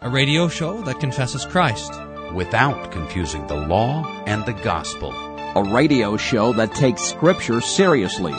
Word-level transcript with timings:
a 0.00 0.08
radio 0.08 0.46
show 0.46 0.80
that 0.82 1.00
confesses 1.00 1.44
Christ 1.44 1.92
without 2.32 2.92
confusing 2.92 3.44
the 3.48 3.56
law 3.56 4.04
and 4.26 4.44
the 4.46 4.52
gospel. 4.52 5.12
A 5.56 5.72
radio 5.72 6.16
show 6.16 6.52
that 6.52 6.72
takes 6.74 7.02
Scripture 7.02 7.60
seriously 7.60 8.34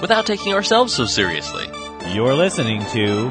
without 0.00 0.26
taking 0.26 0.54
ourselves 0.54 0.92
so 0.92 1.04
seriously. 1.04 1.66
You're 2.12 2.34
listening 2.34 2.84
to 2.86 3.30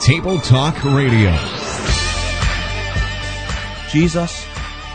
Table 0.00 0.40
Talk 0.40 0.82
Radio. 0.84 1.30
Jesus 3.90 4.44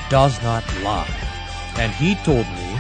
does 0.10 0.42
not 0.44 0.64
lie. 0.82 1.08
And 1.78 1.94
he 1.94 2.16
told 2.16 2.46
me, 2.46 2.78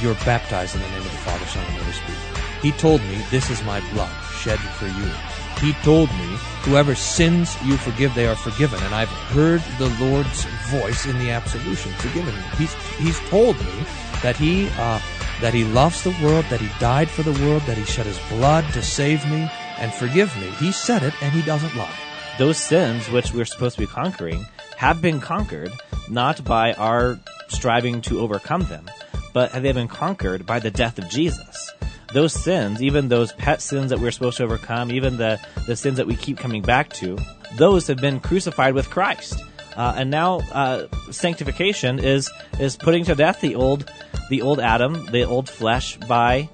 You're 0.00 0.14
baptized 0.26 0.74
in 0.74 0.82
the 0.82 0.88
name 0.88 0.98
of 0.98 1.04
the 1.04 1.18
Father, 1.18 1.44
Son, 1.46 1.64
and 1.64 1.76
Holy 1.76 1.92
Spirit. 1.92 2.60
He 2.60 2.72
told 2.72 3.00
me, 3.02 3.22
This 3.30 3.50
is 3.50 3.62
my 3.62 3.80
blood 3.92 4.12
shed 4.32 4.58
for 4.58 4.86
you. 4.86 5.33
He 5.64 5.72
told 5.82 6.10
me, 6.10 6.36
Whoever 6.64 6.94
sins 6.94 7.56
you 7.64 7.78
forgive, 7.78 8.14
they 8.14 8.26
are 8.26 8.36
forgiven. 8.36 8.82
And 8.82 8.94
I've 8.94 9.08
heard 9.08 9.62
the 9.78 9.88
Lord's 9.98 10.44
voice 10.68 11.06
in 11.06 11.18
the 11.18 11.30
absolution, 11.30 11.90
forgiven 11.92 12.34
me. 12.34 12.42
He's, 12.58 12.74
he's 12.96 13.20
told 13.30 13.58
me 13.58 13.84
that 14.22 14.36
he, 14.36 14.68
uh, 14.78 15.00
that 15.40 15.54
he 15.54 15.64
loves 15.64 16.02
the 16.02 16.16
world, 16.22 16.44
that 16.50 16.60
he 16.60 16.68
died 16.78 17.08
for 17.08 17.22
the 17.22 17.32
world, 17.44 17.62
that 17.62 17.78
he 17.78 17.84
shed 17.84 18.04
his 18.04 18.18
blood 18.28 18.64
to 18.74 18.82
save 18.82 19.26
me 19.30 19.50
and 19.78 19.92
forgive 19.92 20.34
me. 20.38 20.48
He 20.58 20.70
said 20.70 21.02
it, 21.02 21.14
and 21.22 21.32
he 21.32 21.42
doesn't 21.42 21.76
lie. 21.76 21.94
Those 22.38 22.58
sins 22.58 23.10
which 23.10 23.32
we're 23.32 23.44
supposed 23.44 23.76
to 23.76 23.82
be 23.82 23.86
conquering 23.86 24.46
have 24.76 25.00
been 25.00 25.20
conquered 25.20 25.72
not 26.10 26.44
by 26.44 26.72
our 26.74 27.18
striving 27.48 28.00
to 28.02 28.20
overcome 28.20 28.62
them, 28.64 28.90
but 29.32 29.52
have 29.52 29.62
they 29.62 29.72
been 29.72 29.88
conquered 29.88 30.44
by 30.44 30.58
the 30.58 30.70
death 30.70 30.98
of 30.98 31.08
Jesus. 31.08 31.72
Those 32.14 32.32
sins, 32.32 32.80
even 32.80 33.08
those 33.08 33.32
pet 33.32 33.60
sins 33.60 33.90
that 33.90 33.98
we're 33.98 34.12
supposed 34.12 34.36
to 34.36 34.44
overcome, 34.44 34.92
even 34.92 35.16
the, 35.16 35.40
the 35.66 35.74
sins 35.74 35.96
that 35.96 36.06
we 36.06 36.14
keep 36.14 36.38
coming 36.38 36.62
back 36.62 36.90
to, 36.94 37.18
those 37.56 37.88
have 37.88 37.96
been 37.98 38.20
crucified 38.20 38.72
with 38.74 38.88
Christ. 38.88 39.42
Uh, 39.76 39.94
and 39.96 40.12
now 40.12 40.38
uh, 40.52 40.86
sanctification 41.10 41.98
is 41.98 42.30
is 42.60 42.76
putting 42.76 43.04
to 43.04 43.16
death 43.16 43.40
the 43.40 43.56
old 43.56 43.90
the 44.30 44.42
old 44.42 44.60
Adam, 44.60 45.06
the 45.06 45.24
old 45.24 45.48
flesh, 45.48 45.96
by 45.96 46.48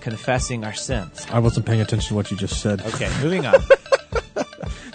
confessing 0.00 0.64
our 0.64 0.74
sins. 0.74 1.26
I 1.30 1.38
wasn't 1.38 1.64
paying 1.64 1.80
attention 1.80 2.08
to 2.08 2.14
what 2.14 2.30
you 2.30 2.36
just 2.36 2.60
said. 2.60 2.82
Okay, 2.82 3.10
moving 3.22 3.46
on. 3.46 3.54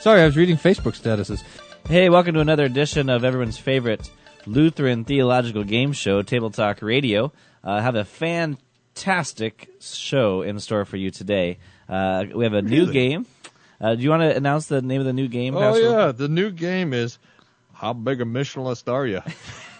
Sorry, 0.02 0.22
I 0.22 0.26
was 0.26 0.38
reading 0.38 0.56
Facebook 0.56 0.96
statuses. 1.02 1.42
Hey, 1.88 2.10
welcome 2.10 2.36
to 2.36 2.42
another 2.42 2.66
edition 2.66 3.10
of 3.10 3.24
everyone's 3.24 3.58
favorite 3.58 4.12
Lutheran 4.46 5.04
theological 5.04 5.64
game 5.64 5.94
show, 5.94 6.22
Table 6.22 6.52
Talk 6.52 6.84
Radio. 6.84 7.34
Uh, 7.64 7.82
have 7.82 7.96
a 7.96 8.06
fantastic 8.96 9.70
show 9.80 10.42
in 10.42 10.60
store 10.60 10.86
for 10.86 10.98
you 10.98 11.12
today. 11.12 11.58
Uh, 11.88 12.26
we 12.34 12.44
have 12.44 12.54
a 12.54 12.62
Really? 12.62 12.86
new 12.86 12.92
game. 12.94 13.26
Uh, 13.80 13.96
do 13.96 14.04
you 14.04 14.10
want 14.10 14.22
to 14.22 14.36
announce 14.36 14.68
the 14.68 14.82
name 14.82 15.00
of 15.02 15.06
the 15.08 15.14
new 15.14 15.28
game? 15.28 15.56
Oh 15.56 15.60
Pastor? 15.60 15.82
yeah, 15.90 16.12
the 16.12 16.28
new 16.28 16.52
game 16.52 16.94
is 16.94 17.18
how 17.74 17.94
big 17.94 18.22
a 18.22 18.26
Missionalist 18.26 18.88
are 18.92 19.08
you? 19.08 19.22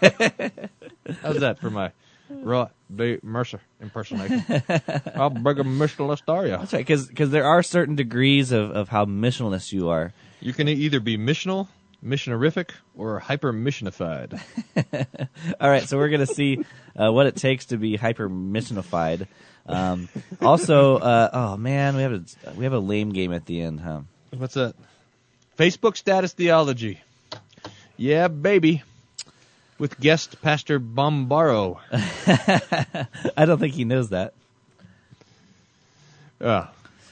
How's 1.22 1.38
that 1.40 1.58
for 1.60 1.70
my 1.70 1.92
Roy 2.28 2.66
D. 2.94 3.18
Mercer 3.22 3.60
impersonation? 3.80 4.40
how 5.14 5.28
big 5.28 5.60
a 5.60 5.64
Missionalist 5.64 6.22
are 6.28 6.44
you? 6.46 6.56
That's 6.56 6.72
right, 6.72 6.84
because 6.86 7.30
there 7.30 7.44
are 7.44 7.62
certain 7.62 7.94
degrees 7.94 8.50
of, 8.50 8.70
of 8.72 8.88
how 8.88 9.04
missionless 9.04 9.72
you 9.72 9.88
are. 9.88 10.12
You 10.40 10.52
can 10.52 10.68
either 10.68 10.98
be 10.98 11.16
missional, 11.16 11.68
missionerific, 12.04 12.70
or 12.96 13.18
hyper 13.18 13.52
missionified. 13.52 14.40
All 15.60 15.70
right, 15.70 15.88
so 15.88 15.96
we're 15.96 16.08
going 16.08 16.26
to 16.26 16.34
see 16.34 16.64
uh, 16.96 17.12
what 17.12 17.26
it 17.26 17.36
takes 17.36 17.66
to 17.66 17.76
be 17.76 17.96
hyper 17.96 18.28
missionified. 18.28 19.26
Um, 19.66 20.08
also, 20.40 20.96
uh, 20.98 21.30
oh 21.32 21.56
man, 21.56 21.96
we 21.96 22.02
have 22.02 22.12
a 22.12 22.24
we 22.56 22.64
have 22.64 22.72
a 22.72 22.78
lame 22.78 23.12
game 23.12 23.32
at 23.32 23.46
the 23.46 23.60
end, 23.60 23.80
huh? 23.80 24.00
What's 24.36 24.54
that? 24.54 24.74
Facebook 25.56 25.96
status 25.96 26.32
theology. 26.32 27.00
Yeah, 27.96 28.28
baby. 28.28 28.82
With 29.78 29.98
guest 30.00 30.40
Pastor 30.42 30.80
Bombaro. 30.80 31.78
I 33.36 33.44
don't 33.44 33.58
think 33.58 33.74
he 33.74 33.84
knows 33.84 34.10
that. 34.10 34.34
Ah, 36.40 36.70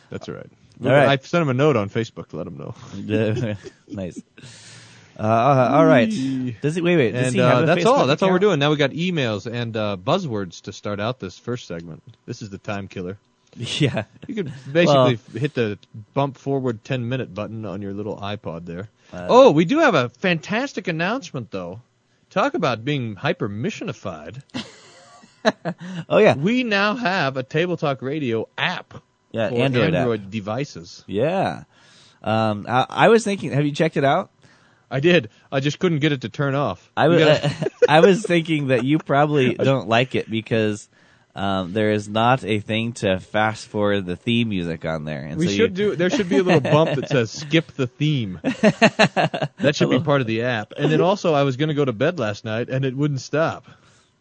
that's 0.09 0.29
right. 0.29 0.51
All 0.85 0.91
right. 0.91 1.09
I 1.09 1.17
sent 1.19 1.43
him 1.43 1.49
a 1.49 1.55
note 1.55 1.77
on 1.77 1.91
Facebook 1.91 2.29
to 2.29 2.37
let 2.37 2.47
him 2.47 2.57
know. 2.57 3.57
nice. 3.89 4.21
Uh, 5.21 5.23
uh, 5.23 5.71
all 5.75 5.85
right. 5.85 6.09
Does 6.63 6.75
he 6.77 6.81
wait? 6.81 6.97
Wait. 6.97 7.11
Does 7.13 7.27
And 7.27 7.35
he 7.35 7.41
have 7.43 7.59
uh, 7.59 7.63
a 7.63 7.67
that's 7.67 7.81
Facebook 7.83 7.87
all. 7.87 8.07
That's 8.07 8.23
all 8.23 8.31
we're 8.31 8.37
account? 8.37 8.41
doing. 8.43 8.59
Now 8.59 8.71
we 8.71 8.77
got 8.77 8.93
emails 8.93 9.45
and 9.53 9.77
uh, 9.77 9.97
buzzwords 10.03 10.63
to 10.63 10.73
start 10.73 10.99
out 10.99 11.21
this 11.21 11.39
first 11.39 11.67
segment. 11.67 12.03
This 12.25 12.41
is 12.41 12.49
the 12.51 12.59
time 12.59 12.89
killer. 12.89 13.19
Yeah. 13.57 14.05
You 14.29 14.35
could 14.37 14.53
basically 14.73 15.19
hit 15.39 15.55
the 15.55 15.77
bump 16.15 16.39
forward 16.39 16.85
10 16.85 17.09
minute 17.09 17.35
button 17.35 17.67
on 17.67 17.83
your 17.83 17.93
little 17.93 18.17
iPod 18.17 18.65
there. 18.65 18.89
Uh, 19.13 19.27
oh, 19.29 19.51
we 19.51 19.65
do 19.65 19.81
have 19.81 19.97
a 19.97 20.09
fantastic 20.09 20.87
announcement, 20.87 21.51
though. 21.51 21.81
Talk 22.31 22.55
about 22.55 22.85
being 22.85 23.17
hyper 23.17 23.49
missionified. 23.49 24.41
oh, 26.09 26.19
yeah. 26.19 26.37
We 26.37 26.63
now 26.63 26.95
have 26.95 27.37
a 27.37 27.43
Table 27.43 27.77
Talk 27.77 28.03
Radio 28.03 28.49
app 28.57 28.95
Yeah, 29.33 29.49
for 29.49 29.57
Android 29.57 29.95
Android, 29.95 30.25
app. 30.27 30.31
devices. 30.31 31.05
Yeah. 31.09 31.65
Um, 32.23 32.67
I, 32.69 32.87
I 32.89 33.09
was 33.09 33.25
thinking. 33.25 33.51
Have 33.51 33.65
you 33.67 33.73
checked 33.73 33.97
it 33.97 34.05
out? 34.05 34.31
I 34.91 35.01
did. 35.01 35.31
I 35.53 35.61
just 35.61 35.79
couldn't 35.79 36.01
get 36.01 36.13
it 36.13 36.23
to 36.23 36.29
turn 36.29 36.55
off. 36.55 36.91
I 36.97 37.09
was. 37.09 37.19
gotta- 37.21 37.71
I 37.89 38.01
was 38.01 38.23
thinking 38.23 38.69
that 38.69 38.85
you 38.85 38.99
probably 38.99 39.55
don't 39.55 39.89
like 39.89 40.15
it 40.15 40.31
because 40.31 40.89
um, 41.35 41.73
there 41.73 41.93
is 41.93 42.09
not 42.09 42.45
a 42.45 42.59
thing 42.61 42.93
to 42.95 43.21
fast 43.21 43.69
forward 43.69 44.05
the 44.07 44.17
theme 44.17 44.49
music 44.49 44.85
on 44.85 45.05
there. 45.05 45.25
And 45.25 45.39
we 45.39 45.47
so 45.47 45.53
should 45.53 45.79
you, 45.79 45.91
do. 45.91 45.97
There 45.97 46.11
should 46.11 46.29
be 46.29 46.39
a 46.39 46.43
little 46.43 46.61
bump 46.61 46.99
that 46.99 47.09
says 47.09 47.31
"skip 47.31 47.73
the 47.73 47.87
theme." 47.87 48.41
that 48.43 49.73
should 49.75 49.91
be 49.91 50.01
part 50.01 50.21
of 50.21 50.27
the 50.27 50.43
app. 50.43 50.73
And 50.77 50.91
then 50.91 51.01
also, 51.01 51.35
I 51.35 51.45
was 51.45 51.57
going 51.57 51.69
to 51.69 51.75
go 51.75 51.85
to 51.85 51.93
bed 51.93 52.19
last 52.19 52.45
night, 52.45 52.69
and 52.69 52.85
it 52.85 52.97
wouldn't 52.97 53.21
stop. 53.21 53.67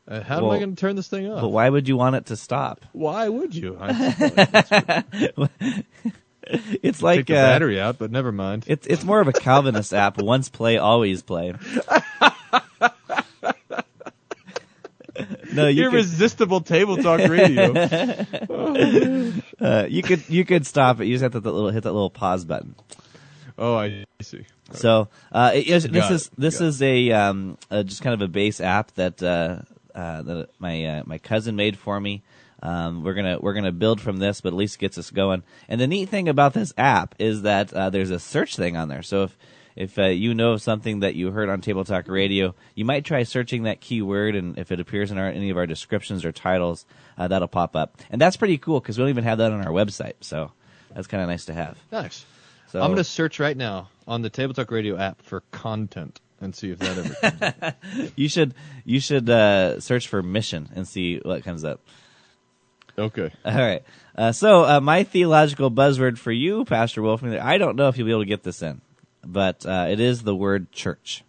Uh, 0.08 0.22
how 0.22 0.38
am 0.38 0.50
I 0.50 0.58
going 0.58 0.76
to 0.76 0.80
turn 0.80 0.96
this 0.96 1.08
thing 1.08 1.32
off? 1.32 1.42
But 1.42 1.50
why 1.50 1.70
would 1.70 1.88
you 1.88 1.96
want 1.98 2.16
it 2.16 2.26
to 2.28 2.36
stop? 2.36 2.84
Why 2.94 3.30
would 3.30 3.54
you? 3.54 3.78
I, 3.80 5.04
It's 6.82 7.02
like 7.04 7.20
take 7.20 7.28
the 7.28 7.38
uh, 7.38 7.52
battery 7.52 7.80
out, 7.80 7.98
but 8.00 8.12
never 8.12 8.32
mind. 8.32 8.64
It's 8.68 8.88
it's 8.88 9.04
more 9.04 9.20
of 9.22 9.28
a 9.28 9.34
Calvinist 9.34 9.94
app. 9.94 10.18
Once 10.22 10.50
play, 10.50 10.78
always 10.78 11.22
play. 11.22 11.54
no, 15.54 15.68
you 15.68 15.84
could, 15.84 15.94
Irresistible 15.94 16.62
table 16.62 16.98
talk 16.98 17.20
radio. 17.20 17.74
uh, 19.60 19.86
you 19.90 20.02
could 20.02 20.28
you 20.28 20.44
could 20.46 20.66
stop 20.66 21.00
it. 21.00 21.06
You 21.06 21.14
just 21.14 21.24
have 21.24 21.34
to 21.34 21.38
hit 21.38 21.44
that 21.44 21.52
little 21.52 21.70
hit 21.70 21.84
that 21.84 21.94
little 21.94 22.10
pause 22.10 22.46
button. 22.46 22.74
oh, 23.58 23.76
I 23.78 24.06
see. 24.22 24.46
So 24.72 25.08
uh, 25.32 25.52
is, 25.54 25.84
this 25.84 26.10
is 26.10 26.30
this 26.38 26.60
got 26.60 26.66
is 26.66 26.82
a 26.82 27.12
um, 27.12 27.58
uh, 27.70 27.84
just 27.84 28.02
kind 28.02 28.14
of 28.14 28.22
a 28.22 28.28
base 28.28 28.60
app 28.62 28.92
that 28.96 29.22
uh, 29.22 29.62
uh, 29.94 30.22
that 30.24 30.50
my 30.60 30.86
uh, 30.86 31.04
my 31.06 31.18
cousin 31.18 31.56
made 31.56 31.78
for 31.78 32.00
me. 32.00 32.24
Um, 32.62 33.04
we're 33.04 33.14
gonna 33.14 33.40
we're 33.40 33.54
gonna 33.54 33.72
build 33.72 34.02
from 34.02 34.18
this, 34.18 34.42
but 34.42 34.50
at 34.50 34.56
least 34.56 34.80
gets 34.80 34.98
us 34.98 35.12
going. 35.12 35.44
And 35.68 35.80
the 35.80 35.88
neat 35.88 36.10
thing 36.10 36.28
about 36.28 36.54
this 36.54 36.74
app 36.78 37.16
is 37.20 37.44
that 37.44 37.74
uh, 37.74 37.90
there's 37.90 38.12
a 38.12 38.20
search 38.20 38.56
thing 38.56 38.76
on 38.76 38.90
there. 38.90 39.02
So 39.02 39.24
if 39.24 39.38
if 39.76 39.98
uh, 39.98 40.08
you 40.08 40.34
know 40.34 40.58
something 40.58 41.00
that 41.00 41.16
you 41.16 41.32
heard 41.32 41.48
on 41.48 41.62
Table 41.62 41.86
Talk 41.86 42.10
Radio, 42.10 42.54
you 42.76 42.84
might 42.84 43.06
try 43.06 43.24
searching 43.24 43.64
that 43.64 43.80
keyword, 43.80 44.36
and 44.36 44.58
if 44.58 44.74
it 44.74 44.80
appears 44.82 45.10
in 45.10 45.18
our, 45.18 45.30
any 45.30 45.52
of 45.52 45.58
our 45.58 45.66
descriptions 45.66 46.26
or 46.26 46.34
titles, 46.34 46.86
uh, 47.18 47.30
that'll 47.30 47.48
pop 47.48 47.78
up. 47.78 47.98
And 48.10 48.20
that's 48.20 48.36
pretty 48.36 48.58
cool 48.58 48.82
because 48.82 48.98
we 48.98 49.04
don't 49.04 49.10
even 49.10 49.24
have 49.24 49.38
that 49.38 49.54
on 49.54 49.66
our 49.66 49.72
website. 49.72 50.16
So 50.20 50.52
that's 50.94 51.08
kind 51.08 51.24
of 51.24 51.30
nice 51.30 51.46
to 51.46 51.54
have. 51.54 51.78
Nice. 51.92 52.26
So 52.72 52.82
I'm 52.82 52.88
going 52.88 52.98
to 52.98 53.04
search 53.06 53.40
right 53.40 53.56
now 53.56 53.90
on 54.06 54.22
the 54.22 54.30
Table 54.30 54.54
Talk 54.54 54.70
Radio 54.70 54.98
app 54.98 55.22
for 55.22 55.42
content 55.52 56.20
and 56.42 56.54
see 56.54 56.72
if 56.72 56.80
that 56.80 56.98
ever. 56.98 57.14
comes 57.14 57.64
up. 57.64 57.76
you 58.18 58.28
should 58.28 58.54
you 58.84 59.00
should 59.00 59.30
uh, 59.30 59.80
search 59.80 60.08
for 60.08 60.22
mission 60.22 60.70
and 60.76 60.88
see 60.88 61.20
what 61.20 61.44
comes 61.44 61.64
up. 61.64 61.82
Okay. 63.00 63.32
All 63.46 63.54
right. 63.56 63.84
Uh, 64.16 64.32
so 64.32 64.66
uh, 64.66 64.80
my 64.82 65.04
theological 65.04 65.72
buzzword 65.72 66.18
for 66.18 66.32
you, 66.32 66.66
Pastor 66.66 67.02
Wolfmueller, 67.02 67.40
I 67.42 67.58
don't 67.58 67.76
know 67.76 67.88
if 67.88 67.98
you'll 67.98 68.06
be 68.06 68.12
able 68.12 68.22
to 68.22 68.28
get 68.28 68.44
this 68.44 68.62
in, 68.62 68.82
but 69.26 69.66
uh, 69.66 69.88
it 69.90 70.00
is 70.00 70.24
the 70.24 70.36
word 70.36 70.72
church. 70.72 71.24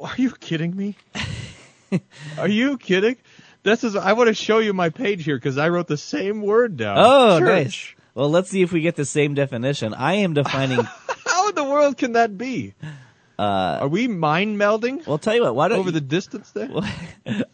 Are 0.00 0.14
you 0.16 0.30
kidding 0.32 0.76
me? 0.76 0.96
Are 2.38 2.48
you 2.48 2.78
kidding? 2.78 3.16
This 3.62 3.84
is. 3.84 3.96
I 3.96 4.12
want 4.12 4.28
to 4.28 4.34
show 4.34 4.58
you 4.58 4.72
my 4.72 4.90
page 4.90 5.24
here 5.24 5.36
because 5.36 5.58
I 5.58 5.68
wrote 5.68 5.86
the 5.88 5.96
same 5.96 6.42
word 6.42 6.76
down. 6.76 6.96
Oh, 6.98 7.38
Church. 7.38 7.48
nice. 7.48 7.94
Well, 8.14 8.28
let's 8.30 8.50
see 8.50 8.62
if 8.62 8.72
we 8.72 8.80
get 8.80 8.96
the 8.96 9.04
same 9.04 9.34
definition. 9.34 9.94
I 9.94 10.14
am 10.14 10.34
defining. 10.34 10.84
How 11.26 11.48
in 11.48 11.54
the 11.54 11.64
world 11.64 11.96
can 11.96 12.12
that 12.12 12.36
be? 12.36 12.74
Uh, 13.38 13.78
Are 13.82 13.88
we 13.88 14.08
mind 14.08 14.58
melding 14.58 15.06
well, 15.06 15.18
tell 15.18 15.34
you 15.34 15.42
what. 15.42 15.54
Why 15.54 15.68
don't 15.68 15.78
over 15.78 15.88
you- 15.88 15.92
the 15.92 16.00
distance 16.00 16.50
there? 16.50 16.68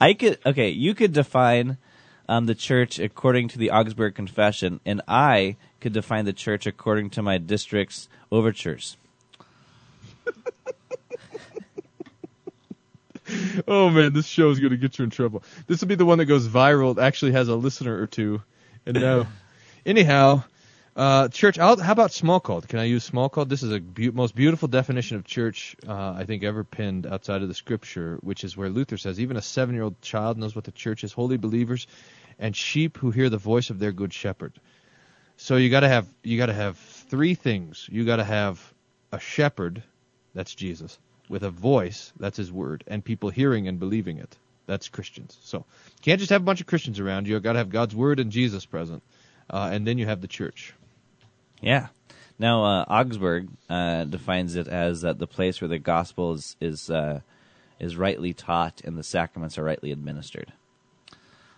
I 0.00 0.14
could 0.14 0.38
okay. 0.46 0.70
You 0.70 0.94
could 0.94 1.12
define 1.12 1.76
um, 2.28 2.46
the 2.46 2.54
church 2.54 2.98
according 2.98 3.48
to 3.48 3.58
the 3.58 3.70
Augsburg 3.70 4.14
Confession, 4.14 4.80
and 4.84 5.00
I 5.06 5.56
could 5.80 5.92
define 5.92 6.24
the 6.24 6.32
church 6.32 6.66
according 6.66 7.10
to 7.10 7.22
my 7.22 7.38
district's 7.38 8.08
overtures. 8.30 8.96
Oh 13.66 13.88
man, 13.88 14.12
this 14.12 14.26
show 14.26 14.50
is 14.50 14.60
going 14.60 14.72
to 14.72 14.76
get 14.76 14.98
you 14.98 15.04
in 15.04 15.10
trouble. 15.10 15.42
This 15.66 15.80
will 15.80 15.88
be 15.88 15.94
the 15.94 16.04
one 16.04 16.18
that 16.18 16.26
goes 16.26 16.46
viral. 16.46 16.98
It 16.98 17.00
actually 17.00 17.32
has 17.32 17.48
a 17.48 17.54
listener 17.54 17.98
or 17.98 18.06
two. 18.06 18.42
And 18.84 19.00
now, 19.00 19.26
anyhow, 19.86 20.44
Uh, 20.96 21.26
church. 21.26 21.58
I'll, 21.58 21.76
how 21.76 21.90
about 21.90 22.12
Smalcald? 22.12 22.68
Can 22.68 22.78
I 22.78 22.84
use 22.84 23.10
Smalcald? 23.10 23.48
This 23.48 23.64
is 23.64 23.72
a 23.72 23.80
beau- 23.80 24.12
most 24.12 24.32
beautiful 24.36 24.68
definition 24.68 25.16
of 25.16 25.24
church 25.24 25.74
uh, 25.88 26.14
I 26.16 26.24
think 26.24 26.44
ever 26.44 26.62
penned 26.62 27.04
outside 27.04 27.42
of 27.42 27.48
the 27.48 27.54
scripture, 27.54 28.18
which 28.20 28.44
is 28.44 28.56
where 28.56 28.68
Luther 28.68 28.96
says 28.96 29.18
even 29.18 29.36
a 29.36 29.42
seven-year-old 29.42 30.00
child 30.02 30.38
knows 30.38 30.54
what 30.54 30.64
the 30.64 30.70
church 30.70 31.02
is: 31.02 31.12
holy 31.12 31.36
believers 31.36 31.88
and 32.38 32.54
sheep 32.54 32.96
who 32.98 33.10
hear 33.10 33.28
the 33.28 33.38
voice 33.38 33.70
of 33.70 33.80
their 33.80 33.90
good 33.90 34.12
shepherd. 34.12 34.52
So 35.36 35.56
you 35.56 35.68
got 35.68 35.80
to 35.80 35.88
have 35.88 36.06
you 36.22 36.38
got 36.38 36.46
to 36.46 36.54
have 36.54 36.78
three 36.78 37.34
things. 37.34 37.88
You 37.90 38.04
got 38.04 38.16
to 38.16 38.24
have 38.24 38.62
a 39.10 39.18
shepherd, 39.18 39.82
that's 40.32 40.54
Jesus, 40.54 40.96
with 41.28 41.42
a 41.42 41.50
voice, 41.50 42.12
that's 42.20 42.36
his 42.36 42.52
word, 42.52 42.84
and 42.86 43.04
people 43.04 43.30
hearing 43.30 43.66
and 43.66 43.80
believing 43.80 44.18
it. 44.18 44.36
That's 44.66 44.88
Christians. 44.88 45.36
So 45.42 45.58
you 45.58 46.02
can't 46.02 46.20
just 46.20 46.30
have 46.30 46.42
a 46.42 46.44
bunch 46.44 46.60
of 46.60 46.68
Christians 46.68 47.00
around 47.00 47.26
you. 47.26 47.34
You 47.34 47.40
got 47.40 47.54
to 47.54 47.58
have 47.58 47.70
God's 47.70 47.96
word 47.96 48.20
and 48.20 48.30
Jesus 48.30 48.64
present, 48.64 49.02
uh, 49.50 49.70
and 49.72 49.84
then 49.84 49.98
you 49.98 50.06
have 50.06 50.20
the 50.20 50.28
church. 50.28 50.72
Yeah. 51.64 51.88
Now, 52.38 52.64
uh, 52.64 52.84
Augsburg 52.88 53.48
uh, 53.70 54.04
defines 54.04 54.56
it 54.56 54.68
as 54.68 55.04
uh, 55.04 55.12
the 55.12 55.26
place 55.26 55.60
where 55.60 55.68
the 55.68 55.78
gospel 55.78 56.32
is 56.34 56.56
is, 56.60 56.90
uh, 56.90 57.20
is 57.78 57.96
rightly 57.96 58.32
taught 58.32 58.82
and 58.84 58.98
the 58.98 59.02
sacraments 59.02 59.58
are 59.58 59.64
rightly 59.64 59.92
administered. 59.92 60.52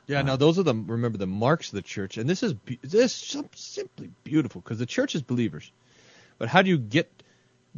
Yeah, 0.06 0.23
now 0.23 0.37
those 0.37 0.56
are 0.58 0.62
the 0.62 0.75
remember 0.75 1.19
the 1.19 1.26
marks 1.26 1.69
of 1.69 1.75
the 1.75 1.82
church, 1.82 2.17
and 2.17 2.31
this 2.31 2.44
is 2.44 2.55
this 2.82 3.35
is 3.35 3.47
simply 3.55 4.11
beautiful 4.23 4.61
because 4.61 4.79
the 4.79 4.87
church 4.87 5.17
is 5.17 5.23
believers. 5.23 5.73
But 6.38 6.49
how 6.49 6.62
do 6.62 6.70
you 6.70 6.79
get 6.79 7.11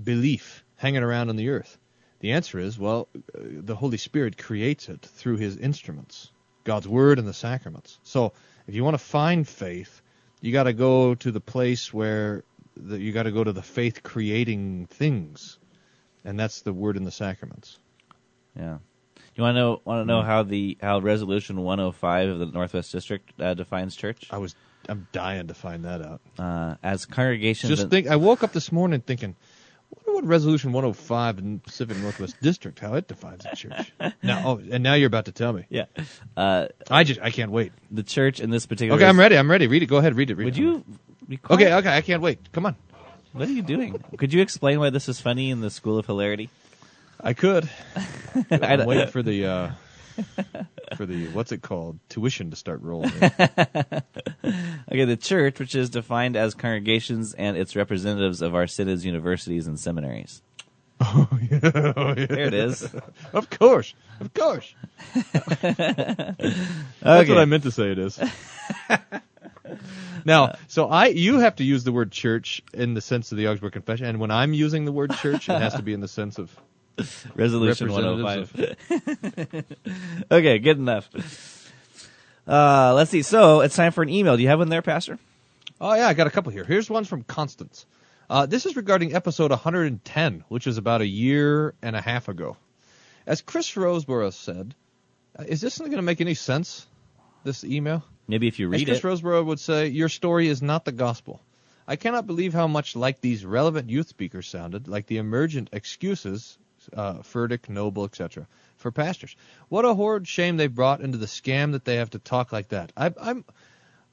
belief 0.03 0.63
hanging 0.77 1.03
around 1.03 1.31
on 1.31 1.37
the 1.37 1.49
earth? 1.49 1.79
The 2.21 2.33
answer 2.33 2.59
is 2.59 2.79
well, 2.79 3.09
uh, 3.17 3.21
the 3.43 3.77
Holy 3.77 3.97
Spirit 3.97 4.37
creates 4.37 4.91
it 4.91 5.01
through 5.01 5.37
His 5.37 5.57
instruments, 5.57 6.31
God's 6.65 6.87
Word 6.87 7.19
and 7.19 7.27
the 7.27 7.33
sacraments. 7.33 7.99
So 8.03 8.35
if 8.67 8.75
you 8.75 8.85
want 8.85 8.95
to 8.95 9.05
find 9.05 9.49
faith, 9.49 10.03
you 10.41 10.53
got 10.53 10.65
to 10.65 10.73
go 10.73 11.15
to 11.15 11.31
the 11.31 11.41
place 11.41 11.93
where 11.93 12.45
the, 12.77 12.99
you 12.99 13.13
got 13.13 13.25
to 13.25 13.33
go 13.33 13.45
to 13.45 13.53
the 13.53 13.63
faith 13.63 14.03
creating 14.03 14.87
things, 14.87 15.59
and 16.25 16.39
that's 16.39 16.63
the 16.63 16.73
Word 16.73 16.97
in 16.97 17.05
the 17.05 17.11
sacraments. 17.11 17.79
Yeah. 18.57 18.79
You 19.35 19.43
want 19.43 19.55
to 19.55 19.61
know 19.61 19.81
want 19.85 20.03
to 20.03 20.05
know 20.05 20.23
how 20.23 20.43
the 20.43 20.77
how 20.81 20.99
Resolution 20.99 21.63
105 21.63 22.29
of 22.29 22.39
the 22.41 22.47
Northwest 22.47 22.91
District 22.91 23.33
uh, 23.41 23.55
defines 23.55 23.95
church 23.95 24.27
I 24.33 24.39
was 24.39 24.57
I'm 24.89 25.07
dying 25.13 25.47
to 25.49 25.55
find 25.55 25.85
that 25.85 26.03
out. 26.03 26.21
uh, 26.39 26.75
as 26.83 27.07
congregations. 27.07 27.71
Just 27.71 27.89
think. 27.91 28.09
I 28.09 28.17
woke 28.17 28.43
up 28.43 28.53
this 28.53 28.73
morning 28.73 29.01
thinking, 29.01 29.37
wonder 30.09 30.27
what 30.27 30.31
Resolution 30.31 30.73
105 30.73 31.39
in 31.39 31.61
Pacific 31.61 31.97
Northwest 31.99 32.37
District, 32.41 32.79
how 32.79 32.95
it 32.95 33.09
defines 33.09 33.45
the 33.45 33.57
church. 33.57 33.93
now, 34.23 34.43
oh, 34.45 34.61
and 34.71 34.83
now 34.83 34.95
you're 34.95 35.07
about 35.07 35.27
to 35.27 35.33
tell 35.33 35.53
me. 35.53 35.67
yeah. 35.69 35.85
Uh, 36.37 36.69
I 36.91 37.05
just, 37.05 37.21
I 37.21 37.31
can't 37.31 37.51
wait. 37.51 37.73
the 37.91 38.03
church 38.03 38.41
in 38.41 38.51
this 38.51 38.67
particular. 38.67 38.97
Okay, 38.99 39.09
I'm 39.09 39.19
ready. 39.19 39.37
I'm 39.37 39.51
ready. 39.51 39.67
Read 39.67 39.83
it. 39.83 39.87
Go 39.87 39.97
ahead. 39.99 40.15
Read 40.15 40.31
it. 40.31 40.37
Read 40.37 40.45
Would 40.47 40.57
it. 40.57 40.61
you? 40.61 40.85
be 41.29 41.37
quiet? 41.37 41.61
Okay, 41.61 41.75
okay. 41.75 41.97
I 41.97 42.01
can't 42.01 42.23
wait. 42.23 42.53
Come 42.53 42.67
on. 42.67 42.77
What 43.33 43.49
are 43.49 43.53
you 43.53 43.63
doing? 43.63 44.03
Could 44.17 44.33
you 44.33 44.41
explain 44.41 44.81
why 44.81 44.91
this 44.91 45.09
is 45.09 45.21
funny 45.21 45.51
in 45.51 45.61
the 45.61 45.71
School 45.71 45.99
of 45.99 46.07
Hilarity? 46.07 46.49
I 47.21 47.35
could. 47.35 47.69
I 47.95 48.05
I'm 48.63 48.87
waiting 48.87 49.09
for 49.09 49.23
the, 49.23 49.45
uh, 49.45 49.71
for 50.97 51.07
the 51.07 51.29
what's 51.29 51.53
it 51.53 51.63
called? 51.63 51.99
Tuition 52.09 52.51
to 52.51 52.57
start 52.57 52.81
rolling. 52.83 53.13
Okay, 54.91 55.05
the 55.05 55.17
church, 55.19 55.59
which 55.59 55.75
is 55.75 55.91
defined 55.91 56.35
as 56.35 56.55
congregations 56.55 57.35
and 57.35 57.57
its 57.59 57.77
representatives 57.77 58.41
of 58.41 58.55
our 58.55 58.67
synods, 58.67 59.05
universities, 59.05 59.67
and 59.67 59.79
seminaries. 59.79 60.41
oh, 61.01 61.29
yeah. 61.51 61.93
Oh, 61.95 62.15
yeah. 62.17 62.27
There 62.27 62.47
it 62.47 62.55
is. 62.55 62.89
Of 63.35 63.51
course. 63.51 63.93
Of 64.21 64.33
course. 64.33 64.75
That's 65.15 66.41
Okay. 67.05 67.29
what 67.29 67.39
I 67.39 67.45
meant 67.45 67.65
to 67.65 67.71
say 67.71 67.93
it 67.93 67.99
is. 67.99 68.19
now, 70.25 70.45
uh, 70.45 70.57
so 70.69 70.89
I 70.89 71.07
you 71.09 71.39
have 71.41 71.57
to 71.57 71.65
use 71.65 71.85
the 71.85 71.93
word 71.93 72.11
church 72.11 72.63
in 72.73 72.95
the 72.95 73.01
sense 73.03 73.31
of 73.33 73.39
the 73.39 73.49
Augsburg 73.49 73.73
Confession, 73.73 74.07
and 74.07 74.19
when 74.21 74.31
I'm 74.31 74.55
using 74.55 74.85
the 74.87 74.93
word 74.93 75.13
church, 75.13 75.49
it 75.49 75.61
has 75.61 75.75
to 75.75 75.83
be 75.83 75.93
in 75.93 76.01
the 76.01 76.09
sense 76.09 76.39
of 76.39 76.55
Resolution 77.35 77.93
105. 77.93 79.65
Okay, 80.31 80.59
good 80.59 80.79
enough. 80.79 81.09
Uh, 82.47 82.95
let's 82.95 83.11
see. 83.11 83.23
So 83.23 83.61
it's 83.61 83.77
time 83.77 83.93
for 83.93 84.03
an 84.03 84.09
email. 84.09 84.37
Do 84.37 84.43
you 84.43 84.49
have 84.49 84.59
one 84.59 84.69
there, 84.69 84.83
Pastor? 84.83 85.19
Oh 85.81 85.95
yeah, 85.95 86.09
I 86.09 86.15
got 86.15 86.27
a 86.27 86.31
couple 86.31 86.51
here. 86.53 86.65
Here's 86.65 86.91
one 86.91 87.05
from 87.05 87.23
Constance. 87.23 87.87
Uh, 88.29 88.47
this 88.47 88.67
is 88.67 88.77
regarding 88.77 89.15
episode 89.15 89.51
110, 89.51 90.45
which 90.49 90.67
was 90.67 90.77
about 90.77 91.01
a 91.01 91.07
year 91.07 91.75
and 91.81 91.97
a 91.97 92.01
half 92.01 92.29
ago. 92.29 92.57
As 93.27 93.41
Chris 93.41 93.71
Rosebrough 93.73 94.33
said, 94.33 94.75
uh, 95.39 95.45
is 95.47 95.61
this 95.61 95.79
going 95.79 95.93
to 95.93 96.03
make 96.03 96.21
any 96.21 96.35
sense? 96.35 96.87
This 97.45 97.65
email. 97.65 98.03
Maybe 98.27 98.49
if 98.49 98.59
you 98.59 98.67
As 98.67 98.81
read 98.81 98.87
Chris 98.87 98.99
it. 98.99 99.05
Rosebrough 99.05 99.47
would 99.47 99.61
say, 99.61 99.87
your 99.89 100.09
story 100.09 100.49
is 100.49 100.61
not 100.61 100.85
the 100.85 100.93
gospel. 100.93 101.41
I 101.87 101.97
cannot 101.97 102.27
believe 102.27 102.53
how 102.53 102.67
much 102.67 102.97
like 102.97 103.23
these 103.23 103.47
relevant 103.47 103.89
youth 103.89 104.09
speakers 104.09 104.47
sounded, 104.47 104.89
like 104.89 105.07
the 105.07 105.17
emergent 105.17 105.71
excuses, 105.73 106.59
uh, 106.95 107.15
Furtick, 107.15 107.69
Noble, 107.69 108.05
etc., 108.05 108.47
for 108.77 108.91
pastors. 108.91 109.37
What 109.69 109.85
a 109.85 109.95
horrid 109.95 110.27
shame 110.27 110.57
they 110.57 110.69
brought 110.69 111.01
into 111.01 111.19
the 111.19 111.27
scam 111.27 111.73
that 111.73 111.85
they 111.85 111.97
have 111.97 112.11
to 112.11 112.19
talk 112.19 112.53
like 112.53 112.69
that. 112.69 112.93
I, 112.97 113.13
I'm, 113.21 113.45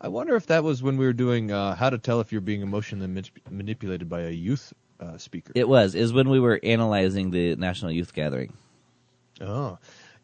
I 0.01 0.07
wonder 0.07 0.36
if 0.36 0.48
that 0.48 0.63
was 0.63 0.83
when 0.83 0.98
we 0.98 1.06
were 1.06 1.13
doing 1.13 1.51
uh, 1.51 1.75
how 1.75 1.89
to 1.89 1.98
tell 1.98 2.19
if 2.19 2.31
you're 2.31 2.42
being 2.42 2.62
emotionally 2.62 3.07
manip- 3.07 3.51
manipulated 3.51 4.10
by 4.10 4.22
a 4.22 4.31
youth 4.31 4.74
uh, 5.00 5.18
speaker. 5.18 5.51
It 5.56 5.68
was 5.68 5.95
is 5.95 6.13
when 6.13 6.30
we 6.30 6.39
were 6.39 6.60
analyzing 6.63 7.31
the 7.31 7.56
National 7.56 7.92
Youth 7.92 8.13
Gathering. 8.13 8.54
Oh. 9.42 9.77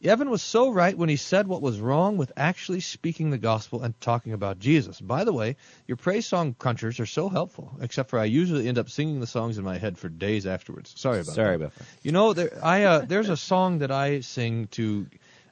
Evan 0.04 0.30
was 0.30 0.42
so 0.42 0.70
right 0.70 0.98
when 0.98 1.10
he 1.10 1.16
said 1.16 1.48
what 1.48 1.62
was 1.62 1.80
wrong 1.80 2.18
with 2.18 2.32
actually 2.36 2.80
speaking 2.80 3.30
the 3.30 3.38
gospel 3.38 3.84
and 3.84 4.00
talking 4.02 4.34
about 4.34 4.60
Jesus. 4.60 5.00
By 5.00 5.24
the 5.24 5.34
way, 5.34 5.58
your 5.88 5.98
praise 5.98 6.26
song 6.26 6.56
crunchers 6.60 7.00
are 7.00 7.06
so 7.06 7.30
helpful, 7.30 7.72
except 7.82 8.10
for 8.10 8.18
I 8.20 8.26
usually 8.26 8.68
end 8.68 8.78
up 8.78 8.90
singing 8.90 9.20
the 9.20 9.28
songs 9.28 9.58
in 9.58 9.64
my 9.64 9.78
head 9.78 9.98
for 9.98 10.10
days 10.10 10.48
afterwards. 10.48 10.94
Sorry 10.96 11.20
about 11.20 11.36
Sorry 11.36 11.58
that. 11.58 11.66
about 11.66 11.76
that. 11.76 11.86
You 12.04 12.12
know, 12.12 12.34
there, 12.34 12.60
I 12.64 12.84
uh, 12.84 13.06
there's 13.06 13.30
a 13.30 13.38
song 13.38 13.80
that 13.80 13.92
I 13.92 14.22
sing 14.22 14.68
to 14.72 15.06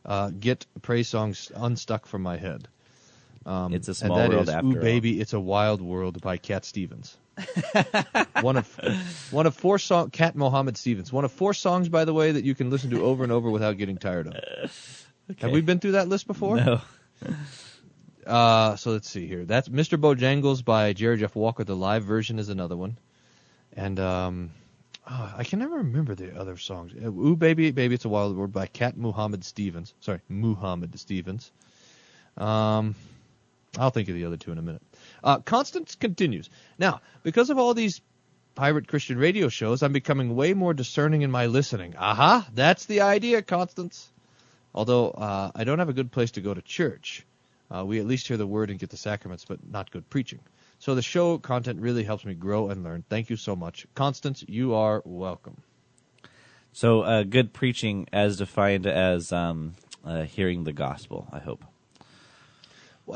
uh, 0.06 0.32
get 0.32 0.66
praise 0.82 1.08
songs 1.08 1.52
unstuck 1.56 2.06
from 2.08 2.24
my 2.24 2.38
head. 2.38 2.68
Um, 3.46 3.74
It's 3.74 3.88
a 3.88 3.92
and 3.92 3.98
small 3.98 4.18
that 4.18 4.30
world 4.30 4.50
is, 4.50 4.56
Ooh, 4.56 4.76
all. 4.76 4.82
baby, 4.82 5.20
it's 5.22 5.34
a 5.34 5.40
wild 5.40 5.82
world 5.82 6.22
by 6.22 6.38
Cat 6.38 6.66
Stevens. 6.66 7.18
One 8.42 8.58
of 8.58 9.28
one 9.32 9.46
of 9.46 9.56
four 9.56 9.80
song 9.80 10.10
Cat 10.10 10.36
Mohammed 10.36 10.78
Stevens. 10.78 11.12
One 11.12 11.26
of 11.26 11.32
four 11.32 11.54
songs, 11.54 11.90
by 11.90 12.06
the 12.06 12.14
way, 12.14 12.32
that 12.32 12.44
you 12.44 12.56
can 12.56 12.70
listen 12.70 12.90
to 12.92 13.04
over 13.04 13.24
and 13.24 13.32
over 13.32 13.50
without 13.50 13.78
getting 13.78 13.98
tired 13.98 14.28
of. 14.28 15.08
Have 15.40 15.52
we 15.52 15.62
been 15.62 15.80
through 15.80 15.94
that 15.94 16.08
list 16.08 16.28
before? 16.28 16.58
No. 16.58 16.82
Uh, 18.26 18.76
so 18.76 18.92
let's 18.92 19.10
see 19.10 19.28
here. 19.28 19.46
That's 19.46 19.70
Mr. 19.70 20.00
Bojangles 20.00 20.64
by 20.64 20.94
Jerry 20.94 21.18
Jeff 21.18 21.36
Walker. 21.36 21.64
The 21.64 21.76
live 21.76 22.04
version 22.04 22.38
is 22.38 22.50
another 22.50 22.78
one, 22.78 22.98
and 23.74 24.00
um, 24.00 24.52
oh, 25.10 25.34
I 25.38 25.44
can 25.44 25.60
never 25.60 25.78
remember 25.78 26.14
the 26.14 26.40
other 26.40 26.58
songs. 26.58 26.94
Uh, 26.94 27.08
Ooh, 27.10 27.36
baby, 27.36 27.72
baby, 27.72 27.96
it's 27.96 28.06
a 28.06 28.10
wild 28.10 28.36
world 28.36 28.52
by 28.52 28.68
Cat 28.68 28.98
Muhammad 28.98 29.44
Stevens. 29.44 29.94
Sorry, 30.00 30.20
Muhammad 30.30 31.00
Stevens. 31.00 31.52
Um, 32.38 32.96
I'll 33.78 33.90
think 33.90 34.10
of 34.10 34.16
the 34.16 34.26
other 34.26 34.38
two 34.38 34.52
in 34.52 34.58
a 34.58 34.62
minute. 34.62 34.82
Uh, 35.24 35.40
Constance 35.40 35.96
continues. 35.96 36.50
Now, 36.78 37.02
because 37.24 37.50
of 37.50 37.58
all 37.58 37.74
these 37.74 38.02
pirate 38.56 38.88
Christian 38.88 39.18
radio 39.18 39.50
shows, 39.50 39.84
I'm 39.84 39.94
becoming 39.94 40.36
way 40.36 40.54
more 40.54 40.74
discerning 40.74 41.22
in 41.22 41.32
my 41.32 41.46
listening. 41.46 41.96
Aha, 41.98 42.48
that's 42.54 42.86
the 42.86 43.02
idea, 43.02 43.42
Constance. 43.42 44.12
Although 44.74 45.12
uh, 45.12 45.52
I 45.56 45.64
don't 45.64 45.80
have 45.80 45.90
a 45.90 45.94
good 45.94 46.12
place 46.12 46.32
to 46.32 46.42
go 46.42 46.54
to 46.54 46.62
church, 46.62 47.26
uh, 47.72 47.86
we 47.86 48.00
at 48.00 48.06
least 48.06 48.28
hear 48.28 48.38
the 48.38 48.48
word 48.48 48.70
and 48.70 48.80
get 48.80 48.90
the 48.90 48.98
sacraments, 48.98 49.46
but 49.46 49.60
not 49.70 49.92
good 49.92 50.10
preaching. 50.10 50.40
So 50.80 50.96
the 50.96 51.02
show 51.02 51.38
content 51.38 51.82
really 51.82 52.04
helps 52.04 52.24
me 52.24 52.34
grow 52.34 52.70
and 52.70 52.84
learn. 52.84 53.04
Thank 53.10 53.30
you 53.30 53.36
so 53.36 53.56
much, 53.56 53.86
Constance. 53.96 54.44
You 54.48 54.76
are 54.76 55.02
welcome. 55.06 55.58
So 56.72 57.02
uh, 57.02 57.24
good 57.24 57.52
preaching, 57.54 58.08
as 58.14 58.38
defined 58.38 58.86
as 58.88 59.34
um, 59.34 59.74
uh, 60.06 60.24
hearing 60.24 60.64
the 60.64 60.74
gospel. 60.74 61.28
I 61.32 61.40
hope. 61.40 61.64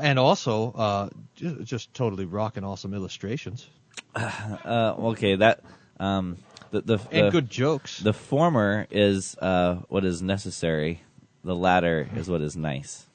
And 0.01 0.17
also, 0.17 0.71
uh, 0.71 1.09
just, 1.35 1.63
just 1.63 1.93
totally 1.93 2.25
rocking 2.25 2.63
awesome 2.63 2.93
illustrations 2.93 3.67
Uh, 4.15 4.95
okay, 4.99 5.35
that 5.35 5.61
um, 5.99 6.37
the 6.71 6.81
the 6.81 6.99
and 7.11 7.27
the, 7.27 7.31
good 7.31 7.49
jokes. 7.49 7.99
the 7.99 8.13
former 8.13 8.87
is 8.91 9.35
uh, 9.39 9.75
what 9.89 10.05
is 10.05 10.21
necessary. 10.21 11.01
The 11.43 11.55
latter 11.55 12.07
is 12.15 12.29
what 12.29 12.41
is 12.41 12.55
nice. 12.55 13.05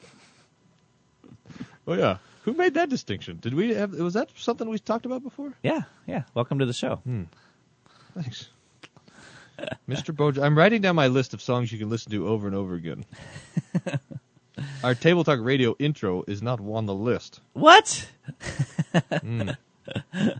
oh 1.86 1.94
yeah, 1.94 2.18
who 2.42 2.52
made 2.52 2.74
that 2.74 2.88
distinction? 2.88 3.38
Did 3.40 3.54
we 3.54 3.74
have? 3.74 3.92
Was 3.94 4.14
that 4.14 4.30
something 4.36 4.68
we 4.68 4.78
talked 4.78 5.06
about 5.06 5.22
before? 5.22 5.54
Yeah, 5.62 5.82
yeah. 6.06 6.24
Welcome 6.34 6.58
to 6.58 6.66
the 6.66 6.72
show. 6.72 6.96
Hmm. 6.96 7.24
Thanks. 8.14 8.48
Mr. 9.88 10.14
Boj, 10.14 10.42
I'm 10.42 10.56
writing 10.56 10.82
down 10.82 10.96
my 10.96 11.08
list 11.08 11.32
of 11.34 11.42
songs 11.42 11.72
you 11.72 11.78
can 11.78 11.90
listen 11.90 12.12
to 12.12 12.28
over 12.28 12.46
and 12.46 12.54
over 12.54 12.74
again. 12.74 13.04
Our 14.82 14.94
Table 14.94 15.24
Talk 15.24 15.40
Radio 15.42 15.74
intro 15.78 16.24
is 16.26 16.42
not 16.42 16.60
on 16.60 16.86
the 16.86 16.94
list. 16.94 17.40
What? 17.52 18.08
Hmm. 19.10 19.50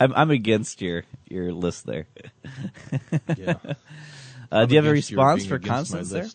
I'm 0.00 0.12
I'm 0.14 0.30
against 0.30 0.80
your 0.82 1.04
your 1.28 1.52
list 1.52 1.86
there. 1.86 2.06
Yeah. 3.36 3.54
Uh, 4.50 4.64
do 4.64 4.74
you 4.74 4.80
have 4.80 4.86
a 4.86 4.92
response 4.92 5.44
for 5.44 5.58
Constance 5.58 6.10
there? 6.10 6.26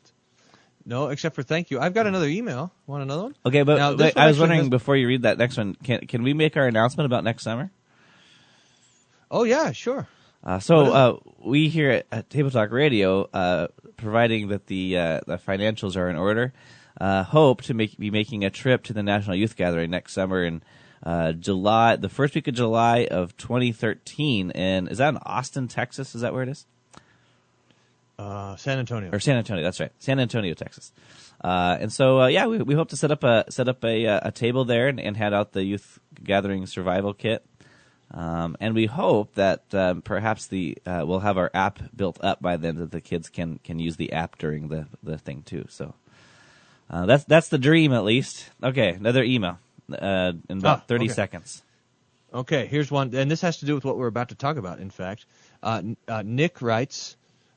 No, 0.85 1.07
except 1.09 1.33
for 1.35 1.43
thank 1.43 1.71
you. 1.71 1.79
I've 1.79 1.93
got 1.93 2.05
another 2.07 2.27
email. 2.27 2.71
Want 2.85 3.01
another 3.03 3.23
one? 3.23 3.35
Okay, 3.45 3.63
but 3.63 3.77
Now, 3.77 3.95
wait, 3.95 4.15
I 4.17 4.27
was 4.27 4.39
wondering 4.39 4.61
has- 4.61 4.69
before 4.69 4.95
you 4.95 5.07
read 5.07 5.23
that 5.23 5.37
next 5.37 5.57
one, 5.57 5.75
can 5.75 6.01
can 6.07 6.23
we 6.23 6.33
make 6.33 6.55
our 6.57 6.67
announcement 6.67 7.05
about 7.05 7.23
next 7.23 7.43
summer? 7.43 7.71
Oh 9.31 9.43
yeah, 9.43 9.71
sure. 9.71 10.07
Uh, 10.43 10.59
so 10.59 10.75
uh, 10.91 11.17
we 11.43 11.69
here 11.69 11.89
at, 11.89 12.05
at 12.11 12.29
Table 12.29 12.51
Talk 12.51 12.71
Radio, 12.71 13.23
uh, 13.33 13.67
providing 13.97 14.49
that 14.49 14.67
the 14.67 14.97
uh, 14.97 15.19
the 15.25 15.37
financials 15.37 15.95
are 15.95 16.09
in 16.09 16.15
order, 16.17 16.53
uh, 16.99 17.23
hope 17.23 17.61
to 17.63 17.73
make 17.73 17.97
be 17.97 18.11
making 18.11 18.43
a 18.43 18.49
trip 18.49 18.83
to 18.83 18.93
the 18.93 19.03
National 19.03 19.35
Youth 19.35 19.55
Gathering 19.55 19.91
next 19.91 20.13
summer 20.13 20.43
in 20.43 20.63
uh, 21.03 21.33
July, 21.33 21.95
the 21.95 22.09
first 22.09 22.35
week 22.35 22.47
of 22.47 22.55
July 22.55 23.07
of 23.09 23.35
2013. 23.37 24.51
And 24.51 24.89
is 24.89 24.99
that 24.99 25.09
in 25.09 25.17
Austin, 25.17 25.67
Texas? 25.67 26.15
Is 26.15 26.21
that 26.21 26.33
where 26.33 26.43
it 26.43 26.49
is? 26.49 26.65
Uh, 28.17 28.55
San 28.55 28.79
Antonio. 28.79 29.09
or 29.11 29.19
San 29.19 29.37
Antonio. 29.37 29.63
That's 29.63 29.79
right, 29.79 29.91
San 29.99 30.19
Antonio, 30.19 30.53
Texas. 30.53 30.91
Uh, 31.43 31.77
and 31.81 31.91
so, 31.91 32.21
uh, 32.21 32.27
yeah, 32.27 32.45
we, 32.45 32.59
we 32.59 32.73
hope 32.73 32.89
to 32.89 32.95
set 32.95 33.11
up 33.11 33.23
a 33.23 33.45
set 33.49 33.67
up 33.67 33.83
a, 33.83 34.07
uh, 34.07 34.19
a 34.23 34.31
table 34.31 34.65
there 34.65 34.87
and, 34.87 34.99
and 34.99 35.17
hand 35.17 35.35
out 35.35 35.51
the 35.51 35.63
youth 35.63 35.99
gathering 36.23 36.65
survival 36.65 37.13
kit. 37.13 37.45
Um, 38.11 38.55
and 38.59 38.75
we 38.75 38.85
hope 38.85 39.33
that 39.33 39.63
um, 39.73 40.03
perhaps 40.03 40.45
the 40.45 40.77
uh, 40.85 41.03
we'll 41.05 41.21
have 41.21 41.37
our 41.37 41.49
app 41.53 41.79
built 41.95 42.23
up 42.23 42.41
by 42.41 42.57
then 42.57 42.75
that 42.75 42.91
the 42.91 43.01
kids 43.01 43.29
can 43.29 43.59
can 43.63 43.79
use 43.79 43.97
the 43.97 44.13
app 44.13 44.37
during 44.37 44.67
the 44.67 44.87
the 45.01 45.17
thing 45.17 45.41
too. 45.41 45.65
So 45.67 45.95
uh, 46.89 47.05
that's 47.05 47.23
that's 47.25 47.49
the 47.49 47.57
dream 47.57 47.93
at 47.93 48.03
least. 48.03 48.49
Okay, 48.61 48.89
another 48.89 49.23
email 49.23 49.59
uh, 49.91 50.33
in 50.49 50.59
about 50.59 50.79
Ah, 50.79 50.83
thirty 50.87 51.05
okay. 51.05 51.13
seconds. 51.13 51.61
Okay, 52.33 52.65
here's 52.65 52.89
one, 52.89 53.13
and 53.15 53.29
this 53.29 53.41
has 53.41 53.57
to 53.57 53.65
do 53.65 53.75
with 53.75 53.85
what 53.85 53.97
we're 53.97 54.07
about 54.07 54.29
to 54.29 54.35
talk 54.35 54.57
about. 54.57 54.79
In 54.79 54.89
fact, 54.89 55.25
uh, 55.61 55.81
uh, 56.07 56.23
Nick 56.25 56.61
writes, 56.63 57.15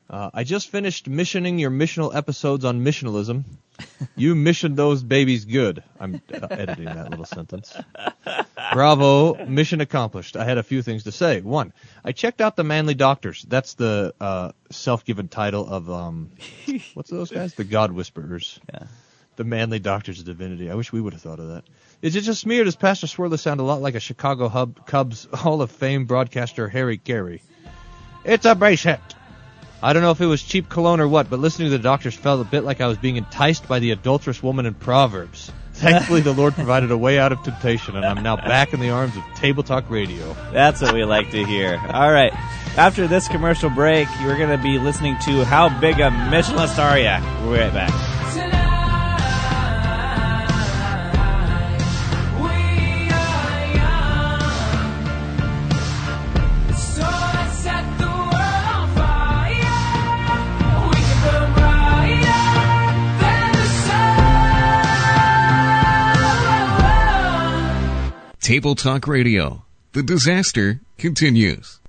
uh, 0.09 0.29
"I 0.33 0.43
just 0.43 0.69
finished 0.69 1.07
missioning 1.07 1.57
your 1.57 1.71
missional 1.71 2.13
episodes 2.15 2.63
on 2.65 2.83
missionalism. 2.83 3.43
You 4.15 4.33
missioned 4.35 4.75
those 4.77 5.03
babies 5.03 5.45
good." 5.45 5.83
I'm 5.99 6.21
uh, 6.33 6.47
editing 6.49 6.85
that 6.85 7.09
little 7.11 7.25
sentence. 7.25 7.75
Bravo, 8.73 9.45
mission 9.45 9.81
accomplished. 9.81 10.35
I 10.35 10.45
had 10.45 10.57
a 10.57 10.63
few 10.63 10.81
things 10.81 11.03
to 11.03 11.11
say. 11.11 11.41
One, 11.41 11.73
I 12.03 12.11
checked 12.11 12.41
out 12.41 12.55
the 12.55 12.63
Manly 12.63 12.95
Doctors. 12.95 13.45
That's 13.47 13.75
the 13.75 14.13
uh, 14.19 14.51
self-given 14.71 15.27
title 15.29 15.67
of 15.67 15.89
um, 15.91 16.31
what's 16.95 17.09
those 17.11 17.29
guys? 17.31 17.53
The 17.53 17.63
God 17.63 17.91
Whisperers. 17.91 18.59
Yeah. 18.73 18.87
The 19.37 19.43
Manly 19.43 19.79
Doctors 19.79 20.19
of 20.19 20.25
Divinity. 20.25 20.69
I 20.69 20.75
wish 20.75 20.91
we 20.91 20.99
would 20.99 21.13
have 21.13 21.21
thought 21.21 21.39
of 21.39 21.49
that. 21.49 21.63
Is 22.01 22.15
it 22.15 22.21
just 22.21 22.45
me 22.45 22.59
or 22.59 22.63
does 22.63 22.75
Pastor 22.75 23.07
Swirler 23.07 23.39
sound 23.39 23.59
a 23.59 23.63
lot 23.63 23.81
like 23.81 23.95
a 23.95 23.99
Chicago 23.99 24.49
Hub 24.49 24.85
Cubs 24.85 25.27
Hall 25.31 25.61
of 25.61 25.71
Fame 25.71 26.05
broadcaster 26.05 26.67
Harry 26.67 26.97
Caray? 26.97 27.41
It's 28.25 28.45
a 28.45 28.55
brace 28.55 28.83
hit. 28.83 28.99
I 29.81 29.93
don't 29.93 30.01
know 30.01 30.11
if 30.11 30.21
it 30.21 30.25
was 30.25 30.41
cheap 30.41 30.69
cologne 30.69 30.99
or 30.99 31.07
what, 31.07 31.29
but 31.29 31.39
listening 31.39 31.67
to 31.69 31.77
the 31.77 31.83
doctors 31.83 32.15
felt 32.15 32.41
a 32.41 32.49
bit 32.49 32.63
like 32.63 32.81
I 32.81 32.87
was 32.87 32.97
being 32.97 33.15
enticed 33.15 33.67
by 33.67 33.77
the 33.77 33.91
adulterous 33.91 34.41
woman 34.41 34.65
in 34.65 34.73
Proverbs. 34.73 35.51
Thankfully, 35.73 36.21
the 36.21 36.33
Lord 36.33 36.55
provided 36.55 36.89
a 36.89 36.97
way 36.97 37.19
out 37.19 37.31
of 37.31 37.43
temptation, 37.43 37.95
and 37.95 38.03
I'm 38.03 38.23
now 38.23 38.35
back 38.47 38.73
in 38.73 38.79
the 38.79 38.89
arms 38.89 39.15
of 39.15 39.23
Table 39.35 39.61
Talk 39.61 39.87
Radio. 39.91 40.35
That's 40.51 40.81
what 40.81 40.95
we 40.95 41.03
like 41.03 41.29
to 41.29 41.45
hear. 41.45 41.79
All 41.93 42.11
right. 42.11 42.33
After 42.75 43.07
this 43.07 43.27
commercial 43.27 43.69
break, 43.69 44.07
you're 44.21 44.37
going 44.37 44.49
to 44.49 44.63
be 44.63 44.79
listening 44.79 45.15
to 45.25 45.45
How 45.45 45.69
Big 45.79 45.99
a 45.99 46.09
Missionalist 46.09 46.79
Are 46.79 46.97
Ya? 46.97 47.21
We'll 47.43 47.53
be 47.53 47.59
right 47.59 47.73
back. 47.73 48.16
Table 68.47 68.75
Talk 68.75 69.09
Radio. 69.09 69.65
The 69.91 70.01
disaster 70.01 70.79
continues. 70.97 71.81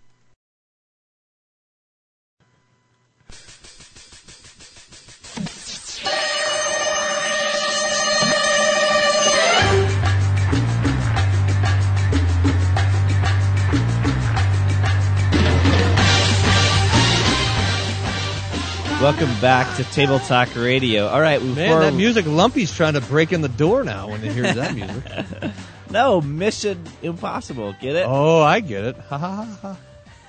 Welcome 19.01 19.29
back 19.41 19.77
to 19.77 19.85
Table 19.85 20.19
Talk 20.19 20.57
Radio. 20.57 21.07
All 21.07 21.21
right, 21.21 21.39
before 21.39 21.55
Man, 21.55 21.81
that 21.83 21.95
music 21.95 22.27
Lumpy's 22.27 22.75
trying 22.75 22.95
to 22.95 23.01
break 23.01 23.33
in 23.33 23.43
the 23.43 23.49
door 23.49 23.85
now 23.85 24.09
when 24.09 24.21
he 24.23 24.31
hears 24.31 24.57
that 24.57 24.75
music. 24.75 25.53
No, 25.91 26.21
Mission 26.21 26.85
Impossible. 27.03 27.75
Get 27.81 27.97
it? 27.97 28.05
oh, 28.07 28.43
I 28.43 28.61
get 28.61 28.85
it. 28.85 28.97
Ha 28.97 29.19
ha 29.19 29.59
ha 29.63 29.77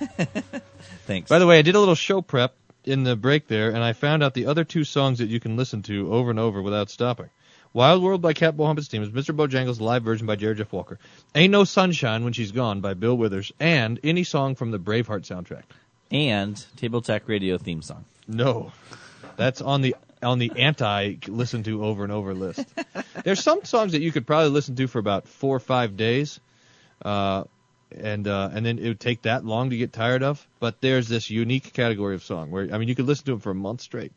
Thanks. 1.06 1.28
By 1.28 1.38
the 1.38 1.46
way, 1.46 1.58
I 1.58 1.62
did 1.62 1.74
a 1.74 1.78
little 1.78 1.94
show 1.94 2.22
prep 2.22 2.54
in 2.84 3.04
the 3.04 3.14
break 3.14 3.46
there, 3.46 3.68
and 3.68 3.78
I 3.84 3.92
found 3.92 4.22
out 4.22 4.32
the 4.32 4.46
other 4.46 4.64
two 4.64 4.84
songs 4.84 5.18
that 5.18 5.28
you 5.28 5.38
can 5.38 5.56
listen 5.56 5.82
to 5.82 6.12
over 6.12 6.30
and 6.30 6.38
over 6.38 6.62
without 6.62 6.88
stopping. 6.88 7.28
Wild 7.74 8.02
World 8.02 8.22
by 8.22 8.32
Cat 8.32 8.56
Bohump's 8.56 8.88
team 8.88 9.02
is 9.02 9.10
Mr. 9.10 9.36
Bojangles' 9.36 9.80
live 9.80 10.02
version 10.02 10.26
by 10.26 10.34
Jerry 10.36 10.54
Jeff 10.56 10.72
Walker. 10.72 10.98
Ain't 11.34 11.52
No 11.52 11.64
Sunshine 11.64 12.24
When 12.24 12.32
She's 12.32 12.50
Gone 12.52 12.80
by 12.80 12.94
Bill 12.94 13.16
Withers, 13.16 13.52
and 13.60 14.00
any 14.02 14.24
song 14.24 14.54
from 14.54 14.70
the 14.70 14.78
Braveheart 14.78 15.22
soundtrack. 15.26 15.62
and 16.10 16.64
Table 16.76 17.02
Talk 17.02 17.28
Radio 17.28 17.58
theme 17.58 17.82
song. 17.82 18.06
No, 18.26 18.72
that's 19.36 19.60
on 19.60 19.82
the 19.82 19.94
on 20.22 20.38
the 20.38 20.52
anti 20.56 21.16
listen 21.28 21.62
to 21.64 21.84
over 21.84 22.02
and 22.04 22.12
over 22.12 22.34
list. 22.34 22.64
There's 23.24 23.42
some 23.42 23.64
songs 23.64 23.92
that 23.92 24.00
you 24.00 24.12
could 24.12 24.26
probably 24.26 24.50
listen 24.50 24.76
to 24.76 24.86
for 24.86 24.98
about 24.98 25.26
four 25.28 25.56
or 25.56 25.60
five 25.60 25.96
days, 25.96 26.40
uh, 27.04 27.44
and 27.90 28.26
uh, 28.28 28.50
and 28.52 28.64
then 28.64 28.78
it 28.78 28.88
would 28.88 29.00
take 29.00 29.22
that 29.22 29.44
long 29.44 29.70
to 29.70 29.76
get 29.76 29.92
tired 29.92 30.22
of. 30.22 30.46
But 30.60 30.80
there's 30.80 31.08
this 31.08 31.30
unique 31.30 31.72
category 31.72 32.14
of 32.14 32.22
song 32.22 32.50
where 32.50 32.68
I 32.72 32.78
mean 32.78 32.88
you 32.88 32.94
could 32.94 33.06
listen 33.06 33.24
to 33.26 33.30
them 33.32 33.40
for 33.40 33.50
a 33.50 33.54
month 33.54 33.80
straight. 33.80 34.12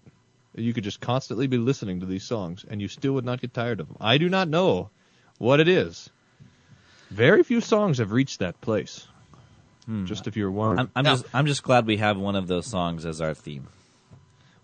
You 0.56 0.74
could 0.74 0.84
just 0.84 1.00
constantly 1.02 1.48
be 1.48 1.58
listening 1.58 2.02
to 2.02 2.06
these 2.06 2.24
songs, 2.24 2.64
and 2.70 2.80
you 2.82 2.88
still 2.88 3.14
would 3.14 3.26
not 3.26 3.42
get 3.42 3.54
tired 3.54 3.80
of 3.80 3.88
them. 3.88 3.98
I 4.00 4.18
do 4.20 4.30
not 4.30 4.48
know 4.48 4.90
what 5.40 5.60
it 5.60 5.68
is. 5.68 6.10
Very 7.10 7.44
few 7.44 7.60
songs 7.62 7.98
have 8.00 8.12
reached 8.12 8.40
that 8.40 8.60
place. 8.62 9.08
Just 10.06 10.28
if 10.28 10.38
you're 10.38 10.50
one. 10.52 10.80
I'm, 10.80 10.92
I'm 10.96 11.04
Now- 11.04 11.16
just 11.16 11.26
I'm 11.34 11.46
just 11.46 11.64
glad 11.64 11.86
we 11.86 11.98
have 11.98 12.18
one 12.18 12.36
of 12.38 12.48
those 12.48 12.68
songs 12.68 13.06
as 13.06 13.20
our 13.20 13.34
theme. 13.34 13.68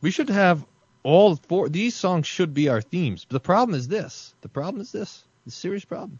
We 0.01 0.11
should 0.11 0.29
have 0.29 0.63
all 1.03 1.35
four. 1.35 1.69
These 1.69 1.95
songs 1.95 2.27
should 2.27 2.53
be 2.53 2.69
our 2.69 2.81
themes. 2.81 3.25
But 3.25 3.33
the 3.33 3.39
problem 3.39 3.77
is 3.77 3.87
this. 3.87 4.33
The 4.41 4.49
problem 4.49 4.81
is 4.81 4.91
this. 4.91 5.23
The 5.45 5.51
serious 5.51 5.85
problem 5.85 6.19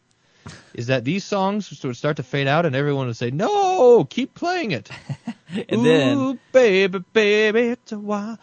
is 0.74 0.88
that 0.88 1.06
these 1.06 1.24
songs 1.24 1.84
would 1.84 1.98
start 1.98 2.18
to 2.18 2.24
fade 2.24 2.48
out, 2.48 2.66
and 2.66 2.76
everyone 2.76 3.08
would 3.08 3.18
say, 3.18 3.32
"No, 3.32 4.06
keep 4.06 4.34
playing 4.34 4.72
it." 4.72 4.90
And 5.68 5.84
then 5.84 6.18
Ooh, 6.20 6.40
baby, 6.52 7.04
baby, 7.12 7.70
it's 7.70 7.92
a 7.92 7.98
while. 7.98 8.38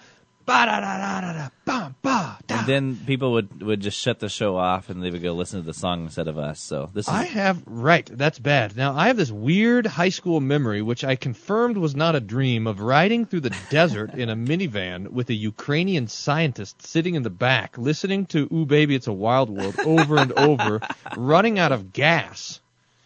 And 2.49 2.67
then 2.69 2.97
people 3.07 3.33
would 3.33 3.63
would 3.63 3.81
just 3.81 3.99
shut 3.99 4.21
the 4.21 4.29
show 4.29 4.57
off 4.57 4.89
and 4.89 5.03
they 5.03 5.11
would 5.11 5.23
go 5.23 5.33
listen 5.33 5.61
to 5.61 5.67
the 5.67 5.75
song 5.75 6.05
instead 6.05 6.29
of 6.29 6.39
us. 6.39 6.61
So 6.61 6.91
this 6.95 7.09
is 7.09 7.13
I 7.13 7.25
have 7.25 7.63
right. 7.67 8.07
That's 8.07 8.39
bad. 8.39 8.77
Now 8.77 8.95
I 8.95 9.09
have 9.09 9.17
this 9.17 9.31
weird 9.33 9.87
high 9.87 10.09
school 10.11 10.41
memory, 10.41 10.83
which 10.83 11.03
I 11.05 11.17
confirmed 11.17 11.77
was 11.77 11.97
not 11.97 12.15
a 12.15 12.21
dream, 12.21 12.67
of 12.67 12.81
riding 12.81 13.27
through 13.27 13.41
the 13.41 13.57
desert 13.71 14.15
in 14.15 14.29
a 14.29 14.37
minivan 14.37 15.09
with 15.09 15.29
a 15.31 15.35
Ukrainian 15.35 16.07
scientist 16.07 16.81
sitting 16.87 17.17
in 17.17 17.23
the 17.25 17.31
back, 17.31 17.77
listening 17.77 18.27
to 18.27 18.49
"Ooh 18.53 18.67
Baby, 18.67 18.95
It's 18.95 19.09
a 19.09 19.13
Wild 19.13 19.51
World" 19.51 19.79
over 19.85 20.17
and 20.17 20.33
over, 20.33 20.81
running 21.17 21.59
out 21.59 21.73
of 21.73 21.93
gas, 21.93 22.61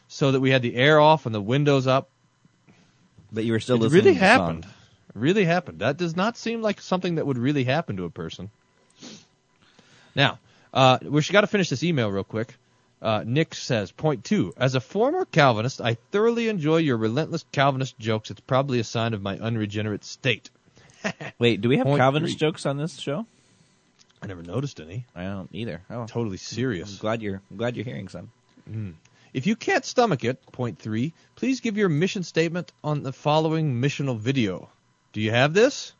so 0.08 0.32
that 0.32 0.40
we 0.40 0.50
had 0.50 0.62
the 0.62 0.76
air 0.76 1.00
off 1.00 1.24
and 1.26 1.34
the 1.34 1.40
windows 1.40 1.86
up. 1.86 2.10
but 3.32 3.44
you 3.44 3.52
were 3.52 3.60
still 3.60 3.76
it 3.76 3.80
listening 3.82 4.04
really 4.04 4.14
to 4.14 4.20
the 4.20 4.36
song. 4.36 4.64
Really 5.14 5.44
happened. 5.44 5.80
That 5.80 5.96
does 5.96 6.16
not 6.16 6.36
seem 6.36 6.62
like 6.62 6.80
something 6.80 7.16
that 7.16 7.26
would 7.26 7.38
really 7.38 7.64
happen 7.64 7.96
to 7.96 8.04
a 8.04 8.10
person. 8.10 8.50
Now, 10.14 10.38
uh, 10.74 10.98
we 11.02 11.22
got 11.22 11.42
to 11.42 11.46
finish 11.46 11.68
this 11.68 11.82
email 11.82 12.10
real 12.10 12.24
quick. 12.24 12.54
Uh, 13.02 13.24
Nick 13.26 13.54
says, 13.54 13.90
point 13.92 14.24
two, 14.24 14.52
as 14.56 14.74
a 14.74 14.80
former 14.80 15.24
Calvinist, 15.24 15.80
I 15.80 15.94
thoroughly 16.10 16.48
enjoy 16.48 16.78
your 16.78 16.98
relentless 16.98 17.44
Calvinist 17.50 17.98
jokes. 17.98 18.30
It's 18.30 18.40
probably 18.40 18.78
a 18.78 18.84
sign 18.84 19.14
of 19.14 19.22
my 19.22 19.38
unregenerate 19.38 20.04
state. 20.04 20.50
Wait, 21.38 21.62
do 21.62 21.68
we 21.70 21.78
have 21.78 21.86
Point 21.86 21.98
Calvinist 22.00 22.34
three. 22.34 22.38
jokes 22.38 22.66
on 22.66 22.76
this 22.76 22.98
show? 22.98 23.24
I 24.22 24.26
never 24.26 24.42
noticed 24.42 24.80
any. 24.80 25.06
I 25.16 25.22
don't 25.24 25.48
either. 25.52 25.80
Oh, 25.88 26.04
Totally 26.06 26.34
I'm 26.34 26.38
serious. 26.38 26.96
glad 26.98 27.22
you're 27.22 27.40
I'm 27.50 27.56
glad 27.56 27.74
you're 27.74 27.86
hearing 27.86 28.08
some. 28.08 28.30
If 29.32 29.46
you 29.46 29.56
can't 29.56 29.84
stomach 29.84 30.22
it, 30.24 30.44
point 30.52 30.78
three, 30.78 31.14
please 31.36 31.60
give 31.60 31.78
your 31.78 31.88
mission 31.88 32.22
statement 32.22 32.70
on 32.84 33.02
the 33.02 33.12
following 33.12 33.80
missional 33.80 34.18
video. 34.18 34.68
Do 35.12 35.20
you 35.20 35.30
have 35.32 35.54
this? 35.54 35.92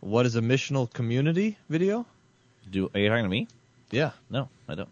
What 0.00 0.26
is 0.26 0.36
a 0.36 0.42
missional 0.42 0.92
community 0.92 1.56
video? 1.70 2.04
Do 2.70 2.90
are 2.94 3.00
you 3.00 3.08
talking 3.08 3.24
to 3.24 3.28
me? 3.30 3.48
Yeah. 3.90 4.10
No, 4.28 4.48
I 4.68 4.74
don't. 4.74 4.88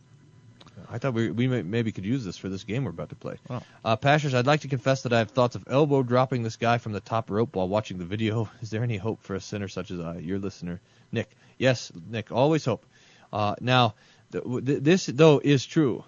I 0.90 0.99
thought 0.99 1.12
we 1.12 1.31
we 1.31 1.47
may, 1.47 1.62
maybe 1.62 1.92
could 1.92 2.07
use 2.07 2.25
this 2.25 2.38
for 2.38 2.49
this 2.49 2.64
game 2.64 2.85
we're 2.85 2.90
about 2.90 3.11
to 3.11 3.14
play. 3.14 3.37
Oh. 3.50 3.62
Uh, 3.85 3.97
Pastors, 3.97 4.33
I'd 4.33 4.47
like 4.47 4.61
to 4.61 4.69
confess 4.69 5.02
that 5.02 5.12
I 5.12 5.19
have 5.19 5.31
thoughts 5.31 5.54
of 5.57 5.64
elbow 5.69 6.02
dropping 6.02 6.42
this 6.42 6.57
guy 6.57 6.78
from 6.78 6.92
the 6.92 7.00
top 7.00 7.31
rope 7.31 7.54
while 7.54 7.69
watching 7.69 7.99
the 7.99 8.07
video. 8.07 8.49
Is 8.62 8.71
there 8.71 8.83
any 8.83 8.97
hope 8.97 9.23
for 9.23 9.35
a 9.35 9.40
sinner 9.40 9.69
such 9.69 9.90
as 9.90 10.00
I, 10.00 10.19
your 10.19 10.38
listener, 10.38 10.81
Nick? 11.11 11.31
Yes, 11.59 11.92
Nick, 12.09 12.33
always 12.33 12.64
hope. 12.64 12.87
Uh, 13.33 13.54
now, 13.61 13.95
th- 14.33 14.45
th- 14.45 14.83
this 14.83 15.07
though 15.07 15.40
is 15.42 15.66
true. 15.66 16.04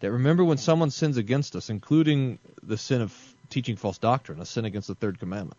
That 0.00 0.12
remember 0.12 0.44
when 0.44 0.58
someone 0.58 0.90
sins 0.90 1.16
against 1.16 1.56
us, 1.56 1.70
including 1.70 2.38
the 2.62 2.76
sin 2.76 3.00
of 3.00 3.14
teaching 3.50 3.76
false 3.76 3.98
doctrine, 3.98 4.40
a 4.40 4.46
sin 4.46 4.64
against 4.64 4.88
the 4.88 4.94
third 4.94 5.18
commandment. 5.18 5.58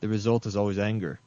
The 0.00 0.08
result 0.08 0.46
is 0.46 0.56
always 0.56 0.78
anger. 0.78 1.20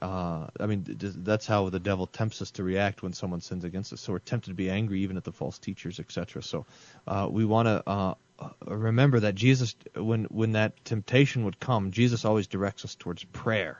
Uh, 0.00 0.46
I 0.60 0.66
mean, 0.66 0.84
that's 0.98 1.46
how 1.46 1.70
the 1.70 1.80
devil 1.80 2.06
tempts 2.06 2.42
us 2.42 2.50
to 2.52 2.62
react 2.62 3.02
when 3.02 3.14
someone 3.14 3.40
sins 3.40 3.64
against 3.64 3.92
us. 3.92 4.00
So 4.00 4.12
we're 4.12 4.18
tempted 4.18 4.50
to 4.50 4.54
be 4.54 4.68
angry 4.68 5.00
even 5.00 5.16
at 5.16 5.24
the 5.24 5.32
false 5.32 5.58
teachers, 5.58 5.98
etc. 6.00 6.42
So 6.42 6.66
uh, 7.06 7.28
we 7.30 7.46
want 7.46 7.66
to 7.66 7.82
uh, 7.86 8.14
uh, 8.38 8.48
remember 8.66 9.20
that 9.20 9.34
Jesus, 9.34 9.74
when 9.94 10.24
when 10.24 10.52
that 10.52 10.84
temptation 10.84 11.44
would 11.44 11.58
come, 11.58 11.92
Jesus 11.92 12.26
always 12.26 12.46
directs 12.46 12.84
us 12.84 12.94
towards 12.94 13.24
prayer 13.24 13.78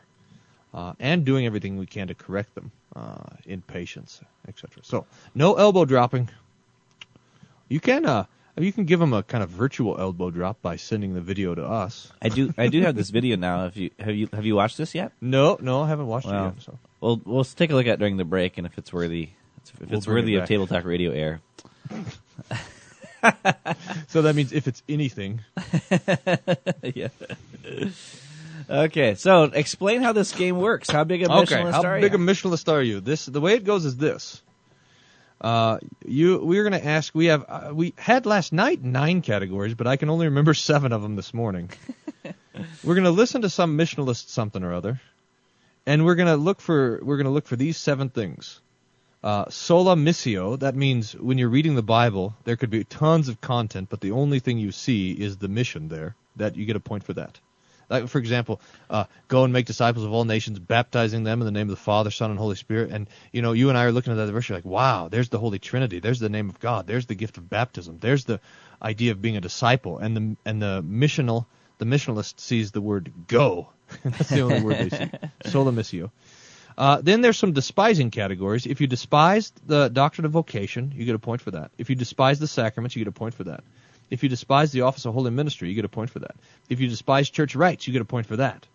uh, 0.72 0.94
and 0.98 1.24
doing 1.24 1.44
everything 1.44 1.76
we 1.76 1.86
can 1.86 2.08
to 2.08 2.14
correct 2.14 2.54
them 2.54 2.72
uh, 2.94 3.36
in 3.44 3.60
patience, 3.60 4.20
etc. 4.48 4.82
So 4.84 5.06
no 5.34 5.54
elbow 5.54 5.84
dropping. 5.84 6.30
You 7.68 7.80
can 7.80 8.26
you 8.64 8.72
can 8.72 8.84
give 8.84 9.00
them 9.00 9.12
a 9.12 9.22
kind 9.22 9.44
of 9.44 9.50
virtual 9.50 10.00
elbow 10.00 10.30
drop 10.30 10.62
by 10.62 10.76
sending 10.76 11.14
the 11.14 11.20
video 11.20 11.54
to 11.54 11.64
us. 11.64 12.10
I 12.22 12.28
do 12.30 12.52
I 12.56 12.68
do 12.68 12.80
have 12.82 12.94
this 12.96 13.10
video 13.10 13.36
now. 13.36 13.66
If 13.66 13.76
you 13.76 13.90
have 13.98 14.14
you 14.14 14.28
have 14.32 14.46
you 14.46 14.54
watched 14.56 14.78
this 14.78 14.94
yet? 14.94 15.12
No, 15.20 15.58
no, 15.60 15.82
I 15.82 15.88
haven't 15.88 16.06
watched 16.06 16.26
Well, 16.26 16.46
it 16.46 16.54
yet. 16.54 16.62
So 16.62 16.78
We'll 17.00 17.20
we'll 17.24 17.44
take 17.44 17.70
a 17.70 17.74
look 17.74 17.86
at 17.86 17.94
it 17.94 17.98
during 17.98 18.16
the 18.16 18.24
break, 18.24 18.56
and 18.58 18.66
if 18.66 18.78
it's 18.78 18.92
worthy, 18.92 19.30
if 19.64 19.80
We'll 19.80 19.98
it's 19.98 20.06
bring 20.06 20.18
it 20.18 20.20
worthy 20.22 20.34
of. 20.36 20.48
Table 20.48 20.66
Talk 20.66 20.84
Radio 20.84 21.10
air, 21.10 21.40
so 24.08 24.22
that 24.22 24.34
means 24.34 24.52
if 24.52 24.66
it's 24.66 24.82
anything, 24.88 25.40
yeah. 26.82 27.08
Okay, 28.68 29.14
so 29.14 29.44
explain 29.44 30.02
how 30.02 30.12
this 30.12 30.32
game 30.32 30.58
works. 30.58 30.90
How 30.90 31.04
big 31.04 31.22
a 31.22 31.26
okay. 31.30 31.56
missionalist 31.56 31.72
How 31.72 31.82
are 31.84 32.00
big 32.00 32.12
you? 32.12 32.18
a 32.18 32.20
missionalist 32.20 32.72
are 32.72 32.82
you? 32.82 33.00
This 33.00 33.26
the 33.26 33.40
way 33.40 33.54
it 33.54 33.64
goes 33.64 33.84
is 33.84 33.96
this. 33.96 34.42
Uh, 35.40 35.78
you 36.04 36.38
we're 36.38 36.64
gonna 36.64 36.78
ask. 36.78 37.14
We 37.14 37.26
have 37.26 37.44
uh, 37.48 37.70
we 37.74 37.92
had 37.98 38.24
last 38.26 38.52
night 38.52 38.82
nine 38.82 39.20
categories, 39.20 39.74
but 39.74 39.86
I 39.86 39.96
can 39.96 40.08
only 40.08 40.26
remember 40.26 40.54
seven 40.70 40.92
of 40.92 41.02
them 41.02 41.16
this 41.16 41.34
morning. 41.34 41.70
we're 42.84 42.94
gonna 42.94 43.10
listen 43.10 43.42
to 43.42 43.50
some 43.50 43.76
missionalist 43.76 44.28
something 44.30 44.62
or 44.62 44.72
other, 44.72 45.00
and 45.84 46.04
we're 46.04 46.14
gonna 46.14 46.36
look 46.36 46.60
for 46.60 47.00
we're 47.02 47.18
gonna 47.18 47.30
look 47.30 47.46
for 47.46 47.56
these 47.56 47.76
seven 47.76 48.08
things. 48.08 48.60
Uh, 49.22 49.46
sola 49.50 49.96
missio. 49.96 50.58
That 50.58 50.76
means 50.76 51.14
when 51.14 51.36
you're 51.36 51.48
reading 51.48 51.74
the 51.74 51.82
Bible, 51.82 52.34
there 52.44 52.56
could 52.56 52.70
be 52.70 52.84
tons 52.84 53.28
of 53.28 53.40
content, 53.40 53.88
but 53.90 54.00
the 54.00 54.12
only 54.12 54.38
thing 54.40 54.58
you 54.58 54.72
see 54.72 55.12
is 55.12 55.36
the 55.36 55.48
mission 55.48 55.88
there. 55.88 56.14
That 56.36 56.56
you 56.56 56.66
get 56.66 56.76
a 56.76 56.80
point 56.80 57.04
for 57.04 57.14
that. 57.14 57.40
Like 57.88 58.08
for 58.08 58.18
example, 58.18 58.60
uh, 58.90 59.04
go 59.28 59.44
and 59.44 59.52
make 59.52 59.66
disciples 59.66 60.04
of 60.04 60.12
all 60.12 60.24
nations, 60.24 60.58
baptizing 60.58 61.24
them 61.24 61.40
in 61.40 61.44
the 61.44 61.52
name 61.52 61.68
of 61.68 61.76
the 61.76 61.82
Father, 61.82 62.10
Son, 62.10 62.30
and 62.30 62.38
Holy 62.38 62.56
Spirit. 62.56 62.90
And 62.90 63.08
you 63.32 63.42
know, 63.42 63.52
you 63.52 63.68
and 63.68 63.78
I 63.78 63.84
are 63.84 63.92
looking 63.92 64.12
at 64.12 64.16
that 64.16 64.32
verse. 64.32 64.48
You're 64.48 64.58
like, 64.58 64.64
wow, 64.64 65.08
there's 65.08 65.28
the 65.28 65.38
Holy 65.38 65.58
Trinity. 65.58 66.00
There's 66.00 66.20
the 66.20 66.28
name 66.28 66.48
of 66.48 66.58
God. 66.60 66.86
There's 66.86 67.06
the 67.06 67.14
gift 67.14 67.38
of 67.38 67.48
baptism. 67.48 67.98
There's 68.00 68.24
the 68.24 68.40
idea 68.82 69.12
of 69.12 69.22
being 69.22 69.36
a 69.36 69.40
disciple. 69.40 69.98
And 69.98 70.16
the 70.16 70.36
and 70.44 70.60
the 70.60 70.82
missional, 70.82 71.46
the 71.78 71.84
missionalist 71.84 72.40
sees 72.40 72.72
the 72.72 72.80
word 72.80 73.12
go. 73.28 73.70
That's 74.04 74.30
the 74.30 74.40
only 74.40 74.62
word 74.62 74.78
they 74.78 74.90
see. 74.90 75.10
Sola 75.50 75.72
missio. 75.72 76.10
Uh, 76.78 77.00
then 77.00 77.22
there's 77.22 77.38
some 77.38 77.52
despising 77.52 78.10
categories. 78.10 78.66
If 78.66 78.80
you 78.80 78.86
despise 78.86 79.52
the 79.64 79.88
doctrine 79.88 80.26
of 80.26 80.32
vocation, 80.32 80.92
you 80.94 81.06
get 81.06 81.14
a 81.14 81.18
point 81.18 81.40
for 81.40 81.52
that. 81.52 81.70
If 81.78 81.88
you 81.88 81.96
despise 81.96 82.38
the 82.38 82.46
sacraments, 82.46 82.94
you 82.94 83.04
get 83.04 83.08
a 83.08 83.12
point 83.12 83.34
for 83.34 83.44
that. 83.44 83.64
If 84.10 84.22
you 84.22 84.28
despise 84.28 84.72
the 84.72 84.82
office 84.82 85.04
of 85.04 85.14
holy 85.14 85.30
ministry, 85.30 85.68
you 85.68 85.74
get 85.74 85.84
a 85.84 85.88
point 85.88 86.10
for 86.10 86.20
that. 86.20 86.36
If 86.68 86.80
you 86.80 86.88
despise 86.88 87.30
church 87.30 87.56
rights, 87.56 87.86
you 87.86 87.92
get 87.92 88.02
a 88.02 88.06
point 88.06 88.26
for 88.26 88.36
that. 88.36 88.66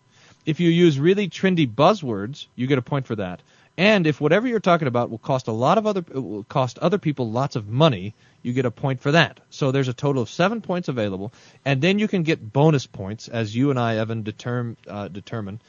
If 0.44 0.60
you 0.60 0.68
use 0.68 0.98
really 0.98 1.28
trendy 1.28 1.72
buzzwords, 1.72 2.46
you 2.56 2.66
get 2.66 2.78
a 2.78 2.82
point 2.82 3.06
for 3.06 3.16
that. 3.16 3.40
And 3.78 4.06
if 4.06 4.20
whatever 4.20 4.46
you're 4.46 4.60
talking 4.60 4.88
about 4.88 5.08
will 5.08 5.18
cost 5.18 5.48
a 5.48 5.52
lot 5.52 5.78
of 5.78 5.86
other 5.86 6.04
will 6.12 6.44
cost 6.44 6.78
other 6.78 6.98
people 6.98 7.30
lots 7.30 7.56
of 7.56 7.68
money, 7.68 8.14
you 8.42 8.52
get 8.52 8.66
a 8.66 8.70
point 8.70 9.00
for 9.00 9.12
that. 9.12 9.40
So 9.50 9.70
there's 9.70 9.88
a 9.88 9.94
total 9.94 10.20
of 10.22 10.28
seven 10.28 10.60
points 10.60 10.88
available, 10.88 11.32
and 11.64 11.80
then 11.80 11.98
you 11.98 12.06
can 12.06 12.22
get 12.22 12.52
bonus 12.52 12.86
points 12.86 13.28
as 13.28 13.56
you 13.56 13.70
and 13.70 13.78
I, 13.78 13.96
Evan, 13.96 14.24
determ, 14.24 14.76
uh, 14.86 15.08
determine. 15.08 15.60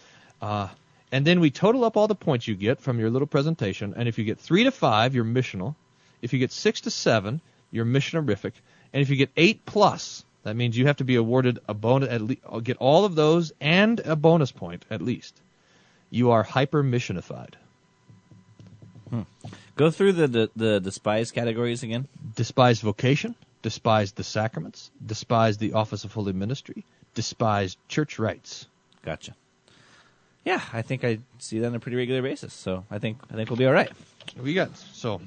Uh, 0.42 0.68
and 1.14 1.26
then 1.26 1.40
we 1.40 1.52
total 1.52 1.86
up 1.86 1.96
all 1.96 2.08
the 2.08 2.16
points 2.16 2.48
you 2.48 2.56
get 2.56 2.82
from 2.82 3.00
your 3.00 3.10
little 3.10 3.28
presentation. 3.28 3.94
And 3.96 4.10
if 4.10 4.18
you 4.18 4.26
get 4.26 4.40
three 4.40 4.66
to 4.66 4.72
five, 4.72 5.16
you're 5.16 5.24
missional. 5.24 5.76
If 6.22 6.34
you 6.34 6.40
get 6.40 6.52
six 6.52 6.82
to 6.82 6.90
seven, 6.90 7.40
you're 7.72 7.86
missionarific. 7.86 8.54
And 8.94 9.02
if 9.02 9.10
you 9.10 9.16
get 9.16 9.32
eight 9.36 9.66
plus, 9.66 10.24
that 10.44 10.56
means 10.56 10.78
you 10.78 10.88
have 10.88 10.98
to 10.98 11.04
be 11.04 11.16
awarded 11.16 11.60
a 11.68 11.74
bonus. 11.74 12.10
At 12.10 12.22
le- 12.22 12.36
uh, 12.48 12.60
get 12.60 12.78
all 12.78 13.06
of 13.06 13.16
those 13.16 13.52
and 13.60 14.00
a 14.02 14.16
bonus 14.16 14.52
point 14.52 14.86
at 14.90 15.02
least. 15.02 15.42
You 16.10 16.32
are 16.32 16.44
hyper 16.44 16.84
missionified. 16.84 17.56
Hmm. 19.10 19.22
Go 19.76 19.90
through 19.90 20.14
the, 20.14 20.28
the 20.28 20.50
the 20.56 20.80
despise 20.80 21.32
categories 21.32 21.82
again. 21.82 22.08
Despise 22.36 22.82
vocation, 22.82 23.36
despise 23.64 24.12
the 24.12 24.24
sacraments, 24.24 24.92
despise 25.04 25.58
the 25.58 25.74
office 25.74 26.04
of 26.04 26.14
holy 26.14 26.34
ministry, 26.34 26.86
despise 27.16 27.78
church 27.88 28.20
rights. 28.20 28.68
Gotcha. 29.04 29.36
Yeah, 30.46 30.62
I 30.74 30.82
think 30.82 31.04
I 31.04 31.20
see 31.40 31.60
that 31.60 31.68
on 31.68 31.76
a 31.76 31.80
pretty 31.80 31.96
regular 31.96 32.22
basis. 32.22 32.54
So 32.54 32.86
I 32.92 33.00
think 33.00 33.18
I 33.32 33.36
think 33.36 33.50
we'll 33.50 33.58
be 33.58 33.66
all 33.66 33.74
right. 33.74 33.92
We 34.40 34.54
got 34.54 34.76
so. 34.78 35.22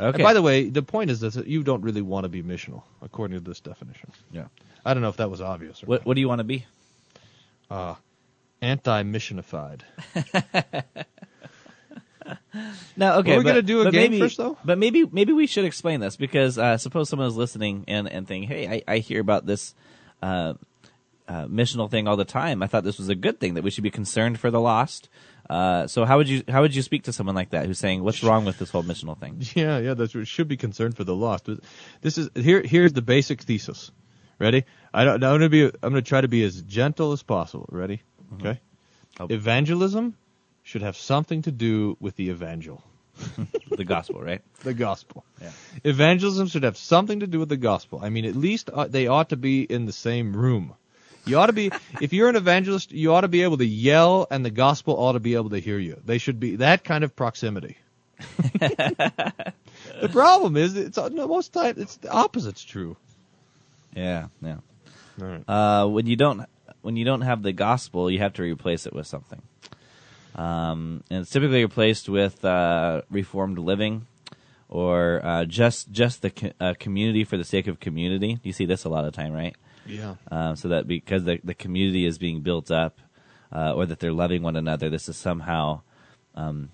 Okay. 0.00 0.14
And 0.14 0.22
by 0.22 0.32
the 0.32 0.42
way, 0.42 0.68
the 0.68 0.82
point 0.82 1.10
is 1.10 1.20
that 1.20 1.46
you 1.46 1.62
don't 1.64 1.82
really 1.82 2.02
want 2.02 2.24
to 2.24 2.28
be 2.28 2.42
missional, 2.42 2.82
according 3.02 3.38
to 3.38 3.44
this 3.44 3.60
definition. 3.60 4.12
yeah. 4.32 4.46
I 4.84 4.94
don't 4.94 5.02
know 5.02 5.08
if 5.08 5.16
that 5.16 5.28
was 5.30 5.40
obvious 5.40 5.82
or 5.82 5.86
What 5.86 6.06
what 6.06 6.14
do 6.14 6.20
you 6.20 6.28
want 6.28 6.38
to 6.38 6.44
be? 6.44 6.64
uh, 7.70 7.94
anti-missionified. 8.62 9.80
No, 12.96 13.18
okay. 13.20 13.34
Are 13.34 13.38
we 13.38 13.44
but- 13.44 13.50
gonna 13.50 13.62
do 13.62 13.80
a 13.80 13.84
but 13.84 13.92
game 13.92 14.10
maybe, 14.10 14.20
first, 14.20 14.36
though? 14.36 14.58
But 14.64 14.76
maybe 14.78 15.06
maybe 15.10 15.32
we 15.32 15.46
should 15.46 15.64
explain 15.64 16.00
this 16.00 16.16
because 16.16 16.58
uh, 16.58 16.76
suppose 16.76 17.08
someone 17.08 17.28
is 17.28 17.36
listening 17.36 17.84
and 17.88 18.06
and 18.08 18.26
thinking, 18.28 18.48
hey, 18.48 18.82
I, 18.86 18.94
I 18.94 18.98
hear 18.98 19.20
about 19.20 19.46
this 19.46 19.74
uh, 20.22 20.54
uh, 21.26 21.46
missional 21.46 21.90
thing 21.90 22.06
all 22.06 22.16
the 22.16 22.26
time. 22.26 22.62
I 22.62 22.66
thought 22.66 22.84
this 22.84 22.98
was 22.98 23.08
a 23.08 23.14
good 23.14 23.40
thing 23.40 23.54
that 23.54 23.64
we 23.64 23.70
should 23.70 23.84
be 23.84 23.90
concerned 23.90 24.38
for 24.40 24.50
the 24.50 24.60
lost. 24.60 25.08
Uh, 25.48 25.86
so 25.86 26.04
how 26.04 26.18
would 26.18 26.28
you 26.28 26.42
how 26.48 26.60
would 26.60 26.74
you 26.74 26.82
speak 26.82 27.04
to 27.04 27.12
someone 27.12 27.34
like 27.34 27.50
that 27.50 27.66
who's 27.66 27.78
saying, 27.78 28.02
what's 28.02 28.22
wrong 28.22 28.44
with 28.44 28.58
this 28.58 28.70
whole 28.70 28.84
missional 28.84 29.18
thing? 29.18 29.42
Yeah, 29.54 29.78
yeah, 29.78 29.94
that's 29.94 30.12
should 30.28 30.48
be 30.48 30.56
concerned 30.56 30.96
for 30.96 31.04
the 31.04 31.14
lost. 31.14 31.46
But 31.46 31.60
This 32.02 32.18
is 32.18 32.28
here. 32.34 32.62
Here's 32.62 32.92
the 32.92 33.02
basic 33.02 33.42
thesis. 33.42 33.90
Ready? 34.38 34.64
I 34.92 35.04
don't. 35.04 35.14
I'm 35.14 35.34
gonna 35.34 35.48
be. 35.48 35.64
I'm 35.64 35.72
gonna 35.82 36.02
try 36.02 36.20
to 36.20 36.28
be 36.28 36.44
as 36.44 36.62
gentle 36.62 37.12
as 37.12 37.22
possible. 37.22 37.66
Ready? 37.70 38.02
Okay. 38.34 38.60
Oh. 39.18 39.26
Evangelism 39.28 40.16
should 40.62 40.82
have 40.82 40.96
something 40.96 41.42
to 41.42 41.50
do 41.50 41.96
with 41.98 42.14
the 42.16 42.28
evangel, 42.28 42.82
the 43.70 43.84
gospel, 43.84 44.20
right? 44.20 44.42
the 44.62 44.74
gospel. 44.74 45.24
Yeah. 45.40 45.50
Evangelism 45.82 46.46
should 46.48 46.62
have 46.62 46.76
something 46.76 47.20
to 47.20 47.26
do 47.26 47.38
with 47.38 47.48
the 47.48 47.56
gospel. 47.56 48.00
I 48.02 48.10
mean, 48.10 48.26
at 48.26 48.36
least 48.36 48.68
uh, 48.70 48.86
they 48.86 49.06
ought 49.06 49.30
to 49.30 49.36
be 49.36 49.62
in 49.62 49.86
the 49.86 49.92
same 49.92 50.36
room. 50.36 50.74
You 51.24 51.38
ought 51.38 51.46
to 51.46 51.52
be. 51.52 51.70
if 52.00 52.12
you're 52.12 52.28
an 52.28 52.36
evangelist, 52.36 52.92
you 52.92 53.12
ought 53.12 53.22
to 53.22 53.28
be 53.28 53.42
able 53.42 53.58
to 53.58 53.66
yell, 53.66 54.26
and 54.30 54.44
the 54.44 54.50
gospel 54.50 54.96
ought 54.96 55.12
to 55.12 55.20
be 55.20 55.34
able 55.34 55.50
to 55.50 55.58
hear 55.58 55.78
you. 55.78 56.00
They 56.04 56.18
should 56.18 56.40
be 56.40 56.56
that 56.56 56.84
kind 56.84 57.04
of 57.04 57.14
proximity. 57.14 57.76
the 58.58 59.52
problem 60.10 60.56
is, 60.56 60.76
it's 60.76 60.96
no, 60.96 61.28
most 61.28 61.52
time 61.52 61.74
it's 61.76 61.96
the 61.96 62.10
opposite's 62.12 62.64
true. 62.64 62.96
Yeah, 63.94 64.28
yeah. 64.42 64.56
Right. 65.18 65.42
Uh, 65.48 65.86
when 65.86 66.06
you 66.06 66.16
don't 66.16 66.46
when 66.82 66.96
you 66.96 67.04
don't 67.04 67.22
have 67.22 67.42
the 67.42 67.52
gospel, 67.52 68.10
you 68.10 68.18
have 68.18 68.34
to 68.34 68.42
replace 68.42 68.86
it 68.86 68.92
with 68.92 69.06
something. 69.06 69.42
Um, 70.34 71.02
and 71.10 71.22
it's 71.22 71.30
typically 71.30 71.62
replaced 71.62 72.08
with 72.08 72.44
uh, 72.44 73.02
reformed 73.10 73.58
living, 73.58 74.06
or 74.68 75.20
uh, 75.24 75.44
just 75.44 75.90
just 75.90 76.22
the 76.22 76.30
co- 76.30 76.52
uh, 76.60 76.74
community 76.78 77.24
for 77.24 77.36
the 77.36 77.44
sake 77.44 77.66
of 77.66 77.80
community. 77.80 78.38
You 78.42 78.52
see 78.52 78.64
this 78.64 78.84
a 78.84 78.88
lot 78.88 79.04
of 79.04 79.12
time, 79.12 79.32
right? 79.32 79.56
Yeah. 79.88 80.14
Um, 80.30 80.56
so 80.56 80.68
that 80.68 80.86
because 80.86 81.24
the 81.24 81.40
the 81.42 81.54
community 81.54 82.04
is 82.04 82.18
being 82.18 82.40
built 82.40 82.70
up, 82.70 82.98
uh, 83.52 83.72
or 83.74 83.86
that 83.86 83.98
they're 84.00 84.12
loving 84.12 84.42
one 84.42 84.56
another, 84.56 84.90
this 84.90 85.08
is 85.08 85.16
somehow 85.16 85.80
um, 86.34 86.70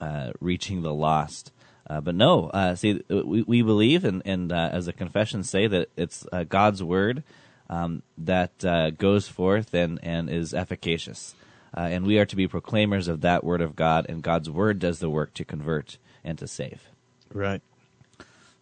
uh, 0.00 0.32
reaching 0.40 0.82
the 0.82 0.94
lost. 0.94 1.52
Uh, 1.88 2.00
but 2.00 2.14
no, 2.14 2.48
uh, 2.48 2.74
see, 2.74 3.00
we, 3.08 3.42
we 3.42 3.62
believe, 3.62 4.04
and, 4.04 4.20
and 4.24 4.52
uh, 4.52 4.70
as 4.72 4.86
the 4.86 4.92
confessions 4.92 5.48
say, 5.48 5.68
that 5.68 5.88
it's 5.96 6.26
uh, 6.32 6.42
God's 6.42 6.82
word 6.82 7.22
um, 7.70 8.02
that 8.18 8.64
uh, 8.64 8.90
goes 8.90 9.28
forth 9.28 9.72
and, 9.72 10.00
and 10.02 10.28
is 10.28 10.52
efficacious. 10.52 11.36
Uh, 11.76 11.82
and 11.82 12.04
we 12.04 12.18
are 12.18 12.26
to 12.26 12.34
be 12.34 12.48
proclaimers 12.48 13.06
of 13.06 13.20
that 13.20 13.44
word 13.44 13.60
of 13.60 13.76
God, 13.76 14.06
and 14.08 14.22
God's 14.22 14.50
word 14.50 14.80
does 14.80 14.98
the 14.98 15.10
work 15.10 15.32
to 15.34 15.44
convert 15.44 15.98
and 16.24 16.38
to 16.38 16.48
save. 16.48 16.90
Right. 17.32 17.62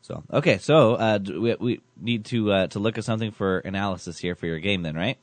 So 0.05 0.23
okay, 0.31 0.59
so 0.59 0.97
uh, 0.97 1.19
we, 1.27 1.55
we 1.55 1.81
need 1.99 2.27
to 2.27 2.53
uh, 2.53 2.67
to 2.69 2.79
look 2.79 2.99
at 2.99 3.05
something 3.05 3.31
for 3.31 3.61
analysis 3.61 4.19
here 4.19 4.35
for 4.35 4.45
your 4.45 4.59
game, 4.59 4.83
then, 4.83 4.95
right? 4.95 5.17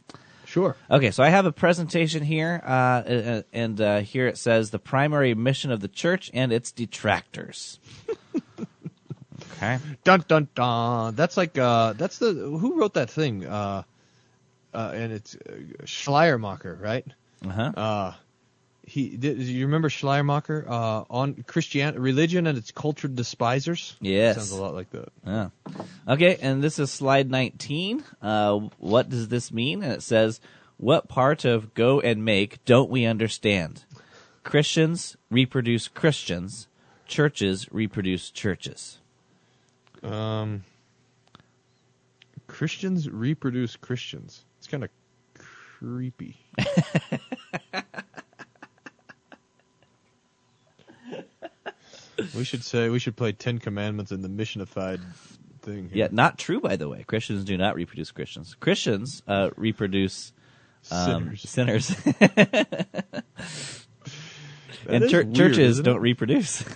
Sure. 0.45 0.75
Okay, 0.89 1.11
so 1.11 1.21
I 1.21 1.29
have 1.29 1.45
a 1.45 1.51
presentation 1.51 2.23
here, 2.23 2.59
uh, 2.65 3.43
and 3.53 3.79
uh, 3.79 3.99
here 3.99 4.25
it 4.25 4.39
says 4.39 4.71
the 4.71 4.79
primary 4.79 5.35
mission 5.35 5.71
of 5.71 5.81
the 5.81 5.87
church 5.87 6.31
and 6.33 6.51
its 6.51 6.71
detractors. 6.71 7.79
okay. 9.53 9.77
Dun 10.03 10.25
dun 10.27 10.47
dun. 10.55 11.13
That's 11.13 11.37
like 11.37 11.59
uh, 11.59 11.93
that's 11.93 12.17
the 12.17 12.33
who 12.33 12.79
wrote 12.79 12.95
that 12.95 13.11
thing? 13.11 13.45
Uh, 13.45 13.83
uh, 14.73 14.91
and 14.95 15.13
it's 15.13 15.35
uh, 15.35 15.57
Schleiermacher, 15.85 16.75
right? 16.81 17.05
Uh 17.45 17.49
huh. 17.49 18.13
He 18.83 19.15
did. 19.15 19.37
You 19.39 19.65
remember 19.65 19.89
Schleiermacher 19.89 20.65
uh, 20.67 21.03
on 21.09 21.43
Christian 21.47 21.99
religion 21.99 22.47
and 22.47 22.57
its 22.57 22.71
cultured 22.71 23.15
despisers? 23.15 23.95
Yes. 24.01 24.35
sounds 24.35 24.51
a 24.51 24.61
lot 24.61 24.73
like 24.73 24.89
that. 24.89 25.09
Yeah. 25.25 25.49
Okay, 26.07 26.37
and 26.41 26.63
this 26.63 26.79
is 26.79 26.91
slide 26.91 27.29
19. 27.29 28.03
Uh, 28.21 28.59
what 28.79 29.09
does 29.09 29.27
this 29.27 29.51
mean? 29.51 29.83
And 29.83 29.93
it 29.93 30.01
says, 30.01 30.41
What 30.77 31.07
part 31.07 31.45
of 31.45 31.73
go 31.73 31.99
and 31.99 32.25
make 32.25 32.63
don't 32.65 32.89
we 32.89 33.05
understand? 33.05 33.85
Christians 34.43 35.15
reproduce 35.29 35.87
Christians, 35.87 36.67
churches 37.07 37.67
reproduce 37.71 38.31
churches. 38.31 38.97
Um, 40.03 40.63
Christians 42.47 43.07
reproduce 43.09 43.75
Christians. 43.75 44.43
It's 44.57 44.67
kind 44.67 44.83
of 44.83 44.89
creepy. 45.79 46.37
we 52.35 52.43
should 52.43 52.63
say 52.63 52.89
we 52.89 52.99
should 52.99 53.15
play 53.15 53.31
Ten 53.31 53.59
Commandments 53.59 54.11
in 54.11 54.21
the 54.21 54.29
missionified 54.29 55.01
thing. 55.61 55.89
Here. 55.89 56.05
Yeah, 56.05 56.07
not 56.11 56.37
true, 56.37 56.59
by 56.59 56.75
the 56.75 56.87
way. 56.89 57.03
Christians 57.03 57.43
do 57.43 57.57
not 57.57 57.75
reproduce 57.75 58.11
Christians. 58.11 58.55
Christians 58.59 59.21
uh, 59.27 59.49
reproduce 59.55 60.33
um, 60.91 61.35
Sinners. 61.35 61.95
sinners. 61.95 61.95
And 64.87 65.09
chur- 65.09 65.23
weird, 65.23 65.35
churches 65.35 65.79
don't 65.81 65.97
it? 65.97 65.99
reproduce. 65.99 66.63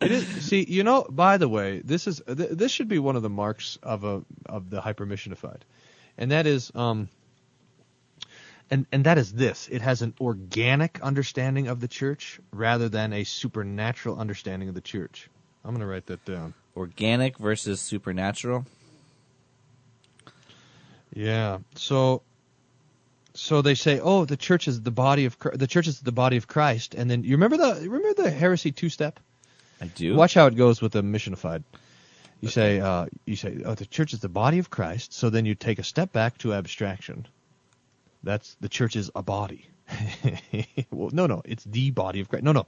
It 0.00 0.10
is. 0.12 0.26
See, 0.46 0.64
you 0.66 0.82
know. 0.82 1.06
By 1.08 1.36
the 1.36 1.48
way, 1.48 1.80
this 1.84 2.06
is 2.06 2.22
th- 2.26 2.50
this 2.50 2.72
should 2.72 2.88
be 2.88 2.98
one 2.98 3.16
of 3.16 3.22
the 3.22 3.28
marks 3.30 3.78
of 3.82 4.02
a 4.04 4.22
of 4.46 4.70
the 4.70 4.80
hypermissionified, 4.80 5.60
and 6.18 6.30
that 6.30 6.46
is 6.46 6.72
um. 6.74 7.08
And 8.70 8.86
and 8.92 9.04
that 9.04 9.18
is 9.18 9.32
this. 9.32 9.68
It 9.70 9.82
has 9.82 10.02
an 10.02 10.14
organic 10.20 11.00
understanding 11.02 11.68
of 11.68 11.80
the 11.80 11.88
church 11.88 12.40
rather 12.52 12.88
than 12.88 13.12
a 13.12 13.24
supernatural 13.24 14.18
understanding 14.18 14.68
of 14.68 14.74
the 14.74 14.80
church. 14.80 15.28
I'm 15.64 15.74
gonna 15.74 15.86
write 15.86 16.06
that 16.06 16.24
down. 16.24 16.54
Organic 16.76 17.38
versus 17.38 17.80
supernatural. 17.80 18.66
Yeah. 21.12 21.58
So. 21.74 22.22
So 23.32 23.62
they 23.62 23.76
say, 23.76 24.00
oh, 24.00 24.24
the 24.24 24.36
church 24.36 24.66
is 24.66 24.82
the 24.82 24.90
body 24.90 25.24
of 25.24 25.36
the 25.54 25.68
church 25.68 25.86
is 25.86 26.00
the 26.00 26.12
body 26.12 26.36
of 26.36 26.48
Christ, 26.48 26.94
and 26.94 27.08
then 27.08 27.22
you 27.22 27.36
remember 27.36 27.56
the 27.56 27.88
remember 27.88 28.22
the 28.22 28.30
heresy 28.30 28.72
two 28.72 28.88
step. 28.88 29.20
I 29.80 29.86
do. 29.86 30.16
Watch 30.16 30.34
how 30.34 30.46
it 30.46 30.56
goes 30.56 30.82
with 30.82 30.92
the 30.92 31.02
missionified. 31.02 31.62
You 32.40 32.48
say, 32.48 32.80
uh, 32.80 33.06
you 33.26 33.36
say, 33.36 33.62
oh, 33.64 33.74
the 33.74 33.86
church 33.86 34.12
is 34.14 34.20
the 34.20 34.28
body 34.28 34.58
of 34.58 34.70
Christ. 34.70 35.12
So 35.12 35.30
then 35.30 35.44
you 35.46 35.54
take 35.54 35.78
a 35.78 35.84
step 35.84 36.12
back 36.12 36.38
to 36.38 36.54
abstraction. 36.54 37.26
That's 38.22 38.56
the 38.60 38.68
church 38.68 38.96
is 38.96 39.10
a 39.14 39.22
body. 39.22 39.68
well, 40.90 41.10
no, 41.12 41.26
no, 41.26 41.42
it's 41.44 41.64
the 41.64 41.90
body 41.90 42.20
of 42.20 42.28
Christ. 42.28 42.44
No, 42.44 42.52
no, 42.52 42.66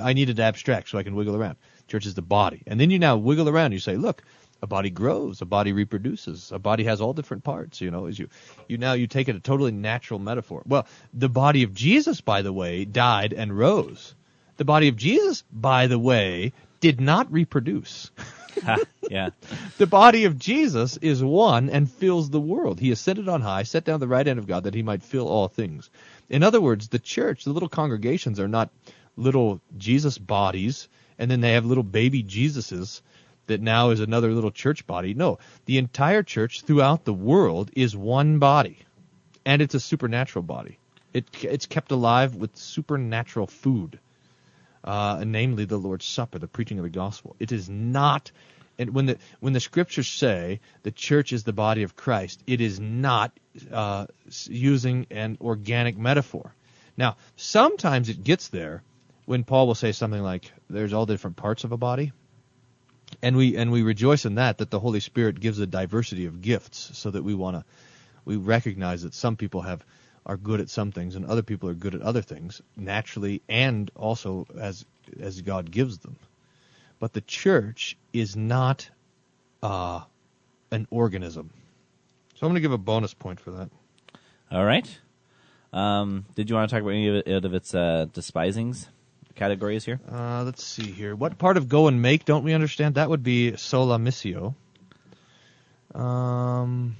I 0.00 0.12
needed 0.12 0.36
to 0.36 0.42
abstract 0.42 0.88
so 0.88 0.98
I 0.98 1.02
can 1.02 1.14
wiggle 1.14 1.36
around. 1.36 1.56
Church 1.88 2.06
is 2.06 2.14
the 2.14 2.22
body, 2.22 2.62
and 2.66 2.80
then 2.80 2.90
you 2.90 2.98
now 2.98 3.16
wiggle 3.16 3.48
around. 3.48 3.72
You 3.72 3.78
say, 3.78 3.96
look, 3.96 4.22
a 4.62 4.66
body 4.66 4.90
grows, 4.90 5.42
a 5.42 5.44
body 5.44 5.72
reproduces, 5.72 6.50
a 6.50 6.58
body 6.58 6.84
has 6.84 7.00
all 7.00 7.12
different 7.12 7.44
parts. 7.44 7.80
You 7.80 7.90
know, 7.90 8.06
as 8.06 8.18
you, 8.18 8.28
you 8.68 8.78
now 8.78 8.94
you 8.94 9.06
take 9.06 9.28
it 9.28 9.36
a 9.36 9.40
totally 9.40 9.72
natural 9.72 10.18
metaphor. 10.18 10.62
Well, 10.66 10.86
the 11.12 11.28
body 11.28 11.62
of 11.62 11.74
Jesus, 11.74 12.20
by 12.20 12.42
the 12.42 12.52
way, 12.52 12.84
died 12.84 13.32
and 13.32 13.56
rose. 13.56 14.14
The 14.56 14.64
body 14.64 14.88
of 14.88 14.96
Jesus, 14.96 15.44
by 15.52 15.86
the 15.86 15.98
way, 15.98 16.52
did 16.80 17.00
not 17.00 17.32
reproduce. 17.32 18.10
Yeah. 19.10 19.30
The 19.76 19.86
body 19.86 20.24
of 20.24 20.38
Jesus 20.38 20.96
is 20.96 21.22
one 21.22 21.68
and 21.68 21.90
fills 21.90 22.30
the 22.30 22.40
world. 22.40 22.80
He 22.80 22.90
ascended 22.90 23.28
on 23.28 23.42
high, 23.42 23.64
set 23.64 23.84
down 23.84 24.00
the 24.00 24.08
right 24.08 24.26
hand 24.26 24.38
of 24.38 24.46
God 24.46 24.64
that 24.64 24.74
he 24.74 24.82
might 24.82 25.02
fill 25.02 25.28
all 25.28 25.46
things. 25.46 25.90
In 26.30 26.42
other 26.42 26.60
words, 26.60 26.88
the 26.88 26.98
church, 26.98 27.44
the 27.44 27.52
little 27.52 27.68
congregations 27.68 28.40
are 28.40 28.48
not 28.48 28.70
little 29.16 29.60
Jesus 29.76 30.16
bodies 30.16 30.88
and 31.18 31.30
then 31.30 31.40
they 31.40 31.52
have 31.52 31.66
little 31.66 31.84
baby 31.84 32.22
Jesuses 32.22 33.02
that 33.46 33.60
now 33.60 33.90
is 33.90 34.00
another 34.00 34.32
little 34.32 34.50
church 34.50 34.86
body. 34.86 35.14
No, 35.14 35.38
the 35.66 35.78
entire 35.78 36.22
church 36.22 36.62
throughout 36.62 37.04
the 37.04 37.12
world 37.12 37.70
is 37.76 37.96
one 37.96 38.38
body. 38.38 38.78
And 39.44 39.60
it's 39.60 39.74
a 39.74 39.80
supernatural 39.80 40.42
body. 40.42 40.78
It, 41.12 41.26
it's 41.44 41.66
kept 41.66 41.92
alive 41.92 42.34
with 42.34 42.56
supernatural 42.56 43.46
food 43.46 43.98
uh, 44.84 45.24
namely 45.26 45.64
the 45.64 45.78
Lord's 45.78 46.04
Supper, 46.04 46.38
the 46.38 46.46
preaching 46.46 46.78
of 46.78 46.84
the 46.84 46.90
gospel. 46.90 47.34
It 47.40 47.52
is 47.52 47.68
not, 47.68 48.30
and 48.78 48.94
when 48.94 49.06
the 49.06 49.18
when 49.40 49.54
the 49.54 49.60
scriptures 49.60 50.06
say 50.06 50.60
the 50.82 50.90
church 50.90 51.32
is 51.32 51.44
the 51.44 51.52
body 51.52 51.82
of 51.82 51.96
Christ, 51.96 52.42
it 52.46 52.60
is 52.60 52.78
not 52.78 53.32
uh, 53.72 54.06
using 54.44 55.06
an 55.10 55.38
organic 55.40 55.96
metaphor. 55.96 56.54
Now, 56.96 57.16
sometimes 57.36 58.08
it 58.08 58.22
gets 58.22 58.48
there 58.48 58.82
when 59.24 59.44
Paul 59.44 59.66
will 59.66 59.74
say 59.74 59.92
something 59.92 60.22
like, 60.22 60.52
"There's 60.68 60.92
all 60.92 61.06
different 61.06 61.36
parts 61.36 61.64
of 61.64 61.72
a 61.72 61.78
body." 61.78 62.12
And 63.22 63.36
we 63.36 63.56
and 63.56 63.72
we 63.72 63.82
rejoice 63.82 64.26
in 64.26 64.34
that 64.36 64.58
that 64.58 64.70
the 64.70 64.80
Holy 64.80 65.00
Spirit 65.00 65.40
gives 65.40 65.58
a 65.58 65.66
diversity 65.66 66.26
of 66.26 66.42
gifts, 66.42 66.90
so 66.94 67.10
that 67.10 67.22
we 67.22 67.34
want 67.34 67.56
to 67.56 67.64
we 68.26 68.36
recognize 68.36 69.02
that 69.02 69.14
some 69.14 69.36
people 69.36 69.62
have 69.62 69.84
are 70.26 70.36
good 70.36 70.60
at 70.60 70.70
some 70.70 70.92
things 70.92 71.16
and 71.16 71.26
other 71.26 71.42
people 71.42 71.68
are 71.68 71.74
good 71.74 71.94
at 71.94 72.02
other 72.02 72.22
things 72.22 72.62
naturally 72.76 73.42
and 73.48 73.90
also 73.94 74.46
as 74.58 74.84
as 75.20 75.42
God 75.42 75.70
gives 75.70 75.98
them. 75.98 76.16
But 76.98 77.12
the 77.12 77.20
church 77.20 77.96
is 78.12 78.36
not 78.36 78.88
uh, 79.62 80.00
an 80.70 80.86
organism. 80.90 81.50
So 82.34 82.46
I'm 82.46 82.52
going 82.52 82.54
to 82.54 82.60
give 82.60 82.72
a 82.72 82.78
bonus 82.78 83.14
point 83.14 83.40
for 83.40 83.50
that. 83.52 83.70
All 84.50 84.64
right. 84.64 84.98
Um, 85.72 86.24
did 86.34 86.48
you 86.48 86.56
want 86.56 86.70
to 86.70 86.74
talk 86.74 86.82
about 86.82 86.92
any 86.92 87.08
of, 87.08 87.14
it, 87.26 87.44
of 87.44 87.54
its 87.54 87.74
uh, 87.74 88.06
despisings 88.12 88.88
categories 89.34 89.84
here? 89.84 90.00
Uh, 90.10 90.44
let's 90.44 90.64
see 90.64 90.90
here. 90.90 91.14
What 91.14 91.38
part 91.38 91.56
of 91.56 91.68
go 91.68 91.88
and 91.88 92.00
make 92.00 92.24
don't 92.24 92.44
we 92.44 92.52
understand? 92.52 92.94
That 92.94 93.10
would 93.10 93.22
be 93.22 93.56
sola 93.56 93.98
missio. 93.98 94.54
Um, 95.94 96.96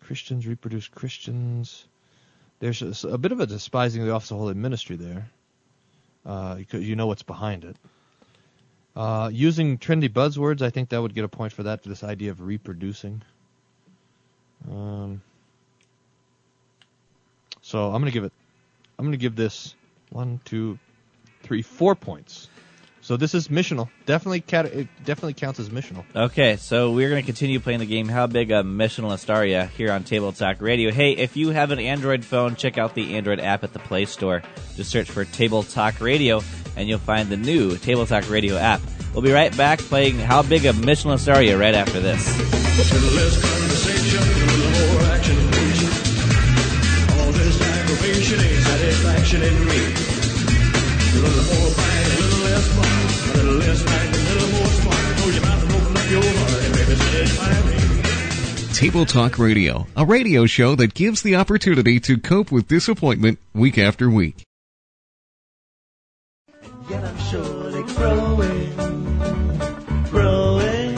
Christians 0.00 0.46
reproduce 0.46 0.88
Christians. 0.88 1.86
There's 2.62 3.04
a 3.04 3.18
bit 3.18 3.32
of 3.32 3.40
a 3.40 3.46
despising 3.48 4.02
of 4.02 4.06
the 4.06 4.14
office 4.14 4.30
of 4.30 4.38
holy 4.38 4.54
ministry 4.54 4.94
there. 4.94 5.28
Uh, 6.24 6.54
because 6.54 6.88
you 6.88 6.94
know 6.94 7.08
what's 7.08 7.24
behind 7.24 7.64
it. 7.64 7.76
Uh, 8.94 9.28
using 9.32 9.78
trendy 9.78 10.08
buzzwords, 10.08 10.62
I 10.62 10.70
think 10.70 10.90
that 10.90 11.02
would 11.02 11.12
get 11.12 11.24
a 11.24 11.28
point 11.28 11.52
for 11.52 11.64
that. 11.64 11.82
For 11.82 11.88
this 11.88 12.04
idea 12.04 12.30
of 12.30 12.40
reproducing. 12.40 13.22
Um, 14.70 15.22
so 17.62 17.86
I'm 17.86 18.00
gonna 18.00 18.12
give 18.12 18.22
it. 18.22 18.32
I'm 18.96 19.06
gonna 19.06 19.16
give 19.16 19.34
this 19.34 19.74
one, 20.10 20.38
two, 20.44 20.78
three, 21.42 21.62
four 21.62 21.96
points. 21.96 22.48
So 23.02 23.16
this 23.16 23.34
is 23.34 23.48
missional. 23.48 23.88
Definitely, 24.06 24.42
cat- 24.42 24.66
it 24.66 24.86
definitely 25.04 25.34
counts 25.34 25.58
as 25.58 25.70
missional. 25.70 26.04
Okay, 26.14 26.56
so 26.56 26.92
we're 26.92 27.10
going 27.10 27.20
to 27.20 27.26
continue 27.26 27.58
playing 27.58 27.80
the 27.80 27.86
game 27.86 28.08
How 28.08 28.28
Big 28.28 28.52
a 28.52 28.62
Missional 28.62 29.12
Astaria 29.12 29.68
here 29.70 29.90
on 29.90 30.04
Table 30.04 30.30
Talk 30.32 30.62
Radio. 30.62 30.92
Hey, 30.92 31.12
if 31.12 31.36
you 31.36 31.50
have 31.50 31.72
an 31.72 31.80
Android 31.80 32.24
phone, 32.24 32.54
check 32.54 32.78
out 32.78 32.94
the 32.94 33.16
Android 33.16 33.40
app 33.40 33.64
at 33.64 33.72
the 33.72 33.80
Play 33.80 34.04
Store. 34.04 34.40
Just 34.76 34.90
search 34.90 35.10
for 35.10 35.24
Table 35.24 35.64
Talk 35.64 36.00
Radio, 36.00 36.42
and 36.76 36.88
you'll 36.88 37.00
find 37.00 37.28
the 37.28 37.36
new 37.36 37.76
Table 37.76 38.06
Talk 38.06 38.30
Radio 38.30 38.56
app. 38.56 38.80
We'll 39.12 39.22
be 39.22 39.32
right 39.32 39.54
back 39.56 39.80
playing 39.80 40.20
How 40.20 40.42
Big 40.42 40.64
a 40.64 40.72
Missional 40.72 41.14
Astaria 41.14 41.58
right 41.58 41.74
after 41.74 41.98
this. 41.98 42.22
Table 58.74 59.06
Talk 59.06 59.38
Radio, 59.38 59.86
a 59.96 60.04
radio 60.04 60.44
show 60.44 60.74
that 60.74 60.92
gives 60.92 61.22
the 61.22 61.36
opportunity 61.36 61.98
to 62.00 62.18
cope 62.18 62.52
with 62.52 62.68
disappointment 62.68 63.38
week 63.54 63.78
after 63.78 64.10
week. 64.10 64.42
Yet 66.90 67.02
I'm 67.04 67.18
surely 67.30 67.82
growing, 67.94 68.74
growing, 70.10 70.94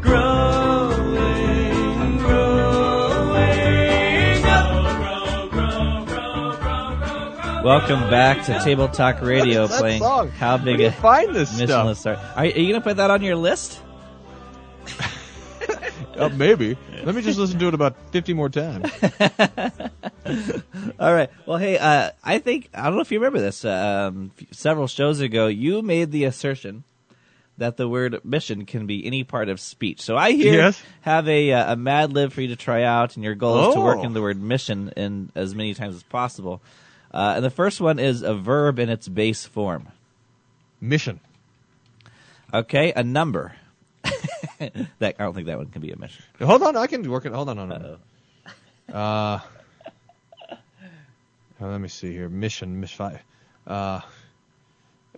growing, 0.00 2.18
growing. 2.18 4.40
Grow, 4.40 4.42
grow, 4.42 4.98
grow, 4.98 5.48
grow, 5.50 6.06
grow, 6.06 6.56
grow. 6.56 7.62
Welcome 7.62 8.00
back 8.10 8.44
to 8.46 8.58
Table 8.64 8.88
Talk 8.88 9.20
Radio, 9.20 9.68
That 9.68 9.78
playing 9.78 10.00
song. 10.00 10.30
How 10.30 10.56
Big 10.56 10.66
Where 10.66 10.76
do 10.78 10.82
you 10.82 10.88
a 10.88 10.92
find 10.92 11.36
this 11.36 11.52
Missional 11.60 11.94
stuff? 11.94 12.18
Astaria. 12.18 12.36
Are, 12.36 12.40
are 12.40 12.46
you 12.46 12.72
going 12.72 12.80
to 12.80 12.82
put 12.88 12.96
that 12.96 13.12
on 13.12 13.22
your 13.22 13.36
list? 13.36 13.82
Uh, 16.16 16.28
maybe. 16.30 16.76
Let 17.04 17.14
me 17.14 17.22
just 17.22 17.38
listen 17.38 17.58
to 17.58 17.68
it 17.68 17.74
about 17.74 17.94
50 18.12 18.32
more 18.34 18.48
times. 18.48 18.90
All 20.98 21.12
right. 21.12 21.30
Well, 21.46 21.58
hey, 21.58 21.78
uh, 21.78 22.10
I 22.24 22.38
think 22.38 22.68
I 22.74 22.84
don't 22.84 22.94
know 22.96 23.00
if 23.02 23.12
you 23.12 23.18
remember 23.18 23.40
this. 23.40 23.64
Um, 23.64 24.32
several 24.50 24.86
shows 24.86 25.20
ago, 25.20 25.46
you 25.46 25.82
made 25.82 26.10
the 26.12 26.24
assertion 26.24 26.84
that 27.58 27.76
the 27.76 27.88
word 27.88 28.20
mission 28.24 28.66
can 28.66 28.86
be 28.86 29.06
any 29.06 29.24
part 29.24 29.48
of 29.48 29.60
speech. 29.60 30.00
So 30.02 30.16
I 30.16 30.32
here 30.32 30.54
Yes. 30.54 30.82
have 31.02 31.28
a 31.28 31.52
uh, 31.52 31.72
a 31.72 31.76
Mad 31.76 32.12
Lib 32.12 32.32
for 32.32 32.40
you 32.40 32.48
to 32.48 32.56
try 32.56 32.82
out, 32.82 33.14
and 33.16 33.24
your 33.24 33.34
goal 33.34 33.68
is 33.68 33.74
to 33.74 33.80
work 33.80 33.98
Oh. 33.98 34.02
in 34.04 34.12
the 34.12 34.20
word 34.22 34.40
mission 34.40 34.92
in 34.96 35.30
as 35.34 35.54
many 35.54 35.74
times 35.74 35.94
as 35.94 36.02
possible. 36.02 36.60
Uh, 37.14 37.34
and 37.36 37.44
the 37.44 37.50
first 37.50 37.80
one 37.80 37.98
is 37.98 38.22
a 38.22 38.34
verb 38.34 38.78
in 38.78 38.88
its 38.88 39.08
base 39.08 39.44
form. 39.46 39.88
Mission. 40.80 41.20
Okay, 42.52 42.92
a 42.94 43.02
number. 43.02 43.54
that 44.98 45.16
I 45.18 45.24
don't 45.24 45.34
think 45.34 45.46
that 45.46 45.58
one 45.58 45.66
can 45.66 45.82
be 45.82 45.90
a 45.92 45.96
mission. 45.96 46.24
Hold 46.40 46.62
on, 46.62 46.76
I 46.76 46.86
can 46.86 47.08
work 47.10 47.26
it. 47.26 47.32
Hold 47.32 47.48
on, 47.48 47.56
hold 47.58 47.72
on. 47.72 47.98
Uh, 48.92 49.38
uh, 50.50 50.56
let 51.60 51.80
me 51.80 51.88
see 51.88 52.12
here. 52.12 52.28
Mission, 52.28 52.80
mission 52.80 52.96
five. 52.96 53.20
Uh, 53.66 54.00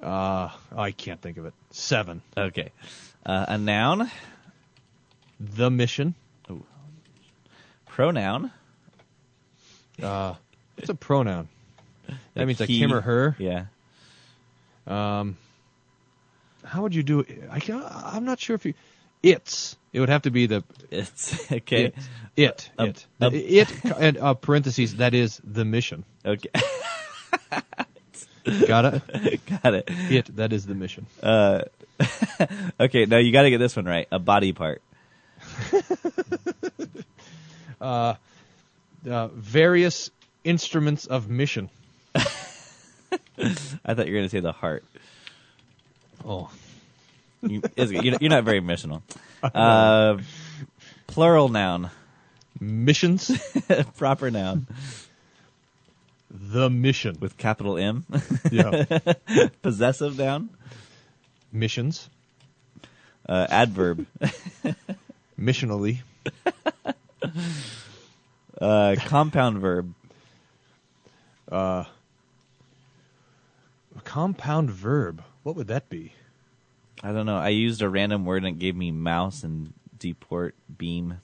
uh, 0.03 0.51
I 0.77 0.90
can't 0.92 1.20
think 1.20 1.37
of 1.38 1.46
it. 1.46 1.55
Seven. 1.70 2.22
Okay, 2.37 2.70
uh, 3.27 3.46
a 3.48 3.59
noun, 3.59 4.11
The 5.40 5.70
mission. 5.70 6.14
pronoun. 7.87 8.51
Uh, 10.03 10.35
it's 10.77 10.88
a 10.88 10.94
pronoun. 10.94 11.48
That 12.35 12.46
means 12.46 12.61
like 12.61 12.68
he- 12.68 12.79
him 12.81 12.92
or 12.94 13.01
her. 13.01 13.35
Yeah. 13.38 13.64
Um, 14.87 15.37
how 16.64 16.83
would 16.83 16.94
you 16.94 17.03
do 17.03 17.20
it? 17.20 17.42
I 17.51 17.59
can, 17.61 17.83
I'm 17.85 18.24
not 18.24 18.38
sure 18.40 18.55
if 18.55 18.64
you. 18.64 18.72
It's. 19.22 19.76
It 19.92 20.00
would 20.00 20.09
have 20.11 20.22
to 20.22 20.31
be 20.31 20.46
the 20.46 20.62
It's 20.90 21.50
okay. 21.52 21.87
It. 21.87 21.94
It. 22.37 22.70
A- 22.78 22.85
it. 22.87 23.07
a- 23.20 23.59
it. 23.61 23.85
And 23.98 24.18
uh, 24.18 24.35
parentheses. 24.35 24.96
That 24.96 25.14
is 25.14 25.40
the 25.44 25.64
mission. 25.64 26.04
Okay, 26.24 26.48
Got 28.66 28.94
it. 28.94 29.40
got 29.62 29.74
it. 29.74 29.85
It. 29.88 30.37
That 30.37 30.52
is 30.52 30.66
the 30.66 30.74
mission. 30.74 31.07
Uh, 31.22 31.62
okay, 32.81 33.04
now 33.07 33.18
you 33.18 33.33
got 33.33 33.42
to 33.42 33.50
get 33.50 33.59
this 33.59 33.76
one 33.76 33.85
right. 33.87 34.07
A 34.11 34.18
body 34.18 34.52
part. 34.52 34.83
Uh, 37.81 38.14
various 39.04 40.11
instruments 40.44 41.07
of 41.07 41.28
mission. 41.28 41.70
I 42.14 42.20
thought 43.94 44.07
you 44.07 44.12
were 44.12 44.18
going 44.18 44.24
to 44.24 44.28
say 44.28 44.40
the 44.40 44.52
heart. 44.52 44.85
Oh. 46.24 46.50
You, 47.42 47.62
you're 47.77 48.31
not 48.31 48.44
very 48.44 48.61
missional. 48.61 49.03
Uh, 49.42 50.18
plural 51.07 51.48
noun, 51.48 51.90
Missions. 52.61 53.31
proper 53.96 54.31
noun 54.31 54.66
the 56.31 56.68
mission. 56.68 57.16
with 57.20 57.37
capital 57.38 57.79
M. 57.79 58.05
Yeah. 58.51 58.85
Possessive 59.62 60.18
noun, 60.18 60.51
Missions. 61.53 62.09
uh, 63.29 63.46
adverb, 63.48 64.07
Missionally. 65.40 65.98
uh, 68.61 68.96
compound 69.07 69.59
verb, 69.59 69.94
A 71.51 71.87
compound 74.05 74.70
verb. 74.70 75.22
What 75.42 75.57
would 75.57 75.68
that 75.68 75.88
be? 75.88 76.12
I 77.02 77.12
don't 77.12 77.26
know. 77.26 77.37
I 77.37 77.48
used 77.50 77.80
a 77.82 77.88
random 77.88 78.24
word 78.24 78.44
and 78.44 78.56
it 78.56 78.58
gave 78.58 78.74
me 78.76 78.90
mouse 78.90 79.44
and 79.44 79.72
deport 79.98 80.54
beam. 80.76 81.20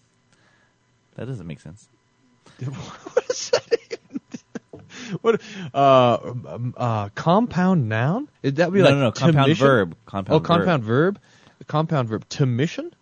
That 1.17 1.27
doesn't 1.27 1.47
make 1.47 1.61
sense. 1.61 1.89
what 2.65 3.25
is 3.31 3.51
that? 3.51 3.99
what? 5.21 5.41
Uh, 5.73 6.19
um, 6.23 6.75
uh, 6.77 7.09
compound 7.11 7.89
noun? 7.89 8.29
Is 8.43 8.55
that 8.55 8.73
be 8.73 8.79
No, 8.79 8.85
like 8.85 8.95
no, 8.95 9.01
no. 9.01 9.13
Compound 9.13 9.57
verb. 9.57 9.97
Compound 10.07 10.35
Oh, 10.35 10.39
verb. 10.39 10.47
compound 10.47 10.85
verb. 10.85 11.21
Compound 11.67 12.09
verb 12.09 12.29
to 12.31 12.47
mission. 12.47 12.95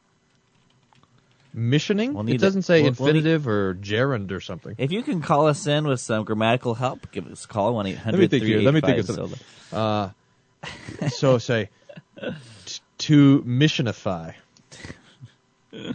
Missioning. 1.55 2.15
We'll 2.15 2.27
it 2.31 2.39
doesn't 2.41 2.63
say 2.63 2.83
We'll- 2.83 2.93
we'll 2.99 3.13
need- 3.13 3.19
infinitive 3.19 3.47
or 3.47 3.75
gerund 3.75 4.33
or 4.33 4.41
something. 4.41 4.75
If 4.79 4.91
you 4.91 5.03
can 5.03 5.21
call 5.21 5.47
us 5.49 5.67
in 5.67 5.87
with 5.87 6.01
some 6.01 6.25
grammatical 6.25 6.75
help, 6.75 7.11
give 7.13 7.27
us 7.31 7.45
a 7.45 7.49
call 7.49 7.75
one 7.75 7.87
eight 7.87 7.99
Let 8.07 8.15
me 8.15 8.27
think 8.27 8.45
here. 8.45 8.61
Let 8.63 8.73
me 8.73 8.81
think 8.81 8.99
of 8.99 9.07
something. 9.07 9.39
Uh, 9.71 10.11
so 11.09 11.37
say 11.39 11.69
to 13.03 13.43
missionify. 13.43 14.35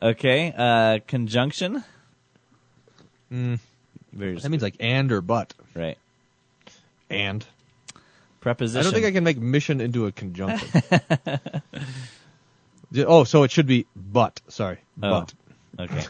Okay, 0.00 0.54
uh, 0.56 1.00
conjunction. 1.08 1.82
Mm, 3.32 3.58
that 4.12 4.48
means 4.48 4.62
like 4.62 4.76
and 4.78 5.10
or 5.10 5.20
but. 5.20 5.54
right. 5.74 5.98
And. 7.10 7.44
Preposition. 8.40 8.78
I 8.78 8.82
don't 8.84 8.92
think 8.92 9.06
I 9.06 9.10
can 9.10 9.24
make 9.24 9.38
mission 9.38 9.80
into 9.80 10.06
a 10.06 10.12
conjunction. 10.12 10.68
Oh, 12.96 13.24
so 13.24 13.42
it 13.42 13.50
should 13.50 13.66
be 13.66 13.86
but. 13.96 14.40
Sorry, 14.48 14.78
Oh. 15.02 15.26
but. 15.76 15.80
Okay. 15.80 16.04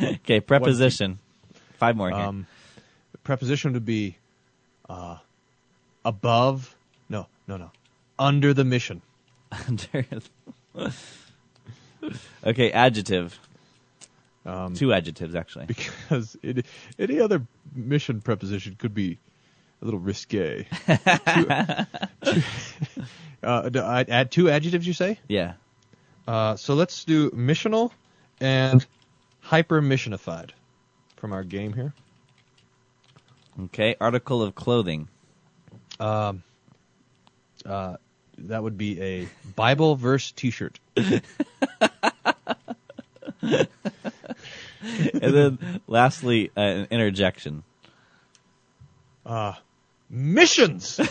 okay, 0.16 0.40
preposition. 0.40 1.18
Five 1.78 1.96
more 1.96 2.10
here. 2.10 2.18
Um, 2.18 2.46
preposition 3.24 3.72
would 3.72 3.86
be 3.86 4.18
uh, 4.88 5.16
above. 6.04 6.74
No, 7.08 7.26
no, 7.46 7.56
no. 7.56 7.70
Under 8.18 8.52
the 8.54 8.64
mission. 8.64 9.02
Under. 9.68 10.04
okay, 12.44 12.70
adjective. 12.72 13.38
Um, 14.46 14.74
Two 14.74 14.92
adjectives 14.92 15.34
actually. 15.34 15.66
because 16.08 16.36
it, 16.42 16.66
any 16.98 17.20
other 17.20 17.46
mission 17.74 18.20
preposition 18.20 18.76
could 18.78 18.94
be 18.94 19.18
a 19.82 19.84
little 19.84 20.00
risque. 20.00 20.66
Two- 20.86 21.46
two- 22.24 22.42
uh, 23.42 24.04
add 24.08 24.30
two 24.30 24.50
adjectives, 24.50 24.86
you 24.86 24.92
say? 24.92 25.18
Yeah. 25.28 25.54
Uh, 26.26 26.56
so 26.56 26.74
let's 26.74 27.04
do 27.04 27.30
missional 27.30 27.92
and 28.40 28.84
hyper 29.40 29.80
missionified 29.80 30.50
from 31.16 31.32
our 31.32 31.44
game 31.44 31.72
here. 31.72 31.92
Okay, 33.64 33.96
article 34.00 34.42
of 34.42 34.54
clothing. 34.54 35.08
Um, 35.98 36.42
uh, 37.66 37.96
that 38.38 38.62
would 38.62 38.78
be 38.78 39.00
a 39.00 39.28
Bible 39.56 39.96
verse 39.96 40.32
T-shirt. 40.32 40.78
and 40.96 41.22
then 45.12 45.80
lastly, 45.86 46.50
uh, 46.56 46.60
an 46.60 46.86
interjection. 46.90 47.62
Missions. 50.10 51.00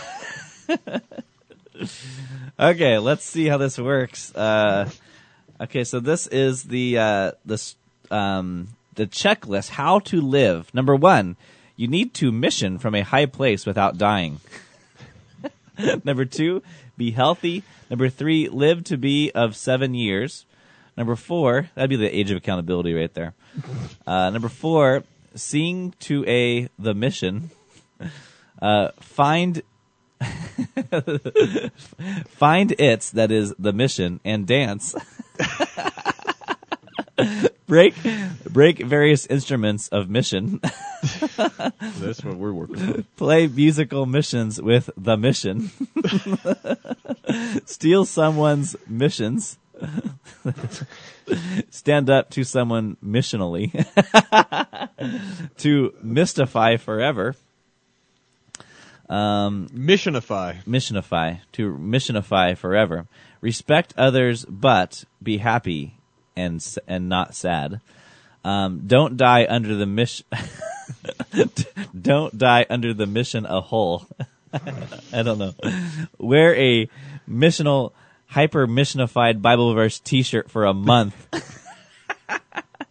Okay, 2.60 2.98
let's 2.98 3.24
see 3.24 3.46
how 3.46 3.58
this 3.58 3.78
works. 3.78 4.36
Uh, 4.36 4.90
okay, 5.62 5.84
so 5.84 6.00
this 6.00 6.26
is 6.26 6.64
the 6.64 6.98
uh, 6.98 7.32
this 7.46 7.76
um, 8.10 8.70
the 8.96 9.06
checklist: 9.06 9.70
how 9.70 10.00
to 10.00 10.22
live. 10.22 10.74
Number 10.74 10.96
one, 10.96 11.36
you 11.76 11.88
need 11.88 12.16
to 12.16 12.32
mission 12.32 12.80
from 12.80 12.96
a 12.96 13.02
high 13.02 13.28
place 13.28 13.68
without 13.68 14.00
dying. 14.00 14.40
Number 16.04 16.26
two, 16.26 16.64
be 16.98 17.12
healthy. 17.12 17.64
Number 17.90 18.10
three, 18.10 18.50
live 18.50 18.84
to 18.86 18.98
be 18.98 19.32
of 19.32 19.56
seven 19.56 19.94
years. 19.94 20.46
Number 20.98 21.16
four, 21.16 21.70
that'd 21.76 21.90
be 21.90 21.96
the 21.96 22.14
age 22.14 22.32
of 22.32 22.38
accountability 22.38 22.94
right 22.94 23.14
there. 23.14 23.34
Uh, 24.06 24.30
number 24.32 24.50
four, 24.50 25.04
sing 25.36 25.94
to 26.00 26.26
a 26.28 26.70
the 26.80 26.94
mission. 26.94 27.52
Uh, 28.62 28.90
find 29.00 29.62
find 32.30 32.74
its 32.80 33.12
that 33.12 33.32
is 33.32 33.54
the 33.60 33.72
mission 33.72 34.20
and 34.26 34.48
dance. 34.48 34.96
break 37.68 37.94
break 38.50 38.80
various 38.80 39.26
instruments 39.28 39.88
of 39.90 40.10
mission. 40.10 40.60
That's 42.00 42.24
what 42.24 42.38
we're 42.38 42.54
working 42.54 42.82
on. 42.82 43.06
Play 43.16 43.48
musical 43.48 44.06
missions 44.06 44.62
with 44.62 44.90
the 44.98 45.18
mission. 45.18 45.72
Steal 47.66 48.06
someone's 48.06 48.76
missions. 48.88 49.58
Stand 51.70 52.10
up 52.10 52.30
to 52.32 52.44
someone 52.44 52.98
missionally. 53.04 53.72
to 55.58 55.94
mystify 56.02 56.78
forever. 56.78 57.36
Um, 59.10 59.70
missionify. 59.70 60.66
missionify 60.66 61.40
to 61.54 61.72
missionify 61.78 62.58
forever 62.58 63.08
respect 63.40 63.94
others 63.98 64.44
but 64.50 65.06
be 65.24 65.38
happy 65.38 65.98
and 66.38 66.64
and 66.88 67.10
not 67.10 67.36
sad. 67.36 67.82
Um, 68.46 68.84
don't 68.88 69.18
die 69.18 69.46
under 69.50 69.76
the 69.76 69.86
mission 69.86 70.26
don't 72.02 72.38
die 72.38 72.66
under 72.70 72.94
the 72.94 73.08
mission 73.08 73.46
a 73.46 73.60
hole. 73.60 74.06
I 74.54 75.24
don't 75.24 75.40
know. 75.40 75.54
Wear 76.18 76.56
a 76.56 76.90
missional 77.30 77.92
hyper 78.28 78.68
missionified 78.68 79.42
bible 79.42 79.74
verse 79.74 80.00
t-shirt 80.00 80.50
for 80.50 80.66
a 80.66 80.74
month. 80.74 81.16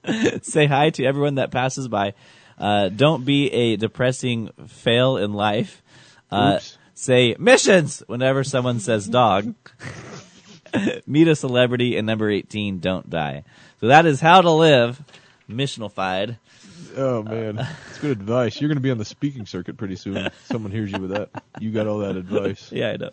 Say 0.42 0.66
hi 0.66 0.90
to 0.90 1.04
everyone 1.04 1.36
that 1.36 1.50
passes 1.50 1.88
by. 1.88 2.14
Uh, 2.58 2.88
don't 2.88 3.24
be 3.24 3.52
a 3.52 3.76
depressing 3.76 4.50
fail 4.66 5.16
in 5.16 5.32
life. 5.32 5.82
Uh, 6.30 6.58
say 6.94 7.36
missions 7.38 8.02
whenever 8.06 8.42
someone 8.44 8.80
says 8.80 9.06
dog. 9.06 9.54
Meet 11.06 11.28
a 11.28 11.36
celebrity, 11.36 11.96
and 11.96 12.06
number 12.06 12.30
18, 12.30 12.78
don't 12.78 13.08
die. 13.08 13.44
So 13.80 13.88
that 13.88 14.06
is 14.06 14.20
how 14.20 14.40
to 14.40 14.50
live 14.50 15.02
missionalified. 15.48 16.38
Oh 16.96 17.22
man, 17.22 17.58
it's 17.90 17.98
good 17.98 18.12
advice. 18.12 18.60
You're 18.60 18.68
going 18.68 18.76
to 18.76 18.82
be 18.82 18.90
on 18.90 18.98
the 18.98 19.04
speaking 19.04 19.46
circuit 19.46 19.76
pretty 19.76 19.96
soon. 19.96 20.30
Someone 20.44 20.72
hears 20.72 20.90
you 20.90 20.98
with 20.98 21.10
that. 21.10 21.30
You 21.60 21.70
got 21.70 21.86
all 21.86 21.98
that 21.98 22.16
advice. 22.16 22.72
Yeah, 22.72 22.92
I 22.92 22.96
know. 22.96 23.10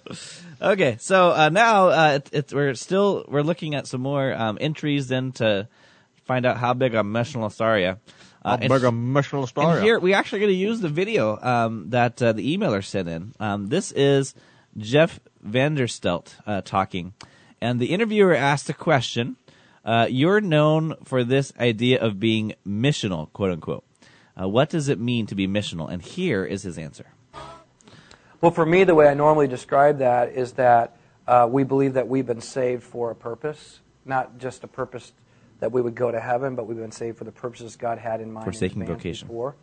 Okay, 0.61 0.97
so 0.99 1.31
uh, 1.31 1.49
now 1.49 1.89
uh, 1.89 2.11
it, 2.15 2.29
it's 2.31 2.53
we're 2.53 2.75
still 2.75 3.25
we're 3.27 3.41
looking 3.41 3.75
at 3.75 3.87
some 3.87 4.01
more 4.01 4.33
um, 4.33 4.57
entries 4.61 5.07
then 5.07 5.33
to 5.33 5.67
find 6.25 6.45
out 6.45 6.57
how 6.57 6.73
big 6.73 6.95
a 6.95 6.99
you. 6.99 7.97
Uh, 8.45 8.57
Mega 8.59 8.87
emotional 8.87 9.47
story. 9.47 9.75
And 9.75 9.83
here 9.83 9.99
we 9.99 10.13
actually 10.13 10.39
going 10.39 10.51
to 10.51 10.57
use 10.57 10.81
the 10.81 10.89
video 10.89 11.39
um, 11.41 11.89
that 11.91 12.21
uh, 12.21 12.33
the 12.33 12.57
emailer 12.57 12.83
sent 12.83 13.07
in. 13.07 13.33
Um, 13.39 13.69
this 13.69 13.93
is 13.93 14.35
Jeff 14.77 15.19
Vanderstelt 15.47 16.35
uh, 16.45 16.61
talking, 16.61 17.13
and 17.63 17.79
the 17.79 17.87
interviewer 17.87 18.35
asked 18.35 18.69
a 18.69 18.73
question. 18.73 19.37
Uh, 19.85 20.05
you're 20.09 20.41
known 20.41 20.95
for 21.05 21.23
this 21.23 21.53
idea 21.57 21.99
of 21.99 22.19
being 22.19 22.53
missional, 22.67 23.31
quote 23.31 23.51
unquote. 23.51 23.85
Uh, 24.39 24.49
what 24.49 24.69
does 24.69 24.89
it 24.89 24.99
mean 24.99 25.25
to 25.27 25.35
be 25.35 25.47
missional? 25.47 25.89
And 25.89 26.01
here 26.01 26.43
is 26.43 26.63
his 26.63 26.77
answer. 26.77 27.07
Well, 28.41 28.51
for 28.51 28.65
me, 28.65 28.83
the 28.83 28.95
way 28.95 29.07
I 29.07 29.13
normally 29.13 29.47
describe 29.47 29.99
that 29.99 30.33
is 30.33 30.53
that 30.53 30.97
uh, 31.25 31.47
we 31.49 31.63
believe 31.63 31.93
that 31.93 32.07
we've 32.07 32.25
been 32.25 32.41
saved 32.41 32.83
for 32.83 33.11
a 33.11 33.15
purpose, 33.15 33.79
not 34.03 34.37
just 34.37 34.65
a 34.65 34.67
purpose 34.67 35.13
that 35.61 35.71
we 35.71 35.81
would 35.81 35.95
go 35.95 36.11
to 36.11 36.19
heaven, 36.19 36.55
but 36.55 36.67
we've 36.67 36.77
been 36.77 36.91
saved 36.91 37.17
for 37.17 37.23
the 37.23 37.31
purposes 37.31 37.77
God 37.77 37.97
had 37.97 38.19
in 38.19 38.33
mind. 38.33 38.45
in 38.45 38.51
Forsaking 38.51 38.85
vocation. 38.85 39.29
Before. 39.29 39.55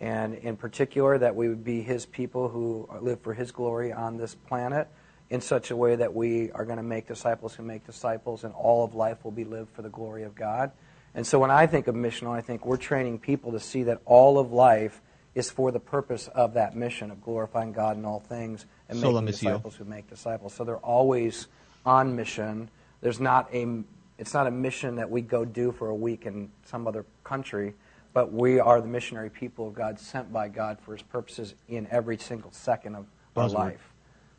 And 0.00 0.34
in 0.34 0.56
particular, 0.56 1.18
that 1.18 1.36
we 1.36 1.48
would 1.48 1.62
be 1.62 1.82
His 1.82 2.04
people 2.04 2.48
who 2.48 2.88
live 3.00 3.20
for 3.20 3.32
His 3.32 3.52
glory 3.52 3.92
on 3.92 4.16
this 4.16 4.34
planet 4.34 4.88
in 5.30 5.40
such 5.40 5.70
a 5.70 5.76
way 5.76 5.96
that 5.96 6.14
we 6.14 6.50
are 6.52 6.64
going 6.64 6.76
to 6.76 6.82
make 6.82 7.06
disciples 7.06 7.54
who 7.54 7.62
make 7.62 7.86
disciples, 7.86 8.44
and 8.44 8.54
all 8.54 8.84
of 8.84 8.94
life 8.94 9.24
will 9.24 9.32
be 9.32 9.44
lived 9.44 9.70
for 9.70 9.82
the 9.82 9.88
glory 9.88 10.22
of 10.22 10.34
God. 10.34 10.70
And 11.14 11.26
so 11.26 11.38
when 11.38 11.50
I 11.50 11.66
think 11.66 11.86
of 11.86 11.94
missional, 11.94 12.32
I 12.32 12.40
think 12.40 12.66
we're 12.66 12.76
training 12.76 13.20
people 13.20 13.52
to 13.52 13.60
see 13.60 13.84
that 13.84 14.00
all 14.04 14.38
of 14.38 14.52
life 14.52 15.00
is 15.34 15.50
for 15.50 15.72
the 15.72 15.80
purpose 15.80 16.28
of 16.28 16.54
that 16.54 16.76
mission 16.76 17.10
of 17.10 17.22
glorifying 17.22 17.72
God 17.72 17.96
in 17.96 18.04
all 18.04 18.20
things 18.20 18.66
and 18.88 18.98
Sola 18.98 19.22
making 19.22 19.34
missio. 19.34 19.52
disciples 19.52 19.76
who 19.76 19.84
make 19.84 20.08
disciples. 20.08 20.54
So 20.54 20.64
they're 20.64 20.76
always 20.78 21.48
on 21.84 22.14
mission. 22.14 22.70
There's 23.00 23.20
not 23.20 23.52
a 23.52 23.82
it's 24.16 24.32
not 24.32 24.46
a 24.46 24.50
mission 24.50 24.96
that 24.96 25.10
we 25.10 25.22
go 25.22 25.44
do 25.44 25.72
for 25.72 25.88
a 25.88 25.94
week 25.94 26.24
in 26.24 26.48
some 26.66 26.86
other 26.86 27.04
country, 27.24 27.74
but 28.12 28.32
we 28.32 28.60
are 28.60 28.80
the 28.80 28.86
missionary 28.86 29.28
people 29.28 29.66
of 29.66 29.74
God 29.74 29.98
sent 29.98 30.32
by 30.32 30.48
God 30.48 30.78
for 30.80 30.92
his 30.92 31.02
purposes 31.02 31.54
in 31.68 31.88
every 31.90 32.16
single 32.16 32.52
second 32.52 32.94
of 32.94 33.06
our 33.36 33.48
Buzzword. 33.48 33.54
life. 33.54 33.93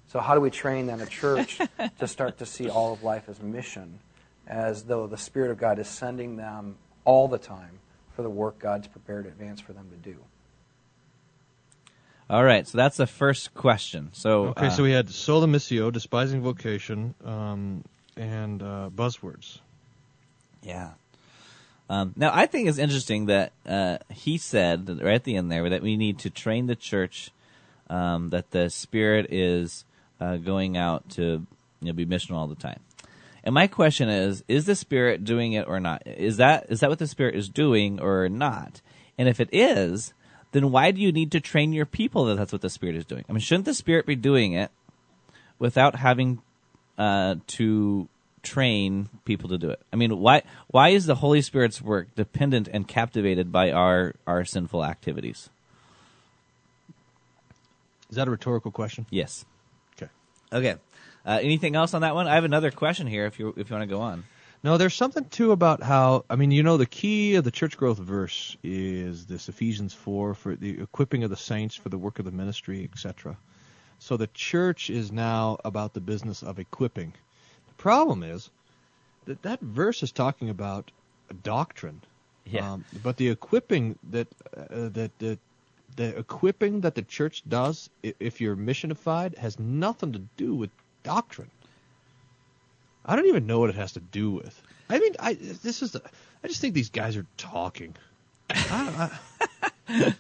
So 0.08 0.20
how 0.20 0.36
do 0.36 0.41
we 0.41 0.50
train 0.50 0.88
then 0.88 1.02
a 1.02 1.06
church 1.06 1.60
to 2.00 2.08
start 2.08 2.38
to 2.39 2.46
see 2.46 2.70
all 2.70 2.94
of 2.94 3.04
life 3.04 3.28
as 3.28 3.41
mission, 3.41 4.00
as 4.48 4.84
though 4.84 5.08
the 5.08 5.18
Spirit 5.18 5.52
of 5.52 5.58
God 5.58 5.80
is 5.80 5.88
sending 5.88 6.38
them 6.38 6.78
all 7.04 7.28
the 7.28 7.38
time 7.38 7.80
for 8.15 8.22
the 8.22 8.30
work 8.30 8.60
God's 8.60 8.88
prepared 8.88 9.26
in 9.26 9.32
advance 9.32 9.60
for 9.60 9.74
them 9.74 9.89
to 9.89 9.98
do? 9.98 10.18
All 12.28 12.44
right, 12.44 12.68
so 12.68 12.78
that's 12.78 12.98
the 12.98 13.06
first 13.06 13.54
question. 13.54 14.10
So 14.13 14.48
Okay, 14.48 14.68
uh, 14.68 14.70
so 14.72 14.84
we 14.84 14.91
had 14.91 15.10
sola 15.10 15.46
missio, 15.46 15.91
despising 15.91 16.41
vocation, 16.41 17.13
um, 17.24 17.84
and 18.18 18.63
uh, 18.63 18.89
buzzwords. 18.96 19.60
Yeah. 20.63 20.91
Um, 21.88 22.13
now, 22.15 22.32
I 22.34 22.48
think 22.48 22.68
it's 22.68 22.80
interesting 22.80 23.28
that 23.28 23.52
uh, 23.68 24.00
he 24.10 24.39
said 24.39 24.88
that 24.88 25.04
right 25.04 25.13
at 25.13 25.24
the 25.24 25.36
end 25.36 25.52
there 25.52 25.70
that 25.70 25.84
we 25.84 25.98
need 25.98 26.18
to 26.20 26.32
train 26.32 26.65
the 26.65 26.76
church 26.76 27.30
um, 27.91 28.32
that 28.32 28.50
the 28.50 28.72
Spirit 28.72 29.32
is 29.32 29.86
uh, 30.19 30.38
going 30.38 30.78
out 30.78 31.10
to 31.12 31.45
you 31.82 31.88
know, 31.88 31.93
be 31.93 32.06
missional 32.06 32.36
all 32.36 32.47
the 32.47 32.56
time. 32.56 32.80
And 33.43 33.54
my 33.54 33.67
question 33.67 34.10
is: 34.10 34.43
Is 34.47 34.65
the 34.65 34.75
Spirit 34.75 35.23
doing 35.23 35.54
it 35.54 35.67
or 35.67 35.80
not? 35.80 36.04
Is 36.06 36.38
that 36.38 36.65
is 36.69 36.80
that 36.80 36.89
what 36.89 36.99
the 36.99 37.08
Spirit 37.08 37.36
is 37.36 37.49
doing 37.49 37.99
or 37.99 38.28
not? 38.28 38.82
And 39.17 39.30
if 39.30 39.39
it 39.39 39.49
is, 39.51 40.13
then 40.51 40.71
why 40.71 40.91
do 40.91 40.99
you 40.99 41.12
need 41.12 41.32
to 41.32 41.39
train 41.39 41.71
your 41.73 41.86
people 41.86 42.25
that 42.25 42.36
that's 42.36 42.51
what 42.51 42.62
the 42.62 42.69
Spirit 42.69 42.95
is 42.95 43.06
doing? 43.06 43.23
I 43.30 43.34
mean, 43.34 43.39
shouldn't 43.39 43.65
the 43.65 43.73
Spirit 43.73 44.06
be 44.06 44.15
doing 44.15 44.54
it 44.54 44.71
without 45.60 45.95
having 45.95 46.41
uh, 46.97 47.36
to 47.47 48.08
train 48.45 49.10
people 49.25 49.49
to 49.49 49.58
do 49.58 49.69
it. 49.69 49.82
I 49.91 49.97
mean, 49.97 50.19
why 50.19 50.43
why 50.67 50.89
is 50.89 51.06
the 51.06 51.15
Holy 51.15 51.41
Spirit's 51.41 51.82
work 51.82 52.13
dependent 52.15 52.69
and 52.71 52.88
captivated 52.88 53.51
by 53.51 53.71
our 53.71 54.15
our 54.25 54.45
sinful 54.45 54.86
activities? 54.86 55.49
Is 58.10 58.15
that 58.15 58.28
a 58.28 58.32
rhetorical 58.32 58.71
question? 58.71 59.08
Yes. 59.10 59.45
Okay. 60.52 60.76
Uh, 61.26 61.40
anything 61.42 61.76
else 61.76 61.94
on 61.94 62.02
that 62.02 62.14
one? 62.16 62.28
I 62.28 62.36
have 62.36 62.44
another 62.44 62.72
question 62.72 63.08
here. 63.08 63.26
If 63.26 63.40
you 63.40 63.54
if 63.58 63.70
you 63.70 63.76
want 63.76 63.90
to 63.90 63.94
go 63.96 64.02
on. 64.02 64.24
No, 64.64 64.78
there's 64.78 64.96
something 64.96 65.26
too 65.26 65.52
about 65.52 65.84
how 65.84 66.26
I 66.30 66.36
mean, 66.36 66.52
you 66.52 66.64
know, 66.64 66.78
the 66.78 66.86
key 66.86 67.36
of 67.36 67.44
the 67.44 67.52
church 67.52 67.78
growth 67.78 67.98
verse 68.00 68.58
is 68.64 69.26
this 69.26 69.50
Ephesians 69.50 69.94
four 69.94 70.34
for 70.34 70.56
the 70.56 70.82
equipping 70.82 71.24
of 71.24 71.30
the 71.30 71.38
saints 71.38 71.76
for 71.76 71.90
the 71.90 71.98
work 71.98 72.20
of 72.20 72.26
the 72.26 72.32
ministry, 72.32 72.88
etc. 72.92 73.38
So 74.00 74.18
the 74.18 74.28
church 74.28 74.90
is 74.90 75.12
now 75.12 75.58
about 75.64 75.94
the 75.94 76.02
business 76.02 76.44
of 76.44 76.60
equipping. 76.60 77.14
The 77.68 77.74
problem 77.76 78.24
is 78.24 78.50
that 79.26 79.42
that 79.44 79.62
verse 79.62 80.04
is 80.04 80.12
talking 80.12 80.50
about 80.50 80.92
doctrine, 81.44 82.02
Yeah. 82.46 82.74
um, 82.74 82.86
but 83.04 83.18
the 83.18 83.30
equipping 83.30 83.98
that 84.12 84.28
uh, 84.56 84.90
that 84.90 85.12
that 85.20 85.40
the 85.96 86.18
equipping 86.18 86.82
that 86.82 86.96
the 86.96 87.02
church 87.02 87.44
does, 87.48 87.90
if 88.04 88.42
you're 88.42 88.56
missionified, 88.56 89.38
has 89.38 89.60
nothing 89.60 90.14
to 90.14 90.20
do 90.38 90.56
with 90.56 90.70
doctrine. 91.04 91.50
I 93.06 93.16
don't 93.16 93.28
even 93.28 93.48
know 93.48 93.60
what 93.60 93.70
it 93.70 93.76
has 93.76 93.94
to 93.94 94.00
do 94.00 94.32
with. 94.32 94.62
I 94.90 95.00
mean, 95.00 95.16
I 95.20 95.34
this 95.34 95.82
is 95.82 95.92
the, 95.92 96.02
I 96.44 96.48
just 96.48 96.62
think 96.62 96.74
these 96.74 96.90
guys 96.90 97.18
are 97.18 97.26
talking. 97.38 97.96
I, 98.50 99.10
I, 99.88 100.16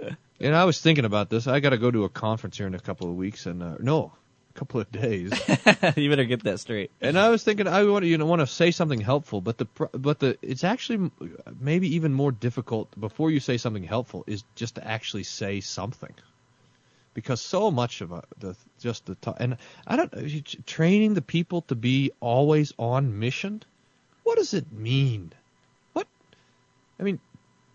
and 0.40 0.54
I 0.54 0.64
was 0.64 0.80
thinking 0.80 1.04
about 1.04 1.30
this. 1.30 1.46
I 1.46 1.60
got 1.60 1.70
to 1.70 1.78
go 1.78 1.90
to 1.90 2.04
a 2.04 2.08
conference 2.08 2.56
here 2.56 2.66
in 2.66 2.74
a 2.74 2.80
couple 2.80 3.08
of 3.08 3.16
weeks, 3.16 3.46
and 3.46 3.62
uh, 3.62 3.76
no, 3.80 4.12
couple 4.54 4.80
of 4.80 4.90
days. 4.90 5.32
you 5.96 6.10
better 6.10 6.24
get 6.24 6.44
that 6.44 6.60
straight. 6.60 6.90
and 7.00 7.18
I 7.18 7.28
was 7.28 7.42
thinking 7.44 7.66
I 7.66 7.84
want 7.84 8.04
to 8.04 8.08
you 8.08 8.18
know 8.18 8.26
want 8.26 8.40
to 8.40 8.46
say 8.46 8.70
something 8.70 9.00
helpful, 9.00 9.40
but 9.40 9.58
the 9.58 9.66
but 9.92 10.18
the 10.18 10.38
it's 10.42 10.64
actually 10.64 11.10
maybe 11.60 11.94
even 11.96 12.12
more 12.12 12.32
difficult 12.32 12.98
before 13.00 13.30
you 13.30 13.40
say 13.40 13.56
something 13.56 13.84
helpful 13.84 14.24
is 14.26 14.44
just 14.54 14.76
to 14.76 14.86
actually 14.86 15.24
say 15.24 15.60
something. 15.60 16.14
Because 17.12 17.40
so 17.40 17.70
much 17.70 18.00
of 18.02 18.12
uh, 18.12 18.20
the 18.38 18.56
just 18.78 19.06
the 19.06 19.16
ta- 19.16 19.34
and 19.38 19.56
I 19.86 19.96
don't 19.96 20.66
training 20.66 21.14
the 21.14 21.22
people 21.22 21.62
to 21.62 21.74
be 21.74 22.12
always 22.20 22.72
on 22.78 23.18
mission. 23.18 23.62
What 24.22 24.38
does 24.38 24.54
it 24.54 24.70
mean? 24.72 25.32
What 25.92 26.06
I 26.98 27.02
mean, 27.02 27.18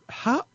how 0.08 0.46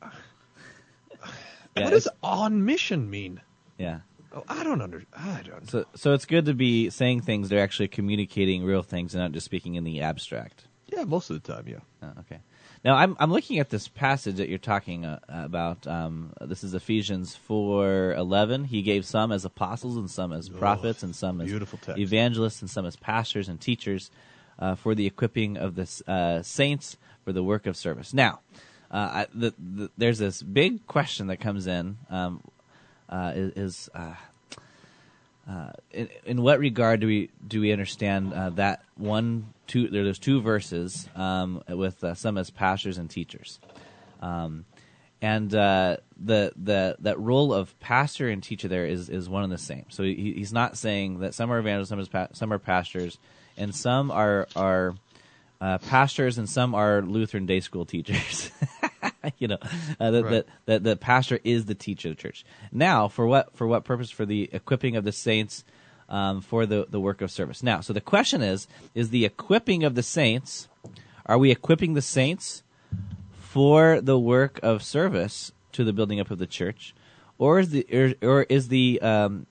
Yeah, 1.76 1.84
what 1.84 1.90
does 1.90 2.08
on 2.22 2.64
mission 2.64 3.10
mean? 3.10 3.40
Yeah. 3.78 4.00
Oh, 4.32 4.44
I 4.48 4.62
don't 4.62 4.80
under 4.80 5.02
I 5.12 5.42
don't 5.44 5.68
So 5.68 5.84
so 5.94 6.14
it's 6.14 6.24
good 6.24 6.46
to 6.46 6.54
be 6.54 6.88
saying 6.90 7.22
things 7.22 7.48
that 7.48 7.58
are 7.58 7.62
actually 7.62 7.88
communicating 7.88 8.64
real 8.64 8.82
things 8.82 9.14
and 9.14 9.22
not 9.22 9.32
just 9.32 9.44
speaking 9.44 9.74
in 9.74 9.84
the 9.84 10.02
abstract. 10.02 10.64
Yeah, 10.86 11.04
most 11.04 11.30
of 11.30 11.42
the 11.42 11.52
time, 11.52 11.66
yeah. 11.66 11.78
Oh, 12.02 12.12
okay. 12.20 12.40
Now 12.84 12.96
I'm 12.96 13.16
I'm 13.18 13.32
looking 13.32 13.58
at 13.58 13.70
this 13.70 13.88
passage 13.88 14.36
that 14.36 14.48
you're 14.48 14.58
talking 14.58 15.04
uh, 15.04 15.18
about. 15.28 15.86
Um, 15.86 16.32
this 16.40 16.62
is 16.62 16.74
Ephesians 16.74 17.34
four 17.34 18.12
eleven. 18.14 18.64
He 18.64 18.82
gave 18.82 19.04
some 19.04 19.32
as 19.32 19.44
apostles 19.44 19.96
and 19.96 20.10
some 20.10 20.32
as 20.32 20.48
prophets 20.48 21.02
and 21.02 21.14
some 21.14 21.40
as 21.40 21.52
evangelists 21.98 22.60
and 22.60 22.70
some 22.70 22.86
as 22.86 22.96
pastors 22.96 23.48
and 23.48 23.60
teachers 23.60 24.10
uh, 24.58 24.76
for 24.76 24.94
the 24.94 25.06
equipping 25.06 25.56
of 25.56 25.74
the 25.74 25.88
uh, 26.10 26.42
saints 26.42 26.96
for 27.24 27.32
the 27.32 27.42
work 27.42 27.66
of 27.66 27.76
service. 27.76 28.14
Now, 28.14 28.40
uh, 28.90 28.96
I, 28.96 29.26
the, 29.34 29.54
the, 29.58 29.90
there's 29.98 30.18
this 30.18 30.42
big 30.42 30.86
question 30.86 31.26
that 31.26 31.38
comes 31.38 31.66
in. 31.66 31.98
Um, 32.08 32.42
uh, 33.10 33.32
is, 33.34 33.90
uh, 33.94 34.14
uh, 35.48 35.72
in, 35.92 36.08
in 36.24 36.42
what 36.42 36.58
regard 36.58 37.00
do 37.00 37.06
we 37.06 37.30
do 37.46 37.60
we 37.60 37.72
understand 37.72 38.32
uh, 38.32 38.50
that 38.50 38.82
one 38.96 39.52
two 39.66 39.88
there, 39.88 40.04
there's 40.04 40.18
two 40.18 40.40
verses 40.40 41.08
um, 41.16 41.62
with 41.68 42.02
uh, 42.04 42.14
some 42.14 42.38
as 42.38 42.50
pastors 42.50 42.98
and 42.98 43.10
teachers 43.10 43.58
um, 44.22 44.64
and 45.20 45.54
uh, 45.54 45.96
the 46.22 46.52
the 46.56 46.96
that 47.00 47.18
role 47.18 47.52
of 47.52 47.78
pastor 47.80 48.28
and 48.28 48.42
teacher 48.42 48.68
there 48.68 48.86
is 48.86 49.08
is 49.10 49.28
one 49.28 49.42
and 49.42 49.52
the 49.52 49.58
same 49.58 49.86
so 49.88 50.04
he, 50.04 50.34
he's 50.36 50.52
not 50.52 50.78
saying 50.78 51.18
that 51.18 51.34
some 51.34 51.50
are 51.50 51.58
evangelists 51.58 51.88
some, 51.88 52.06
pa- 52.06 52.28
some 52.32 52.52
are 52.52 52.58
pastors 52.58 53.18
and 53.56 53.74
some 53.74 54.10
are 54.10 54.46
are 54.54 54.94
uh, 55.60 55.78
pastors 55.78 56.38
and 56.38 56.48
some 56.48 56.74
are 56.74 57.02
Lutheran 57.02 57.46
day 57.46 57.60
school 57.60 57.84
teachers. 57.84 58.50
you 59.38 59.48
know, 59.48 59.58
uh, 59.98 60.10
that, 60.10 60.24
Right. 60.24 60.30
that 60.30 60.46
that 60.66 60.82
the 60.84 60.96
pastor 60.96 61.40
is 61.44 61.66
the 61.66 61.74
teacher 61.74 62.08
of 62.10 62.16
the 62.16 62.22
church. 62.22 62.44
Now, 62.72 63.08
for 63.08 63.26
what 63.26 63.54
for 63.56 63.66
what 63.66 63.84
purpose? 63.84 64.10
For 64.10 64.26
the 64.26 64.48
equipping 64.52 64.96
of 64.96 65.04
the 65.04 65.12
saints 65.12 65.64
um, 66.08 66.40
for 66.40 66.66
the 66.66 66.86
the 66.88 67.00
work 67.00 67.20
of 67.20 67.30
service. 67.30 67.62
Now, 67.62 67.80
so 67.80 67.92
the 67.92 68.00
question 68.00 68.42
is: 68.42 68.66
Is 68.94 69.10
the 69.10 69.24
equipping 69.24 69.84
of 69.84 69.94
the 69.94 70.02
saints? 70.02 70.68
Are 71.26 71.38
we 71.38 71.50
equipping 71.50 71.94
the 71.94 72.02
saints 72.02 72.62
for 73.38 74.00
the 74.00 74.18
work 74.18 74.58
of 74.62 74.82
service 74.82 75.52
to 75.72 75.84
the 75.84 75.92
building 75.92 76.18
up 76.20 76.30
of 76.30 76.38
the 76.38 76.46
church, 76.46 76.94
or 77.38 77.60
is 77.60 77.70
the 77.70 77.86
or, 77.92 78.14
or 78.28 78.42
is 78.48 78.68
the 78.68 79.00
um, 79.00 79.46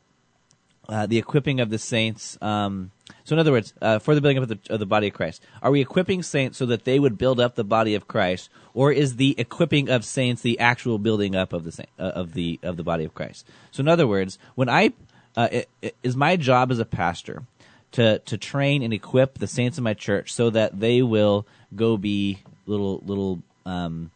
uh, 0.90 1.06
the 1.06 1.18
equipping 1.18 1.60
of 1.60 1.70
the 1.70 1.78
saints. 1.78 2.38
Um, 2.42 2.92
so, 3.24 3.36
in 3.36 3.40
other 3.40 3.52
words, 3.52 3.74
uh, 3.82 4.00
for 4.00 4.16
the 4.16 4.22
building 4.22 4.38
up 4.38 4.50
of 4.50 4.50
the, 4.50 4.74
of 4.74 4.80
the 4.80 4.86
body 4.86 5.08
of 5.08 5.14
Christ, 5.14 5.44
are 5.62 5.72
we 5.72 5.82
equipping 5.82 6.24
saints 6.24 6.58
so 6.58 6.66
that 6.66 6.86
they 6.86 7.00
would 7.00 7.18
build 7.18 7.40
up 7.40 7.56
the 7.56 7.64
body 7.64 7.96
of 7.96 8.08
Christ, 8.08 8.50
or 8.74 8.92
is 8.92 9.18
the 9.18 9.36
equipping 9.38 9.90
of 9.90 10.04
saints 10.04 10.42
the 10.42 10.60
actual 10.60 10.98
building 10.98 11.36
up 11.36 11.54
of 11.54 11.64
the 11.64 11.72
saint, 11.72 11.90
uh, 12.00 12.04
of 12.04 12.34
the 12.34 12.60
of 12.64 12.78
the 12.78 12.84
body 12.84 13.04
of 13.06 13.14
Christ? 13.14 13.48
So, 13.72 13.82
in 13.82 13.88
other 13.88 14.08
words, 14.08 14.40
when 14.56 14.70
I 14.70 14.94
uh, 15.36 15.48
it, 15.52 15.70
it 15.82 15.96
is 16.02 16.16
my 16.16 16.36
job 16.36 16.72
as 16.72 16.80
a 16.80 16.86
pastor 16.86 17.44
to 17.92 18.20
to 18.20 18.38
train 18.38 18.84
and 18.84 18.94
equip 18.94 19.38
the 19.38 19.48
saints 19.48 19.78
in 19.78 19.84
my 19.84 19.94
church 19.94 20.34
so 20.34 20.50
that 20.50 20.80
they 20.80 21.02
will 21.02 21.46
go 21.76 21.98
be 21.98 22.40
little 22.66 23.02
little 23.06 23.42
um, 23.66 24.12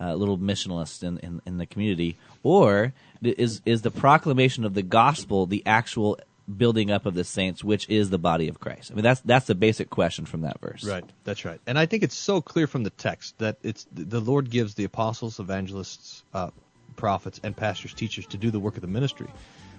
uh, 0.00 0.14
little 0.14 0.38
missionalists 0.38 1.02
in, 1.02 1.18
in, 1.18 1.40
in 1.46 1.58
the 1.58 1.66
community, 1.66 2.18
or 2.42 2.92
is 3.22 3.62
is 3.64 3.82
the 3.82 3.90
proclamation 3.90 4.64
of 4.64 4.74
the 4.74 4.82
gospel 4.82 5.46
the 5.46 5.62
actual 5.64 6.18
building 6.54 6.90
up 6.90 7.06
of 7.06 7.14
the 7.14 7.24
saints, 7.24 7.64
which 7.64 7.88
is 7.88 8.10
the 8.10 8.18
body 8.18 8.48
of 8.48 8.60
Christ? 8.60 8.90
I 8.90 8.94
mean, 8.94 9.04
that's 9.04 9.20
that's 9.20 9.46
the 9.46 9.54
basic 9.54 9.90
question 9.90 10.26
from 10.26 10.42
that 10.42 10.60
verse. 10.60 10.84
Right, 10.84 11.04
that's 11.24 11.44
right. 11.44 11.60
And 11.66 11.78
I 11.78 11.86
think 11.86 12.02
it's 12.02 12.16
so 12.16 12.40
clear 12.40 12.66
from 12.66 12.84
the 12.84 12.90
text 12.90 13.38
that 13.38 13.58
it's 13.62 13.86
the 13.92 14.20
Lord 14.20 14.50
gives 14.50 14.74
the 14.74 14.84
apostles, 14.84 15.40
evangelists, 15.40 16.24
uh, 16.32 16.50
prophets, 16.96 17.40
and 17.42 17.56
pastors, 17.56 17.94
teachers 17.94 18.26
to 18.28 18.36
do 18.36 18.50
the 18.50 18.60
work 18.60 18.76
of 18.76 18.82
the 18.82 18.88
ministry. 18.88 19.28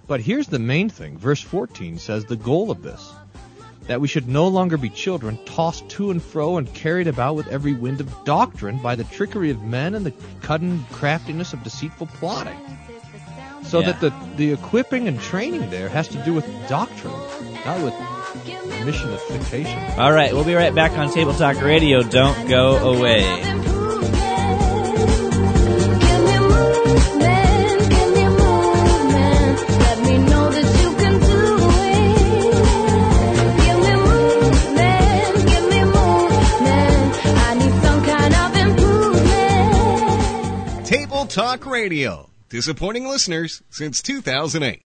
But 0.06 0.20
here's 0.20 0.46
the 0.46 0.58
main 0.58 0.88
thing. 0.88 1.18
Verse 1.18 1.40
14 1.42 1.98
says 1.98 2.24
the 2.24 2.36
goal 2.36 2.70
of 2.70 2.82
this 2.82 3.12
that 3.88 4.00
we 4.02 4.08
should 4.08 4.28
no 4.28 4.46
longer 4.46 4.76
be 4.76 4.90
children, 4.90 5.38
tossed 5.46 5.88
to 5.88 6.10
and 6.10 6.22
fro 6.22 6.58
and 6.58 6.72
carried 6.74 7.06
about 7.06 7.34
with 7.34 7.48
every 7.48 7.72
wind 7.72 8.00
of 8.00 8.24
doctrine 8.24 8.76
by 8.82 8.94
the 8.94 9.04
trickery 9.04 9.50
of 9.50 9.62
men 9.62 9.94
and 9.94 10.04
the 10.04 10.12
cunning 10.42 10.84
craftiness 10.92 11.54
of 11.54 11.64
deceitful 11.64 12.06
plotting. 12.06 12.67
So 13.64 13.80
Yeah. 13.80 13.92
that 13.92 14.00
the, 14.00 14.12
the 14.36 14.52
equipping 14.52 15.08
and 15.08 15.20
training 15.20 15.68
there 15.70 15.88
has 15.88 16.08
to 16.08 16.18
do 16.24 16.32
with 16.32 16.46
doctrine, 16.68 17.12
not 17.66 17.82
with 17.82 17.94
missionification. 18.84 19.98
All 19.98 20.12
right, 20.12 20.32
we'll 20.32 20.44
be 20.44 20.54
right 20.54 20.74
back 20.74 20.92
on 20.92 21.10
Table 21.12 21.34
Talk 21.34 21.60
Radio. 21.60 22.02
Don't 22.02 22.48
go 22.48 22.76
away. 22.96 23.24
Table 40.84 41.26
Talk 41.26 41.66
Radio. 41.66 42.30
Disappointing 42.50 43.06
listeners 43.06 43.62
since 43.68 44.00
2008. 44.00 44.80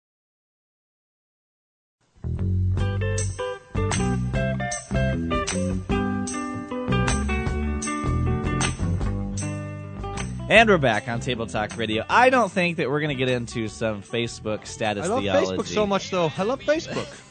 And 10.49 10.69
we're 10.71 10.79
back 10.79 11.07
on 11.07 11.21
Table 11.21 11.47
Talk 11.47 11.77
Radio. 11.77 12.03
I 12.09 12.31
don't 12.31 12.51
think 12.51 12.79
that 12.79 12.89
we're 12.89 13.01
going 13.01 13.11
to 13.11 13.15
get 13.15 13.29
into 13.29 13.69
some 13.69 14.03
Facebook 14.03 14.67
status 14.67 15.05
I 15.05 15.09
love 15.09 15.23
theology. 15.23 15.59
Facebook 15.59 15.67
so 15.67 15.87
much, 15.87 16.11
though. 16.11 16.33
I 16.37 16.43
love 16.45 16.61
Facebook. 16.61 17.09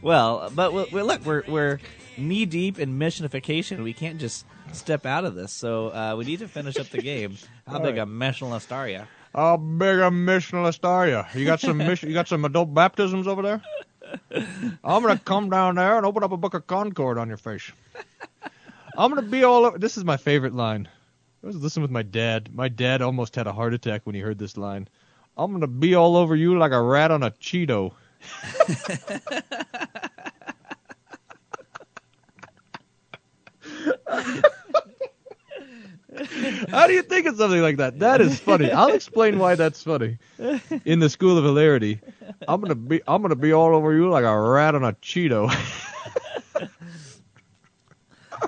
Well, 0.00 0.50
but 0.54 0.72
we 0.72 0.84
we 0.92 1.02
look, 1.02 1.26
we're 1.26 1.42
we're 1.46 1.78
knee 2.16 2.46
deep 2.46 2.78
in 2.78 2.98
missionification. 2.98 3.82
We 3.84 3.92
can't 3.92 4.18
just 4.18 4.46
step 4.72 5.04
out 5.04 5.26
of 5.26 5.34
this, 5.34 5.52
so 5.52 5.88
uh, 5.88 6.14
we 6.16 6.24
need 6.24 6.38
to 6.38 6.48
finish 6.48 6.78
up 6.78 6.88
the 6.88 7.02
game. 7.02 7.36
How 7.68 7.78
big 7.78 7.98
a 7.98 8.06
missionalist 8.06 8.72
are 8.72 8.88
you? 8.88 9.02
How 9.34 9.56
big 9.56 9.98
a 9.98 10.10
missionalist 10.10 10.84
are 10.84 11.08
you? 11.08 11.22
You 11.34 11.46
got 11.46 11.60
some 11.60 11.78
mission, 11.78 12.08
you 12.10 12.14
got 12.14 12.28
some 12.28 12.44
adult 12.44 12.74
baptisms 12.74 13.26
over 13.26 13.40
there? 13.40 13.62
I'm 14.84 15.02
gonna 15.02 15.18
come 15.18 15.48
down 15.48 15.76
there 15.76 15.96
and 15.96 16.04
open 16.04 16.22
up 16.22 16.32
a 16.32 16.36
book 16.36 16.52
of 16.52 16.66
Concord 16.66 17.16
on 17.16 17.28
your 17.28 17.38
face. 17.38 17.72
I'm 18.96 19.10
gonna 19.10 19.22
be 19.22 19.42
all 19.42 19.64
over. 19.64 19.78
This 19.78 19.96
is 19.96 20.04
my 20.04 20.18
favorite 20.18 20.54
line. 20.54 20.86
I 21.42 21.46
was 21.46 21.56
listening 21.56 21.82
with 21.82 21.90
my 21.90 22.02
dad. 22.02 22.54
My 22.54 22.68
dad 22.68 23.00
almost 23.00 23.34
had 23.34 23.46
a 23.46 23.52
heart 23.52 23.72
attack 23.72 24.02
when 24.04 24.14
he 24.14 24.20
heard 24.20 24.38
this 24.38 24.58
line. 24.58 24.86
I'm 25.36 25.52
gonna 25.52 25.66
be 25.66 25.94
all 25.94 26.16
over 26.16 26.36
you 26.36 26.58
like 26.58 26.72
a 26.72 26.82
rat 26.82 27.10
on 27.10 27.22
a 27.22 27.30
Cheeto. 27.30 27.94
How 36.70 36.86
do 36.86 36.92
you 36.92 37.02
think 37.02 37.26
of 37.26 37.36
something 37.36 37.60
like 37.60 37.76
that? 37.78 37.98
That 37.98 38.20
is 38.20 38.38
funny. 38.40 38.70
I'll 38.70 38.92
explain 38.92 39.38
why 39.38 39.54
that's 39.54 39.82
funny. 39.82 40.18
In 40.84 40.98
the 41.00 41.08
school 41.10 41.38
of 41.38 41.44
hilarity, 41.44 42.00
I'm 42.46 42.60
gonna 42.60 42.74
be 42.74 43.00
I'm 43.06 43.22
gonna 43.22 43.36
be 43.36 43.52
all 43.52 43.74
over 43.74 43.92
you 43.92 44.08
like 44.10 44.24
a 44.24 44.40
rat 44.40 44.74
on 44.74 44.84
a 44.84 44.92
Cheeto. 44.94 45.50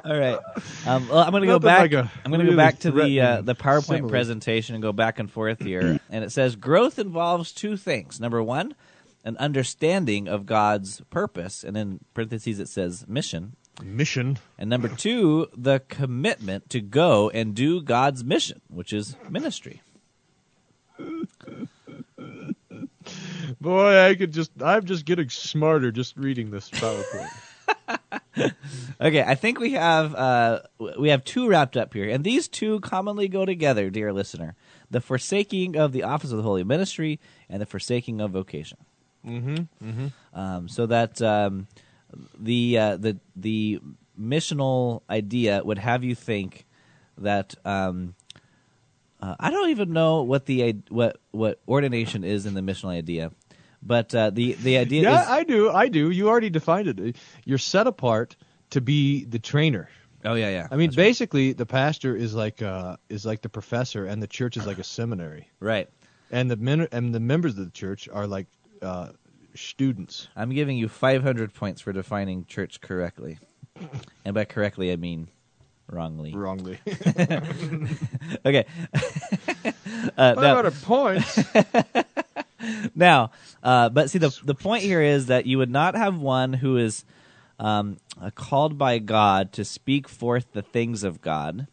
All 0.04 0.18
right. 0.18 0.38
Um, 0.86 1.08
well, 1.08 1.18
I'm 1.18 1.30
going 1.30 1.42
to 1.42 1.46
go 1.46 1.52
Nothing 1.54 1.66
back. 1.66 1.80
like 1.80 1.92
a 1.92 2.12
I'm 2.24 2.32
to 2.32 2.38
go 2.38 2.44
really 2.44 2.56
back 2.56 2.78
to 2.80 2.90
the 2.90 3.20
uh, 3.20 3.26
threatening 3.26 3.44
the 3.46 3.54
PowerPoint 3.54 3.84
simile. 3.84 4.08
presentation 4.10 4.74
and 4.74 4.82
go 4.82 4.92
back 4.92 5.18
and 5.18 5.30
forth 5.30 5.60
here. 5.60 5.98
and 6.10 6.24
it 6.24 6.30
says 6.32 6.56
growth 6.56 6.98
involves 6.98 7.52
two 7.52 7.76
things. 7.76 8.20
Number 8.20 8.42
one, 8.42 8.74
an 9.24 9.36
understanding 9.38 10.28
of 10.28 10.46
God's 10.46 11.00
purpose, 11.10 11.64
and 11.64 11.76
in 11.76 12.00
parentheses 12.12 12.58
it 12.60 12.68
says 12.68 13.06
mission. 13.08 13.56
Mission. 13.82 14.38
And 14.58 14.70
number 14.70 14.88
two, 14.88 15.48
the 15.56 15.82
commitment 15.88 16.70
to 16.70 16.80
go 16.80 17.30
and 17.30 17.54
do 17.54 17.82
God's 17.82 18.22
mission, 18.24 18.60
which 18.68 18.92
is 18.92 19.16
ministry. 19.28 19.82
Boy, 23.60 24.00
I 24.00 24.14
could 24.14 24.32
just 24.32 24.50
I'm 24.62 24.84
just 24.84 25.04
getting 25.04 25.28
smarter 25.28 25.90
just 25.90 26.16
reading 26.16 26.50
this 26.50 26.70
PowerPoint. 26.70 27.30
Okay, 29.00 29.22
I 29.22 29.34
think 29.34 29.60
we 29.60 29.72
have 29.72 30.14
uh, 30.14 30.60
we 30.98 31.10
have 31.10 31.24
two 31.24 31.48
wrapped 31.48 31.76
up 31.76 31.92
here, 31.92 32.08
and 32.08 32.24
these 32.24 32.48
two 32.48 32.80
commonly 32.80 33.28
go 33.28 33.44
together, 33.44 33.90
dear 33.90 34.12
listener: 34.12 34.54
the 34.90 35.00
forsaking 35.00 35.76
of 35.76 35.92
the 35.92 36.02
office 36.02 36.30
of 36.30 36.38
the 36.38 36.42
holy 36.42 36.64
ministry 36.64 37.20
and 37.48 37.60
the 37.60 37.66
forsaking 37.66 38.20
of 38.20 38.30
vocation. 38.30 38.78
mm-hmm. 39.26 39.86
Mm-hmm. 39.86 40.38
Um, 40.38 40.68
so 40.68 40.86
that 40.86 41.20
um, 41.22 41.66
the 42.38 42.78
uh, 42.78 42.96
the 42.96 43.18
the 43.36 43.80
missional 44.18 45.02
idea 45.10 45.62
would 45.64 45.78
have 45.78 46.04
you 46.04 46.14
think 46.14 46.66
that 47.18 47.54
um, 47.64 48.14
uh, 49.20 49.34
I 49.40 49.50
don't 49.50 49.70
even 49.70 49.92
know 49.92 50.22
what 50.22 50.46
the 50.46 50.76
what 50.88 51.18
what 51.30 51.60
ordination 51.66 52.24
is 52.24 52.46
in 52.46 52.54
the 52.54 52.60
missional 52.60 52.90
idea, 52.90 53.30
but 53.82 54.14
uh, 54.14 54.30
the 54.30 54.52
the 54.54 54.78
idea 54.78 55.02
Yeah, 55.02 55.22
is 55.22 55.28
I 55.28 55.44
do. 55.44 55.70
I 55.70 55.88
do. 55.88 56.10
You 56.10 56.28
already 56.28 56.50
defined 56.50 56.88
it. 56.88 57.16
You're 57.44 57.58
set 57.58 57.86
apart 57.86 58.36
to 58.70 58.80
be 58.80 59.24
the 59.24 59.38
trainer. 59.38 59.88
oh 60.24 60.34
yeah 60.34 60.48
yeah 60.50 60.68
I 60.70 60.76
mean, 60.76 60.90
That's 60.90 60.96
right. 60.98 61.04
basically, 61.04 61.52
the 61.52 61.66
pastor 61.66 62.16
is 62.16 62.34
like 62.34 62.62
uh, 62.62 62.96
is 63.08 63.24
like 63.24 63.42
the 63.42 63.48
professor, 63.48 64.06
and 64.06 64.22
the 64.22 64.26
church 64.28 64.56
is 64.56 64.66
like 64.66 64.78
a 64.78 64.84
seminary, 64.84 65.48
right. 65.60 65.88
and 66.30 66.50
the 66.50 66.56
men 66.56 66.88
and 66.92 67.14
the 67.14 67.20
members 67.20 67.52
of 67.58 67.64
the 67.64 67.70
church 67.70 68.08
are 68.12 68.26
like 68.26 68.46
uh, 68.82 69.08
students. 69.54 70.28
I'm 70.36 70.50
giving 70.50 70.76
you 70.76 70.88
500 70.88 71.54
points 71.54 71.80
for 71.80 71.92
defining 71.92 72.44
church 72.46 72.80
correctly, 72.80 73.38
and 74.24 74.34
by 74.34 74.44
correctly 74.44 74.92
I 74.92 74.96
mean 74.96 75.28
wrongly. 75.88 76.34
Wrongly. 76.34 76.78
Okay. 78.46 78.66
uh, 80.18 80.34
now, 80.36 80.70
points. 80.82 81.38
now, 82.94 83.30
uh, 83.62 83.88
but 83.88 84.10
see, 84.10 84.18
the 84.18 84.38
the 84.44 84.54
point 84.54 84.82
here 84.82 85.00
is 85.00 85.26
that 85.26 85.46
you 85.46 85.58
would 85.58 85.70
not 85.70 85.94
have 85.94 86.18
one 86.18 86.52
who 86.52 86.76
is 86.76 87.04
um, 87.58 87.96
uh, 88.20 88.30
called 88.34 88.76
by 88.76 88.98
God 88.98 89.52
to 89.52 89.64
speak 89.64 90.08
forth 90.08 90.52
the 90.52 90.62
things 90.62 91.04
of 91.04 91.22
God, 91.22 91.68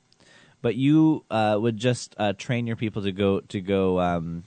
but 0.61 0.75
you 0.75 1.25
uh, 1.29 1.57
would 1.59 1.77
just 1.77 2.15
uh, 2.17 2.33
train 2.33 2.67
your 2.67 2.77
people 2.77 3.01
to 3.03 3.11
go 3.11 3.41
to 3.41 3.59
go 3.59 3.99
um, 3.99 4.43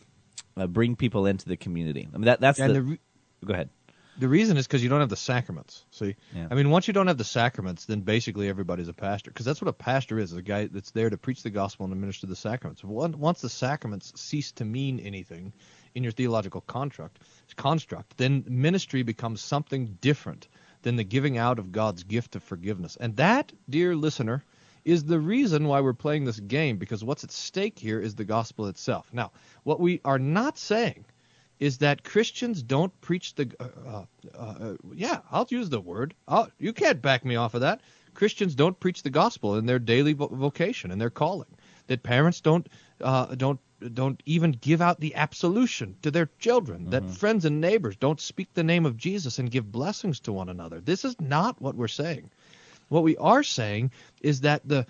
uh, 0.57 0.67
bring 0.67 0.97
people 0.97 1.27
into 1.27 1.49
the 1.49 1.57
community. 1.57 2.09
I 2.13 2.17
mean, 2.17 2.27
that 2.27 2.41
that's 2.41 2.59
and 2.59 2.75
the. 2.75 2.81
the 2.81 2.99
go 3.45 3.55
ahead. 3.55 3.71
the 4.19 4.29
reason 4.29 4.57
is 4.57 4.67
because 4.67 4.83
you 4.83 4.89
don't 4.89 5.01
have 5.01 5.09
the 5.09 5.17
sacraments. 5.17 5.85
See, 5.91 6.15
Yeah. 6.35 6.47
I 6.51 6.55
mean, 6.55 6.71
once 6.71 6.87
you 6.87 6.95
don't 6.95 7.09
have 7.09 7.19
the 7.19 7.25
sacraments, 7.25 7.85
then 7.87 8.01
basically 8.03 8.49
everybody's 8.49 8.89
a 8.89 8.93
pastor, 8.93 9.31
because 9.31 9.45
that's 9.45 9.61
what 9.61 9.69
a 9.69 9.73
pastor 9.73 10.19
is—a 10.19 10.43
guy 10.43 10.67
that's 10.67 10.93
there 10.93 11.11
to 11.11 11.17
preach 11.17 11.43
the 11.43 11.51
gospel 11.51 11.85
and 11.85 11.93
administer 11.93 12.27
the 12.29 12.37
sacraments. 12.37 12.85
Once 12.85 13.41
the 13.41 13.49
sacraments 13.49 14.13
cease 14.15 14.53
to 14.53 14.65
mean 14.65 15.01
anything 15.01 15.53
in 15.95 16.03
your 16.05 16.13
theological 16.13 16.61
construct, 16.61 17.19
construct, 17.57 18.17
then 18.17 18.45
ministry 18.47 19.03
becomes 19.03 19.41
something 19.41 19.99
different 20.01 20.49
than 20.83 20.97
the 20.97 21.05
giving 21.05 21.39
out 21.39 21.59
of 21.59 21.73
God's 21.73 22.05
gift 22.05 22.37
of 22.37 22.43
forgiveness. 22.43 22.97
And 23.01 23.17
that, 23.17 23.53
dear 23.69 23.97
listener, 23.97 24.45
is 24.85 25.05
the 25.05 25.19
reason 25.19 25.67
why 25.67 25.81
we're 25.81 25.93
playing 25.95 26.25
this 26.25 26.39
game, 26.41 26.77
because 26.77 27.03
what's 27.03 27.25
at 27.25 27.33
stake 27.33 27.79
here 27.79 27.99
is 28.01 28.15
the 28.15 28.25
gospel 28.25 28.67
itself. 28.67 29.09
Now, 29.13 29.33
what 29.63 29.81
we 29.81 30.01
are 30.05 30.19
not 30.19 30.59
saying 30.59 31.05
is 31.65 31.79
that 31.79 32.05
Christians 32.05 32.63
don't 32.63 32.93
preach 33.01 33.35
the. 33.37 33.51
Uh, 33.59 34.05
uh, 34.39 34.39
uh, 34.39 34.75
yeah, 34.93 35.21
I'll 35.33 35.47
use 35.49 35.71
the 35.71 35.81
word. 35.81 36.15
I'll, 36.29 36.51
you 36.59 36.75
can't 36.75 37.01
back 37.01 37.25
me 37.25 37.37
off 37.37 37.55
of 37.55 37.63
that. 37.63 37.81
Christians 38.13 38.55
don't 38.55 38.79
preach 38.79 39.03
the 39.03 39.09
gospel 39.09 39.57
in 39.57 39.65
their 39.65 39.79
daily 39.79 40.13
vo- 40.13 40.29
vocation 40.29 40.91
and 40.91 41.01
their 41.01 41.09
calling. 41.09 41.49
That 41.87 42.03
parents 42.03 42.43
don't 42.43 42.69
uh, 43.01 43.35
don't 43.35 43.61
don't 43.95 44.23
even 44.27 44.53
give 44.53 44.83
out 44.83 45.01
the 45.01 45.15
absolution 45.15 45.97
to 46.03 46.11
their 46.11 46.29
children. 46.39 46.91
That 46.91 47.11
friends 47.11 47.47
and 47.47 47.63
neighbors 47.63 47.97
don't 47.97 48.21
speak 48.21 48.53
the 48.53 48.63
name 48.63 48.85
of 48.85 48.99
Jesus 48.99 49.39
and 49.39 49.51
give 49.51 49.73
blessings 49.73 50.21
to 50.21 50.33
one 50.35 50.51
another. 50.51 50.83
This 50.83 51.03
is 51.03 51.19
not 51.19 51.63
what 51.63 51.77
we're 51.77 51.89
saying. 51.89 52.31
What 52.91 53.05
we 53.05 53.17
are 53.17 53.43
saying 53.43 53.91
is 54.21 54.43
that 54.43 54.69
the 54.69 54.87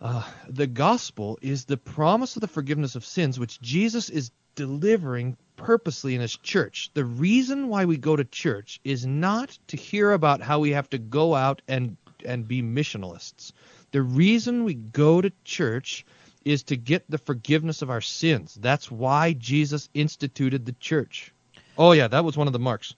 uh, 0.00 0.24
the 0.48 0.66
gospel 0.66 1.38
is 1.42 1.64
the 1.64 1.76
promise 1.76 2.34
of 2.34 2.40
the 2.40 2.48
forgiveness 2.48 2.96
of 2.96 3.04
sins, 3.04 3.38
which 3.38 3.60
Jesus 3.60 4.10
is 4.10 4.32
delivering 4.54 5.36
purposely 5.56 6.14
in 6.14 6.20
his 6.20 6.36
church. 6.36 6.90
The 6.94 7.04
reason 7.04 7.68
why 7.68 7.84
we 7.84 7.96
go 7.96 8.16
to 8.16 8.24
church 8.24 8.80
is 8.84 9.06
not 9.06 9.58
to 9.68 9.76
hear 9.76 10.12
about 10.12 10.40
how 10.40 10.58
we 10.58 10.70
have 10.70 10.90
to 10.90 10.98
go 10.98 11.34
out 11.34 11.62
and 11.68 11.96
and 12.24 12.46
be 12.46 12.62
missionalists. 12.62 13.52
The 13.90 14.02
reason 14.02 14.64
we 14.64 14.74
go 14.74 15.20
to 15.20 15.32
church 15.44 16.06
is 16.44 16.62
to 16.64 16.76
get 16.76 17.04
the 17.08 17.18
forgiveness 17.18 17.82
of 17.82 17.90
our 17.90 18.00
sins. 18.00 18.56
That's 18.60 18.90
why 18.90 19.32
Jesus 19.34 19.88
instituted 19.94 20.66
the 20.66 20.72
church. 20.72 21.32
Oh 21.78 21.92
yeah, 21.92 22.08
that 22.08 22.24
was 22.24 22.36
one 22.36 22.46
of 22.46 22.52
the 22.52 22.58
marks. 22.58 22.94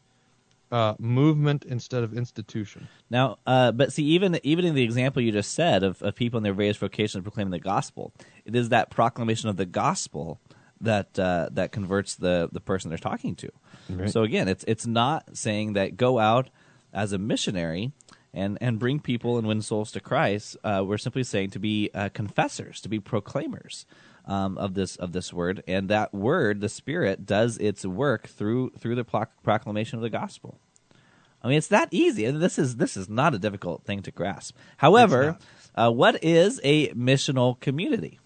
Uh, 0.73 0.95
movement 0.99 1.65
instead 1.67 2.03
of 2.03 2.17
institution. 2.17 2.89
Now, 3.09 3.39
uh, 3.47 3.71
but 3.71 3.93
see, 3.93 4.03
even 4.07 4.41
even 4.43 4.65
in 4.65 4.75
the 4.75 4.83
example 4.83 5.23
you 5.23 5.31
just 5.31 5.53
said 5.53 5.85
of, 5.85 6.03
of 6.03 6.17
people 6.17 6.39
in 6.39 6.43
their 6.43 6.55
various 6.55 6.79
vocations 6.79 7.23
proclaiming 7.23 7.53
the 7.53 7.61
gospel, 7.61 8.13
it 8.45 8.57
is 8.57 8.71
that 8.71 8.91
proclamation 8.91 9.49
of 9.49 9.57
the 9.57 9.67
gospel 9.67 10.41
that 10.85 11.19
uh, 11.19 11.49
that 11.53 11.73
converts 11.73 12.15
the 12.15 12.49
the 12.53 12.61
person 12.61 12.89
they're 12.89 12.99
talking 12.99 13.35
to. 13.37 13.51
Right. 13.89 14.11
So 14.11 14.23
again, 14.23 14.49
it's 14.49 14.65
it's 14.67 14.87
not 14.87 15.37
saying 15.37 15.75
that 15.75 15.97
go 15.97 16.19
out 16.19 16.51
as 16.93 17.13
a 17.13 17.19
missionary 17.19 17.93
and 18.33 18.59
and 18.61 18.79
bring 18.79 19.01
people 19.01 19.39
and 19.39 19.47
win 19.47 19.63
souls 19.63 19.93
to 19.93 20.01
Christ. 20.01 20.57
Uh, 20.65 20.85
we're 20.87 20.99
simply 20.99 21.25
saying 21.25 21.51
to 21.51 21.59
be 21.59 21.91
uh, 21.95 22.09
confessors, 22.11 22.81
to 22.83 22.89
be 22.89 23.01
proclaimers. 23.01 23.87
Um, 24.27 24.57
of 24.57 24.73
this 24.73 24.97
of 24.97 25.13
this 25.13 25.35
word, 25.35 25.63
and 25.69 25.91
that 25.91 26.15
word, 26.15 26.63
the 26.63 26.71
Spirit, 26.71 27.27
does 27.27 27.59
its 27.59 27.85
work 27.85 28.27
through 28.27 28.71
through 28.79 28.95
the 28.95 29.05
proc- 29.05 29.43
proclamation 29.43 29.99
of 29.99 30.03
the 30.03 30.09
gospel. 30.09 30.59
I 31.43 31.49
mean, 31.49 31.59
it's 31.59 31.69
that 31.69 31.89
easy. 31.91 32.31
This 32.31 32.59
is 32.59 32.77
this 32.77 32.97
is 32.97 33.07
not 33.07 33.35
a 33.35 33.39
difficult 33.39 33.85
thing 33.85 34.01
to 34.01 34.11
grasp. 34.11 34.57
However, 34.79 35.37
uh, 35.75 35.91
what 35.91 36.25
is 36.25 36.59
a 36.65 36.89
missional 36.95 37.61
community? 37.61 38.19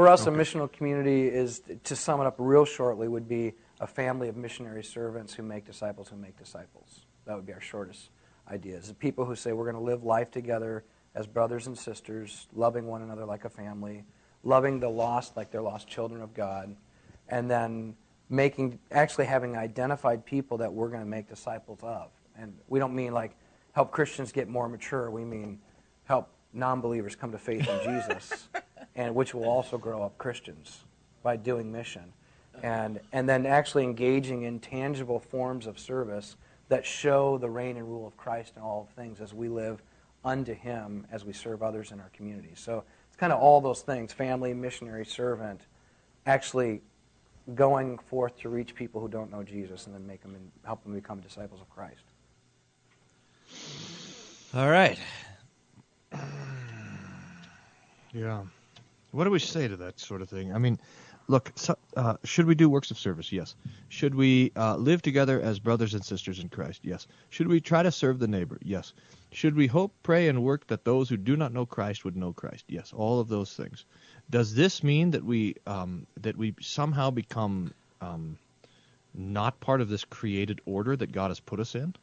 For 0.00 0.08
us, 0.08 0.26
a 0.26 0.30
missional 0.30 0.72
community 0.72 1.28
is, 1.28 1.60
to 1.84 1.94
sum 1.94 2.22
it 2.22 2.26
up 2.26 2.36
real 2.38 2.64
shortly, 2.64 3.06
would 3.06 3.28
be 3.28 3.52
a 3.80 3.86
family 3.86 4.30
of 4.30 4.36
missionary 4.38 4.82
servants 4.82 5.34
who 5.34 5.42
make 5.42 5.66
disciples 5.66 6.08
who 6.08 6.16
make 6.16 6.38
disciples. 6.38 7.04
That 7.26 7.36
would 7.36 7.44
be 7.44 7.52
our 7.52 7.60
shortest 7.60 8.08
idea. 8.50 8.78
Is 8.78 8.88
the 8.88 8.94
people 8.94 9.26
who 9.26 9.36
say 9.36 9.52
we're 9.52 9.70
going 9.70 9.76
to 9.76 9.82
live 9.82 10.02
life 10.02 10.30
together 10.30 10.84
as 11.14 11.26
brothers 11.26 11.66
and 11.66 11.76
sisters, 11.76 12.48
loving 12.54 12.86
one 12.86 13.02
another 13.02 13.26
like 13.26 13.44
a 13.44 13.50
family, 13.50 14.06
loving 14.42 14.80
the 14.80 14.88
lost 14.88 15.36
like 15.36 15.50
they're 15.50 15.60
lost 15.60 15.86
children 15.86 16.22
of 16.22 16.32
God, 16.32 16.74
and 17.28 17.50
then 17.50 17.94
making 18.30 18.78
actually 18.90 19.26
having 19.26 19.54
identified 19.54 20.24
people 20.24 20.56
that 20.56 20.72
we're 20.72 20.88
going 20.88 21.02
to 21.02 21.10
make 21.10 21.28
disciples 21.28 21.80
of. 21.82 22.08
And 22.38 22.56
we 22.68 22.78
don't 22.78 22.94
mean 22.94 23.12
like 23.12 23.32
help 23.72 23.90
Christians 23.90 24.32
get 24.32 24.48
more 24.48 24.66
mature. 24.66 25.10
We 25.10 25.26
mean 25.26 25.58
help 26.04 26.30
non-believers 26.54 27.16
come 27.16 27.32
to 27.32 27.38
faith 27.38 27.68
in 27.68 27.80
Jesus, 27.84 28.48
and 29.00 29.14
which 29.14 29.32
will 29.32 29.48
also 29.48 29.78
grow 29.78 30.02
up 30.02 30.18
Christians 30.18 30.84
by 31.22 31.34
doing 31.34 31.72
mission, 31.72 32.12
and 32.62 33.00
and 33.12 33.26
then 33.26 33.46
actually 33.46 33.84
engaging 33.84 34.42
in 34.42 34.60
tangible 34.60 35.18
forms 35.18 35.66
of 35.66 35.78
service 35.78 36.36
that 36.68 36.84
show 36.84 37.38
the 37.38 37.48
reign 37.48 37.78
and 37.78 37.88
rule 37.88 38.06
of 38.06 38.14
Christ 38.18 38.52
in 38.56 38.62
all 38.62 38.88
things 38.94 39.22
as 39.22 39.32
we 39.32 39.48
live 39.48 39.82
unto 40.22 40.52
Him 40.52 41.06
as 41.10 41.24
we 41.24 41.32
serve 41.32 41.62
others 41.62 41.92
in 41.92 41.98
our 41.98 42.10
community. 42.10 42.52
So 42.54 42.84
it's 43.08 43.16
kind 43.16 43.32
of 43.32 43.40
all 43.40 43.62
those 43.62 43.80
things: 43.80 44.12
family, 44.12 44.52
missionary, 44.52 45.06
servant, 45.06 45.62
actually 46.26 46.82
going 47.54 47.96
forth 47.96 48.38
to 48.40 48.50
reach 48.50 48.74
people 48.74 49.00
who 49.00 49.08
don't 49.08 49.30
know 49.32 49.42
Jesus 49.42 49.86
and 49.86 49.94
then 49.94 50.06
make 50.06 50.20
them 50.20 50.34
and 50.34 50.50
help 50.62 50.82
them 50.82 50.92
become 50.92 51.20
disciples 51.20 51.62
of 51.62 51.70
Christ. 51.70 52.04
All 54.52 54.68
right. 54.68 54.98
Yeah. 58.12 58.42
What 59.12 59.24
do 59.24 59.30
we 59.30 59.38
say 59.38 59.68
to 59.68 59.76
that 59.76 59.98
sort 59.98 60.22
of 60.22 60.28
thing? 60.28 60.54
I 60.54 60.58
mean, 60.58 60.78
look, 61.28 61.52
so, 61.54 61.76
uh, 61.96 62.16
should 62.24 62.46
we 62.46 62.54
do 62.54 62.68
works 62.68 62.90
of 62.90 62.98
service? 62.98 63.32
Yes. 63.32 63.54
Should 63.88 64.14
we 64.14 64.52
uh, 64.56 64.76
live 64.76 65.02
together 65.02 65.40
as 65.40 65.58
brothers 65.58 65.94
and 65.94 66.04
sisters 66.04 66.38
in 66.38 66.48
Christ? 66.48 66.80
Yes. 66.82 67.06
Should 67.30 67.48
we 67.48 67.60
try 67.60 67.82
to 67.82 67.92
serve 67.92 68.18
the 68.18 68.28
neighbor? 68.28 68.58
Yes. 68.62 68.92
Should 69.32 69.54
we 69.54 69.66
hope, 69.66 69.92
pray, 70.02 70.28
and 70.28 70.42
work 70.42 70.66
that 70.68 70.84
those 70.84 71.08
who 71.08 71.16
do 71.16 71.36
not 71.36 71.52
know 71.52 71.66
Christ 71.66 72.04
would 72.04 72.16
know 72.16 72.32
Christ? 72.32 72.64
Yes. 72.68 72.92
All 72.92 73.20
of 73.20 73.28
those 73.28 73.54
things. 73.54 73.84
Does 74.28 74.54
this 74.54 74.82
mean 74.82 75.10
that 75.12 75.24
we 75.24 75.56
um, 75.66 76.06
that 76.20 76.36
we 76.36 76.54
somehow 76.60 77.10
become 77.10 77.72
um, 78.00 78.38
not 79.14 79.58
part 79.60 79.80
of 79.80 79.88
this 79.88 80.04
created 80.04 80.60
order 80.66 80.96
that 80.96 81.12
God 81.12 81.28
has 81.30 81.40
put 81.40 81.60
us 81.60 81.74
in? 81.74 81.94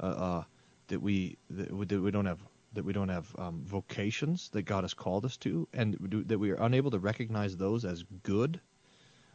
Uh, 0.00 0.06
uh, 0.06 0.44
that 0.88 1.00
we 1.00 1.36
that 1.50 1.72
we, 1.72 1.86
that 1.86 2.00
we 2.00 2.10
don't 2.10 2.26
have 2.26 2.40
that 2.74 2.84
we 2.84 2.92
don't 2.92 3.08
have 3.08 3.34
um, 3.38 3.62
vocations 3.64 4.48
that 4.50 4.62
God 4.62 4.84
has 4.84 4.94
called 4.94 5.24
us 5.24 5.36
to, 5.38 5.68
and 5.72 5.96
that 6.26 6.38
we 6.38 6.50
are 6.50 6.62
unable 6.62 6.90
to 6.90 6.98
recognize 6.98 7.56
those 7.56 7.84
as 7.84 8.04
good, 8.22 8.60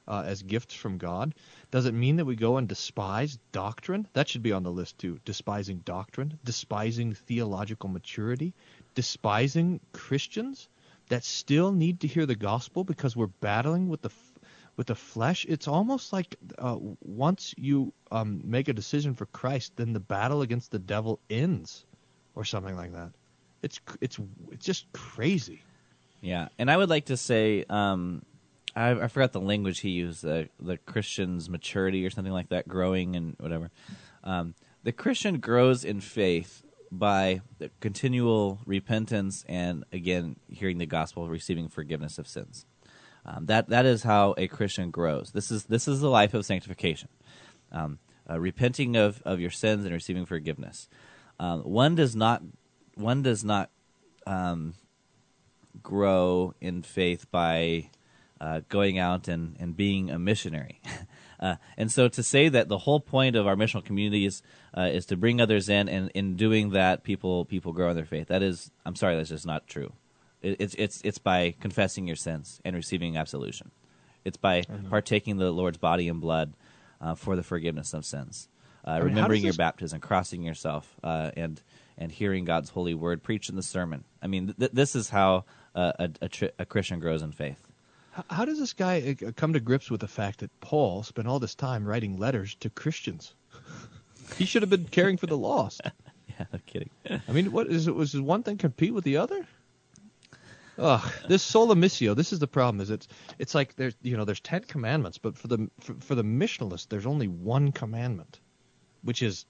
uh, 0.07 0.23
as 0.25 0.41
gifts 0.41 0.73
from 0.73 0.97
God? 0.97 1.35
Does 1.71 1.85
it 1.85 1.93
mean 1.93 2.17
that 2.17 2.25
we 2.25 2.35
go 2.35 2.57
and 2.57 2.67
despise 2.67 3.37
doctrine? 3.51 4.07
That 4.13 4.27
should 4.27 4.43
be 4.43 4.51
on 4.51 4.63
the 4.63 4.71
list 4.71 4.97
too. 4.97 5.19
Despising 5.25 5.79
doctrine, 5.85 6.39
despising 6.43 7.13
theological 7.13 7.89
maturity, 7.89 8.53
despising 8.95 9.79
Christians 9.93 10.67
that 11.09 11.23
still 11.23 11.71
need 11.71 11.99
to 12.01 12.07
hear 12.07 12.25
the 12.25 12.35
gospel 12.35 12.83
because 12.83 13.15
we're 13.15 13.27
battling 13.27 13.89
with 13.89 14.01
the 14.01 14.11
with 14.77 14.87
the 14.87 14.95
flesh. 14.95 15.45
It's 15.49 15.67
almost 15.67 16.13
like 16.13 16.37
uh, 16.57 16.77
once 17.01 17.53
you 17.57 17.91
um, 18.11 18.41
make 18.45 18.69
a 18.69 18.73
decision 18.73 19.13
for 19.13 19.25
Christ, 19.25 19.73
then 19.75 19.91
the 19.91 19.99
battle 19.99 20.41
against 20.41 20.71
the 20.71 20.79
devil 20.79 21.19
ends, 21.29 21.85
or 22.33 22.45
something 22.45 22.77
like 22.77 22.93
that. 22.93 23.11
It's 23.61 23.79
it's 24.01 24.19
it's 24.51 24.65
just 24.65 24.91
crazy. 24.93 25.63
Yeah, 26.21 26.49
and 26.57 26.69
I 26.69 26.77
would 26.77 26.89
like 26.89 27.05
to 27.05 27.17
say, 27.17 27.63
um, 27.69 28.23
I, 28.75 28.91
I 28.91 29.07
forgot 29.07 29.31
the 29.31 29.39
language 29.39 29.79
he 29.79 29.89
used, 29.89 30.23
the 30.23 30.49
the 30.59 30.77
Christian's 30.77 31.49
maturity 31.49 32.05
or 32.05 32.09
something 32.09 32.33
like 32.33 32.49
that, 32.49 32.67
growing 32.67 33.15
and 33.15 33.35
whatever. 33.39 33.71
Um, 34.23 34.55
the 34.83 34.91
Christian 34.91 35.39
grows 35.39 35.83
in 35.83 36.01
faith 36.01 36.63
by 36.91 37.41
the 37.59 37.69
continual 37.79 38.59
repentance 38.65 39.45
and 39.47 39.83
again 39.93 40.37
hearing 40.49 40.77
the 40.77 40.85
gospel, 40.85 41.27
receiving 41.27 41.69
forgiveness 41.69 42.17
of 42.17 42.27
sins. 42.27 42.65
Um, 43.25 43.45
that 43.47 43.69
that 43.69 43.85
is 43.85 44.03
how 44.03 44.33
a 44.37 44.47
Christian 44.47 44.91
grows. 44.91 45.31
This 45.31 45.51
is 45.51 45.65
this 45.65 45.87
is 45.87 46.01
the 46.01 46.09
life 46.09 46.33
of 46.33 46.45
sanctification, 46.45 47.09
um, 47.71 47.99
uh, 48.29 48.39
repenting 48.39 48.95
of, 48.95 49.21
of 49.23 49.39
your 49.39 49.51
sins 49.51 49.85
and 49.85 49.93
receiving 49.93 50.25
forgiveness. 50.25 50.87
Um, 51.39 51.61
one 51.61 51.95
does 51.95 52.15
not 52.15 52.41
one 52.99 53.21
does 53.21 53.43
not 53.43 53.69
um, 54.27 54.73
grow 55.81 56.53
in 56.61 56.83
faith 56.83 57.29
by 57.31 57.89
uh, 58.41 58.61
going 58.69 58.97
out 58.97 59.27
and, 59.27 59.55
and 59.59 59.75
being 59.75 60.09
a 60.09 60.19
missionary. 60.19 60.81
uh, 61.39 61.55
and 61.77 61.91
so 61.91 62.07
to 62.07 62.23
say 62.23 62.49
that 62.49 62.67
the 62.67 62.79
whole 62.79 62.99
point 62.99 63.35
of 63.35 63.47
our 63.47 63.55
missional 63.55 63.83
communities 63.83 64.41
uh, 64.77 64.81
is 64.81 65.05
to 65.07 65.17
bring 65.17 65.41
others 65.41 65.69
in, 65.69 65.89
and 65.89 66.11
in 66.13 66.35
doing 66.35 66.71
that, 66.71 67.03
people 67.03 67.45
people 67.45 67.73
grow 67.73 67.89
in 67.89 67.95
their 67.95 68.05
faith. 68.05 68.27
That 68.27 68.43
is, 68.43 68.71
I'm 68.85 68.95
sorry, 68.95 69.15
that's 69.15 69.29
just 69.29 69.45
not 69.45 69.67
true. 69.67 69.93
It, 70.41 70.57
it's 70.59 70.75
it's 70.75 71.01
it's 71.03 71.17
by 71.17 71.55
confessing 71.59 72.07
your 72.07 72.15
sins 72.15 72.61
and 72.63 72.75
receiving 72.75 73.17
absolution. 73.17 73.71
It's 74.23 74.37
by 74.37 74.63
partaking 74.89 75.37
the 75.37 75.51
Lord's 75.51 75.77
body 75.77 76.07
and 76.07 76.21
blood 76.21 76.53
uh, 77.01 77.15
for 77.15 77.35
the 77.35 77.43
forgiveness 77.43 77.93
of 77.93 78.05
sins. 78.05 78.47
Uh, 78.85 78.97
mean, 78.97 79.05
remembering 79.05 79.41
your 79.41 79.51
this- 79.51 79.57
baptism, 79.57 79.99
crossing 79.99 80.43
yourself, 80.43 80.95
uh, 81.03 81.31
and 81.35 81.61
and 81.99 82.11
hearing 82.11 82.45
God's 82.45 82.71
holy 82.71 82.95
word 82.95 83.21
preached 83.21 83.49
in 83.49 83.55
the 83.55 83.61
sermon. 83.61 84.05
I 84.23 84.27
mean, 84.27 84.55
th- 84.57 84.71
this 84.71 84.95
is 84.95 85.09
how 85.09 85.43
uh, 85.75 85.91
a, 85.99 86.09
a, 86.21 86.29
tr- 86.29 86.45
a 86.57 86.65
Christian 86.65 86.99
grows 86.99 87.21
in 87.21 87.33
faith. 87.33 87.67
How, 88.11 88.23
how 88.29 88.45
does 88.45 88.57
this 88.57 88.73
guy 88.73 89.15
uh, 89.21 89.31
come 89.35 89.53
to 89.53 89.59
grips 89.59 89.91
with 89.91 89.99
the 89.99 90.07
fact 90.07 90.39
that 90.39 90.59
Paul 90.61 91.03
spent 91.03 91.27
all 91.27 91.39
this 91.39 91.53
time 91.53 91.85
writing 91.85 92.17
letters 92.17 92.55
to 92.61 92.69
Christians? 92.69 93.35
he 94.37 94.45
should 94.45 94.63
have 94.63 94.69
been 94.69 94.85
caring 94.85 95.17
for 95.17 95.27
the 95.27 95.37
lost. 95.37 95.81
Yeah, 96.39 96.45
no 96.53 96.59
kidding. 96.67 96.89
I 97.27 97.31
mean, 97.33 97.51
what 97.51 97.67
is 97.67 97.87
it? 97.89 97.95
Was 97.95 98.17
one 98.17 98.43
thing 98.43 98.55
compete 98.55 98.93
with 98.93 99.03
the 99.03 99.17
other? 99.17 99.45
Ugh, 100.77 101.11
this 101.27 101.43
sola 101.43 101.75
missio. 101.75 102.15
This 102.15 102.31
is 102.31 102.39
the 102.39 102.47
problem. 102.47 102.79
Is 102.79 102.89
it's 102.89 103.09
it's 103.39 103.53
like 103.53 103.75
there's 103.75 103.95
you 104.01 104.15
know 104.15 104.23
there's 104.23 104.39
ten 104.39 104.63
commandments, 104.63 105.17
but 105.17 105.37
for 105.37 105.49
the 105.49 105.69
for, 105.81 105.95
for 105.95 106.15
the 106.15 106.23
missionalist, 106.23 106.87
there's 106.87 107.05
only 107.05 107.27
one 107.27 107.73
commandment, 107.73 108.39
which 109.01 109.21
is 109.21 109.45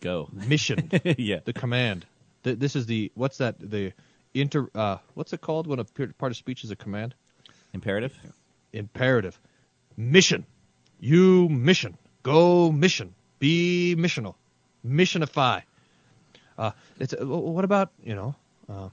Go. 0.00 0.28
mission. 0.32 0.90
yeah. 1.18 1.40
the 1.44 1.52
command. 1.52 2.06
Th 2.44 2.58
this 2.58 2.74
is 2.74 2.86
the 2.86 3.12
what's 3.14 3.38
that 3.38 3.56
the 3.58 3.92
inter 4.32 4.68
uh 4.74 4.98
what's 5.14 5.32
it 5.32 5.40
called 5.40 5.66
when 5.66 5.78
a 5.78 5.84
part 5.84 6.32
of 6.32 6.36
speech 6.36 6.64
is 6.64 6.70
a 6.70 6.76
command? 6.76 7.14
Imperative. 7.72 8.16
Imperative. 8.72 9.38
Mission. 9.96 10.46
You 10.98 11.48
mission. 11.48 11.98
Go 12.22 12.72
mission. 12.72 13.14
Be 13.38 13.94
missional. 13.98 14.34
Missionify. 14.86 15.62
Uh, 16.58 16.72
it's 16.98 17.14
uh, 17.14 17.26
what 17.26 17.64
about 17.64 17.90
you 18.02 18.14
know, 18.14 18.34
uh, 18.68 18.88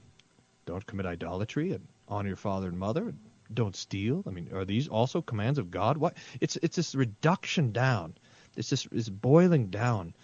don't 0.64 0.86
commit 0.86 1.06
idolatry 1.06 1.72
and 1.72 1.86
honor 2.08 2.28
your 2.28 2.36
father 2.36 2.68
and 2.68 2.78
mother 2.78 3.08
and 3.08 3.18
don't 3.52 3.76
steal. 3.76 4.24
I 4.26 4.30
mean, 4.30 4.48
are 4.54 4.64
these 4.64 4.88
also 4.88 5.20
commands 5.20 5.58
of 5.58 5.70
God? 5.70 5.98
What? 5.98 6.16
It's 6.40 6.56
it's 6.56 6.76
this 6.76 6.94
reduction 6.94 7.72
down. 7.72 8.14
It's 8.56 8.70
this 8.70 8.86
is 8.86 9.10
boiling 9.10 9.66
down 9.66 10.14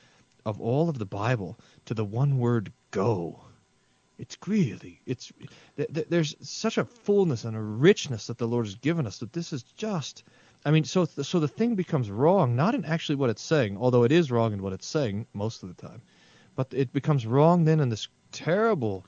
of 0.45 0.61
all 0.61 0.89
of 0.89 0.99
the 0.99 1.07
Bible 1.07 1.59
to 1.87 1.95
the 1.95 2.05
one 2.05 2.39
word 2.39 2.73
go. 2.91 3.41
It's 4.19 4.37
really 4.47 5.01
it's 5.07 5.33
th- 5.77 5.93
th- 5.93 6.07
there's 6.09 6.37
such 6.41 6.79
a 6.79 6.85
fullness 6.85 7.45
and 7.45 7.57
a 7.57 7.61
richness 7.61 8.29
that 8.29 8.39
the 8.39 8.47
Lord 8.47 8.67
has 8.67 8.77
given 8.77 9.07
us 9.07 9.19
that 9.19 9.33
this 9.33 9.53
is 9.53 9.63
just 9.63 10.23
I 10.65 10.71
mean 10.71 10.85
so 10.85 11.05
th- 11.05 11.27
so 11.27 11.41
the 11.41 11.49
thing 11.49 11.75
becomes 11.75 12.11
wrong 12.11 12.55
not 12.55 12.77
in 12.77 12.85
actually 12.85 13.17
what 13.17 13.31
it's 13.31 13.43
saying 13.43 13.77
although 13.77 14.05
it 14.05 14.13
is 14.13 14.31
wrong 14.31 14.53
in 14.53 14.63
what 14.63 14.73
it's 14.73 14.87
saying 14.87 15.27
most 15.33 15.65
of 15.65 15.69
the 15.69 15.89
time 15.89 16.01
but 16.55 16.69
it 16.73 16.93
becomes 16.93 17.27
wrong 17.27 17.65
then 17.65 17.81
in 17.81 17.89
this 17.89 18.07
terrible 18.31 19.05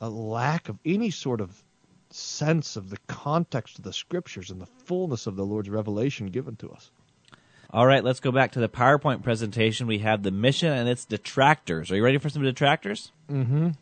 uh, 0.00 0.08
lack 0.08 0.68
of 0.70 0.78
any 0.84 1.10
sort 1.10 1.40
of 1.42 1.62
sense 2.10 2.76
of 2.76 2.90
the 2.90 2.98
context 3.06 3.78
of 3.78 3.84
the 3.84 3.92
scriptures 3.92 4.50
and 4.50 4.60
the 4.60 4.66
fullness 4.66 5.26
of 5.26 5.36
the 5.36 5.44
Lord's 5.44 5.68
revelation 5.68 6.26
given 6.26 6.56
to 6.56 6.70
us. 6.70 6.90
All 7.76 7.86
right, 7.86 8.02
let's 8.02 8.20
go 8.20 8.32
back 8.32 8.52
to 8.52 8.58
the 8.58 8.70
PowerPoint 8.70 9.22
presentation. 9.22 9.86
We 9.86 9.98
have 9.98 10.22
the 10.22 10.30
mission 10.30 10.72
and 10.72 10.88
its 10.88 11.04
detractors. 11.04 11.90
Are 11.92 11.96
you 11.96 12.02
ready 12.02 12.16
for 12.16 12.30
some 12.30 12.42
detractors? 12.42 13.12
Mm-hmm. 13.30 13.72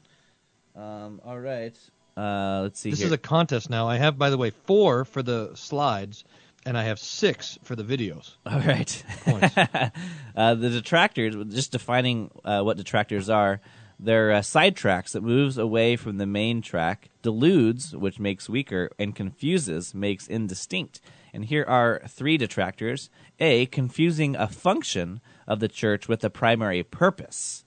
Um, 0.76 1.20
all 1.24 1.38
right. 1.38 1.78
Uh, 2.16 2.62
let's 2.62 2.80
see 2.80 2.90
This 2.90 2.98
here. 2.98 3.06
is 3.06 3.12
a 3.12 3.18
contest 3.18 3.70
now. 3.70 3.88
I 3.88 3.98
have, 3.98 4.18
by 4.18 4.30
the 4.30 4.36
way, 4.36 4.50
four 4.50 5.04
for 5.04 5.22
the 5.22 5.52
slides, 5.54 6.24
and 6.66 6.76
I 6.76 6.82
have 6.82 6.98
six 6.98 7.56
for 7.62 7.76
the 7.76 7.84
videos. 7.84 8.34
All 8.44 8.58
right. 8.58 9.04
Uh, 10.36 10.56
the 10.56 10.68
detractors, 10.68 11.36
just 11.54 11.70
defining 11.70 12.28
uh, 12.44 12.60
what 12.60 12.76
detractors 12.76 13.30
are, 13.30 13.60
they're 14.00 14.32
uh, 14.32 14.40
sidetracks 14.40 15.12
that 15.12 15.22
moves 15.22 15.56
away 15.56 15.94
from 15.94 16.18
the 16.18 16.26
main 16.26 16.60
track, 16.60 17.08
deludes, 17.22 17.94
which 17.94 18.18
makes 18.18 18.48
weaker, 18.48 18.90
and 18.98 19.14
confuses, 19.14 19.94
makes 19.94 20.26
indistinct. 20.26 21.00
And 21.34 21.46
here 21.46 21.64
are 21.66 22.00
three 22.06 22.38
detractors. 22.38 23.10
A, 23.40 23.66
confusing 23.66 24.36
a 24.36 24.46
function 24.46 25.20
of 25.48 25.58
the 25.58 25.66
church 25.66 26.06
with 26.06 26.20
the 26.20 26.30
primary 26.30 26.84
purpose. 26.84 27.64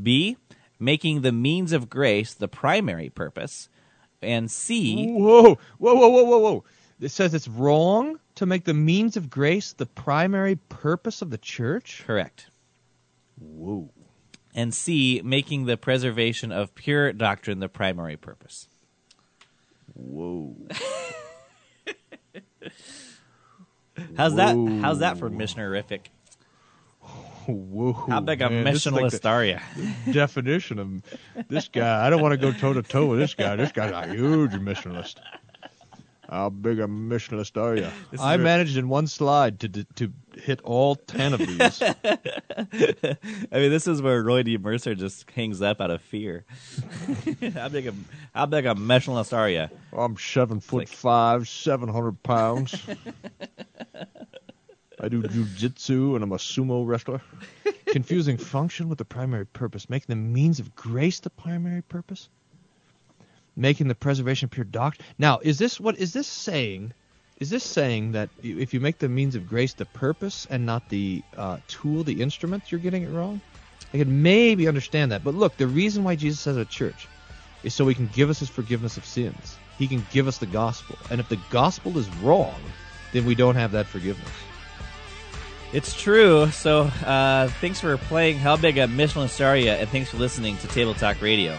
B, 0.00 0.36
making 0.78 1.22
the 1.22 1.32
means 1.32 1.72
of 1.72 1.88
grace 1.88 2.34
the 2.34 2.46
primary 2.46 3.08
purpose. 3.08 3.70
And 4.20 4.50
C, 4.50 5.12
Whoa, 5.12 5.58
whoa, 5.78 5.94
whoa, 5.94 6.08
whoa, 6.08 6.24
whoa, 6.24 6.38
whoa! 6.38 6.64
It 7.00 7.08
says 7.10 7.32
it's 7.32 7.48
wrong 7.48 8.20
to 8.34 8.44
make 8.44 8.64
the 8.64 8.74
means 8.74 9.16
of 9.16 9.30
grace 9.30 9.72
the 9.72 9.86
primary 9.86 10.56
purpose 10.56 11.22
of 11.22 11.30
the 11.30 11.38
church. 11.38 12.04
correct. 12.06 12.50
Whoa. 13.38 13.90
And 14.54 14.74
C, 14.74 15.22
making 15.24 15.64
the 15.64 15.78
preservation 15.78 16.52
of 16.52 16.74
pure 16.74 17.14
doctrine 17.14 17.60
the 17.60 17.68
primary 17.68 18.16
purpose. 18.18 18.68
Whoa. 19.94 20.56
How's 24.16 24.34
that? 24.36 24.56
How's 24.82 25.00
that 25.00 25.18
for 25.18 25.30
missionerific? 25.30 26.06
Whoa. 27.46 27.92
How 27.92 28.20
big 28.20 28.42
a 28.42 28.50
man, 28.50 28.64
this 28.64 28.86
is 28.86 28.92
like 28.92 29.04
missionalist 29.04 29.24
are 29.30 29.44
you? 29.44 30.12
definition 30.12 30.78
of 30.80 31.48
this 31.48 31.68
guy. 31.68 32.04
I 32.04 32.10
don't 32.10 32.20
want 32.20 32.32
to 32.32 32.38
go 32.38 32.52
toe 32.52 32.72
to 32.72 32.82
toe 32.82 33.06
with 33.06 33.20
this 33.20 33.34
guy. 33.34 33.54
This 33.56 33.70
guy's 33.72 33.92
a 33.92 34.12
huge 34.12 34.52
missionalist. 34.52 35.16
How 36.28 36.48
big 36.48 36.80
a 36.80 36.88
missionalist 36.88 37.56
are 37.56 37.76
you? 37.76 37.88
I 38.18 38.34
is 38.34 38.40
a- 38.40 38.42
managed 38.42 38.76
in 38.76 38.88
one 38.88 39.06
slide 39.06 39.60
to 39.60 39.68
to 39.68 40.12
hit 40.34 40.60
all 40.62 40.96
ten 40.96 41.34
of 41.34 41.38
these. 41.38 41.82
I 42.12 43.16
mean, 43.52 43.70
this 43.70 43.86
is 43.86 44.02
where 44.02 44.20
Roy 44.24 44.42
D. 44.42 44.58
Mercer 44.58 44.96
just 44.96 45.30
hangs 45.30 45.62
up 45.62 45.80
out 45.80 45.92
of 45.92 46.02
fear. 46.02 46.44
how 47.54 47.68
big 47.68 47.86
a 47.86 47.94
how 48.34 48.46
big 48.46 48.66
a 48.66 48.74
missionalist 48.74 49.32
are 49.32 49.48
you? 49.48 49.68
I'm 49.92 50.16
seven 50.16 50.58
foot 50.58 50.78
like- 50.78 50.88
five, 50.88 51.48
seven 51.48 51.88
hundred 51.88 52.20
pounds. 52.24 52.74
I 55.00 55.08
do 55.08 55.22
jujitsu 55.22 56.14
and 56.14 56.24
I'm 56.24 56.32
a 56.32 56.36
sumo 56.36 56.86
wrestler. 56.86 57.20
Confusing 57.86 58.36
function 58.38 58.88
with 58.88 58.98
the 58.98 59.04
primary 59.04 59.46
purpose, 59.46 59.90
making 59.90 60.06
the 60.08 60.16
means 60.16 60.58
of 60.58 60.74
grace 60.74 61.20
the 61.20 61.30
primary 61.30 61.82
purpose, 61.82 62.28
making 63.54 63.88
the 63.88 63.94
preservation 63.94 64.48
pure 64.48 64.64
doctrine. 64.64 65.06
Now, 65.18 65.38
is 65.42 65.58
this 65.58 65.78
what 65.78 65.98
is 65.98 66.12
this 66.12 66.26
saying? 66.26 66.92
Is 67.38 67.50
this 67.50 67.64
saying 67.64 68.12
that 68.12 68.30
if 68.42 68.72
you 68.72 68.80
make 68.80 68.98
the 68.98 69.10
means 69.10 69.34
of 69.34 69.46
grace 69.46 69.74
the 69.74 69.84
purpose 69.84 70.46
and 70.48 70.64
not 70.64 70.88
the 70.88 71.22
uh, 71.36 71.58
tool, 71.68 72.02
the 72.02 72.22
instrument, 72.22 72.72
you're 72.72 72.80
getting 72.80 73.02
it 73.02 73.10
wrong? 73.10 73.42
I 73.92 73.98
could 73.98 74.08
maybe 74.08 74.66
understand 74.66 75.12
that, 75.12 75.22
but 75.22 75.34
look, 75.34 75.56
the 75.58 75.66
reason 75.66 76.02
why 76.02 76.16
Jesus 76.16 76.46
has 76.46 76.56
a 76.56 76.64
church 76.64 77.06
is 77.62 77.74
so 77.74 77.86
he 77.86 77.94
can 77.94 78.08
give 78.14 78.30
us 78.30 78.38
his 78.38 78.48
forgiveness 78.48 78.96
of 78.96 79.04
sins. 79.04 79.58
He 79.78 79.86
can 79.86 80.04
give 80.10 80.26
us 80.28 80.38
the 80.38 80.46
gospel. 80.46 80.96
And 81.10 81.20
if 81.20 81.28
the 81.28 81.38
gospel 81.50 81.98
is 81.98 82.08
wrong, 82.16 82.58
then 83.12 83.26
we 83.26 83.34
don't 83.34 83.56
have 83.56 83.72
that 83.72 83.86
forgiveness. 83.86 84.30
It's 85.76 85.92
true. 85.92 86.50
So, 86.52 86.84
uh, 87.04 87.48
thanks 87.60 87.80
for 87.80 87.98
playing 87.98 88.38
How 88.38 88.56
Big 88.56 88.78
a 88.78 88.86
Missionalist 88.86 89.44
Are 89.44 89.58
Ya? 89.58 89.74
And 89.74 89.86
thanks 89.90 90.08
for 90.08 90.16
listening 90.16 90.56
to 90.56 90.68
Table 90.68 90.94
Talk 90.94 91.20
Radio. 91.20 91.52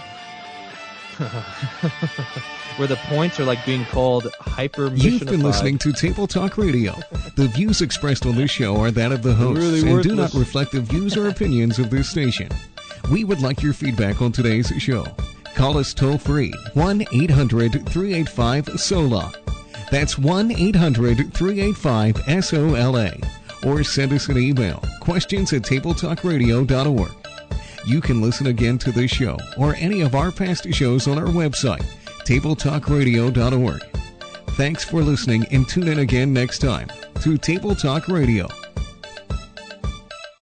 Where 2.78 2.88
the 2.88 2.95
points 3.05 3.39
are 3.39 3.43
like 3.43 3.63
being 3.63 3.86
called 3.86 4.28
hyper 4.39 4.88
You've 4.88 5.28
been 5.28 5.43
listening 5.43 5.78
to 5.78 5.93
Table 5.93 6.26
Talk 6.26 6.57
Radio. 6.57 6.95
The 7.36 7.47
views 7.47 7.84
expressed 7.84 8.26
on 8.26 8.36
this 8.36 8.49
show 8.49 8.78
are 8.78 8.89
that 8.89 9.11
of 9.11 9.22
the 9.22 9.36
hosts 9.36 9.63
Really 9.63 9.88
and 9.88 10.01
do 10.01 10.15
not 10.15 10.34
reflect 10.34 10.72
the 10.72 10.82
views 10.82 11.15
or 11.15 11.28
opinions 11.30 11.78
of 11.78 11.91
this 11.91 12.09
station. 12.09 12.49
We 13.11 13.24
would 13.24 13.43
like 13.43 13.61
your 13.61 13.74
feedback 13.74 14.20
on 14.20 14.32
today's 14.32 14.70
show. 14.80 15.05
Call 15.53 15.78
us 15.78 15.93
toll 15.93 16.18
free 16.18 16.51
1 16.74 17.05
800 17.13 17.88
385 17.88 18.80
SOLA. 18.80 19.32
That's 19.91 20.18
1 20.18 20.53
800 20.53 21.32
385 21.36 22.43
SOLA. 22.43 23.37
Or 23.66 23.84
send 23.84 24.14
us 24.14 24.30
an 24.30 24.38
email 24.38 24.84
questions 25.01 25.53
at 25.53 25.64
tabletalkradio.org. 25.64 27.12
You 27.86 28.01
can 28.01 28.22
listen 28.22 28.47
again 28.47 28.78
to 28.80 28.91
this 28.91 29.12
show 29.12 29.38
or 29.58 29.76
any 29.76 30.01
of 30.01 30.14
our 30.14 30.32
past 30.32 30.72
shows 30.74 31.08
on 31.08 31.18
our 31.18 31.28
website, 31.28 31.86
tabletalkradio.org. 32.26 33.82
Thanks 34.58 34.84
for 34.84 35.01
listening 35.01 35.45
and 35.51 35.68
tune 35.70 35.88
in 35.88 35.99
again 35.99 36.34
next 36.34 36.60
time 36.60 36.89
to 37.22 37.38
Table 37.38 37.76
Talk 37.76 38.08
Radio. 38.08 38.47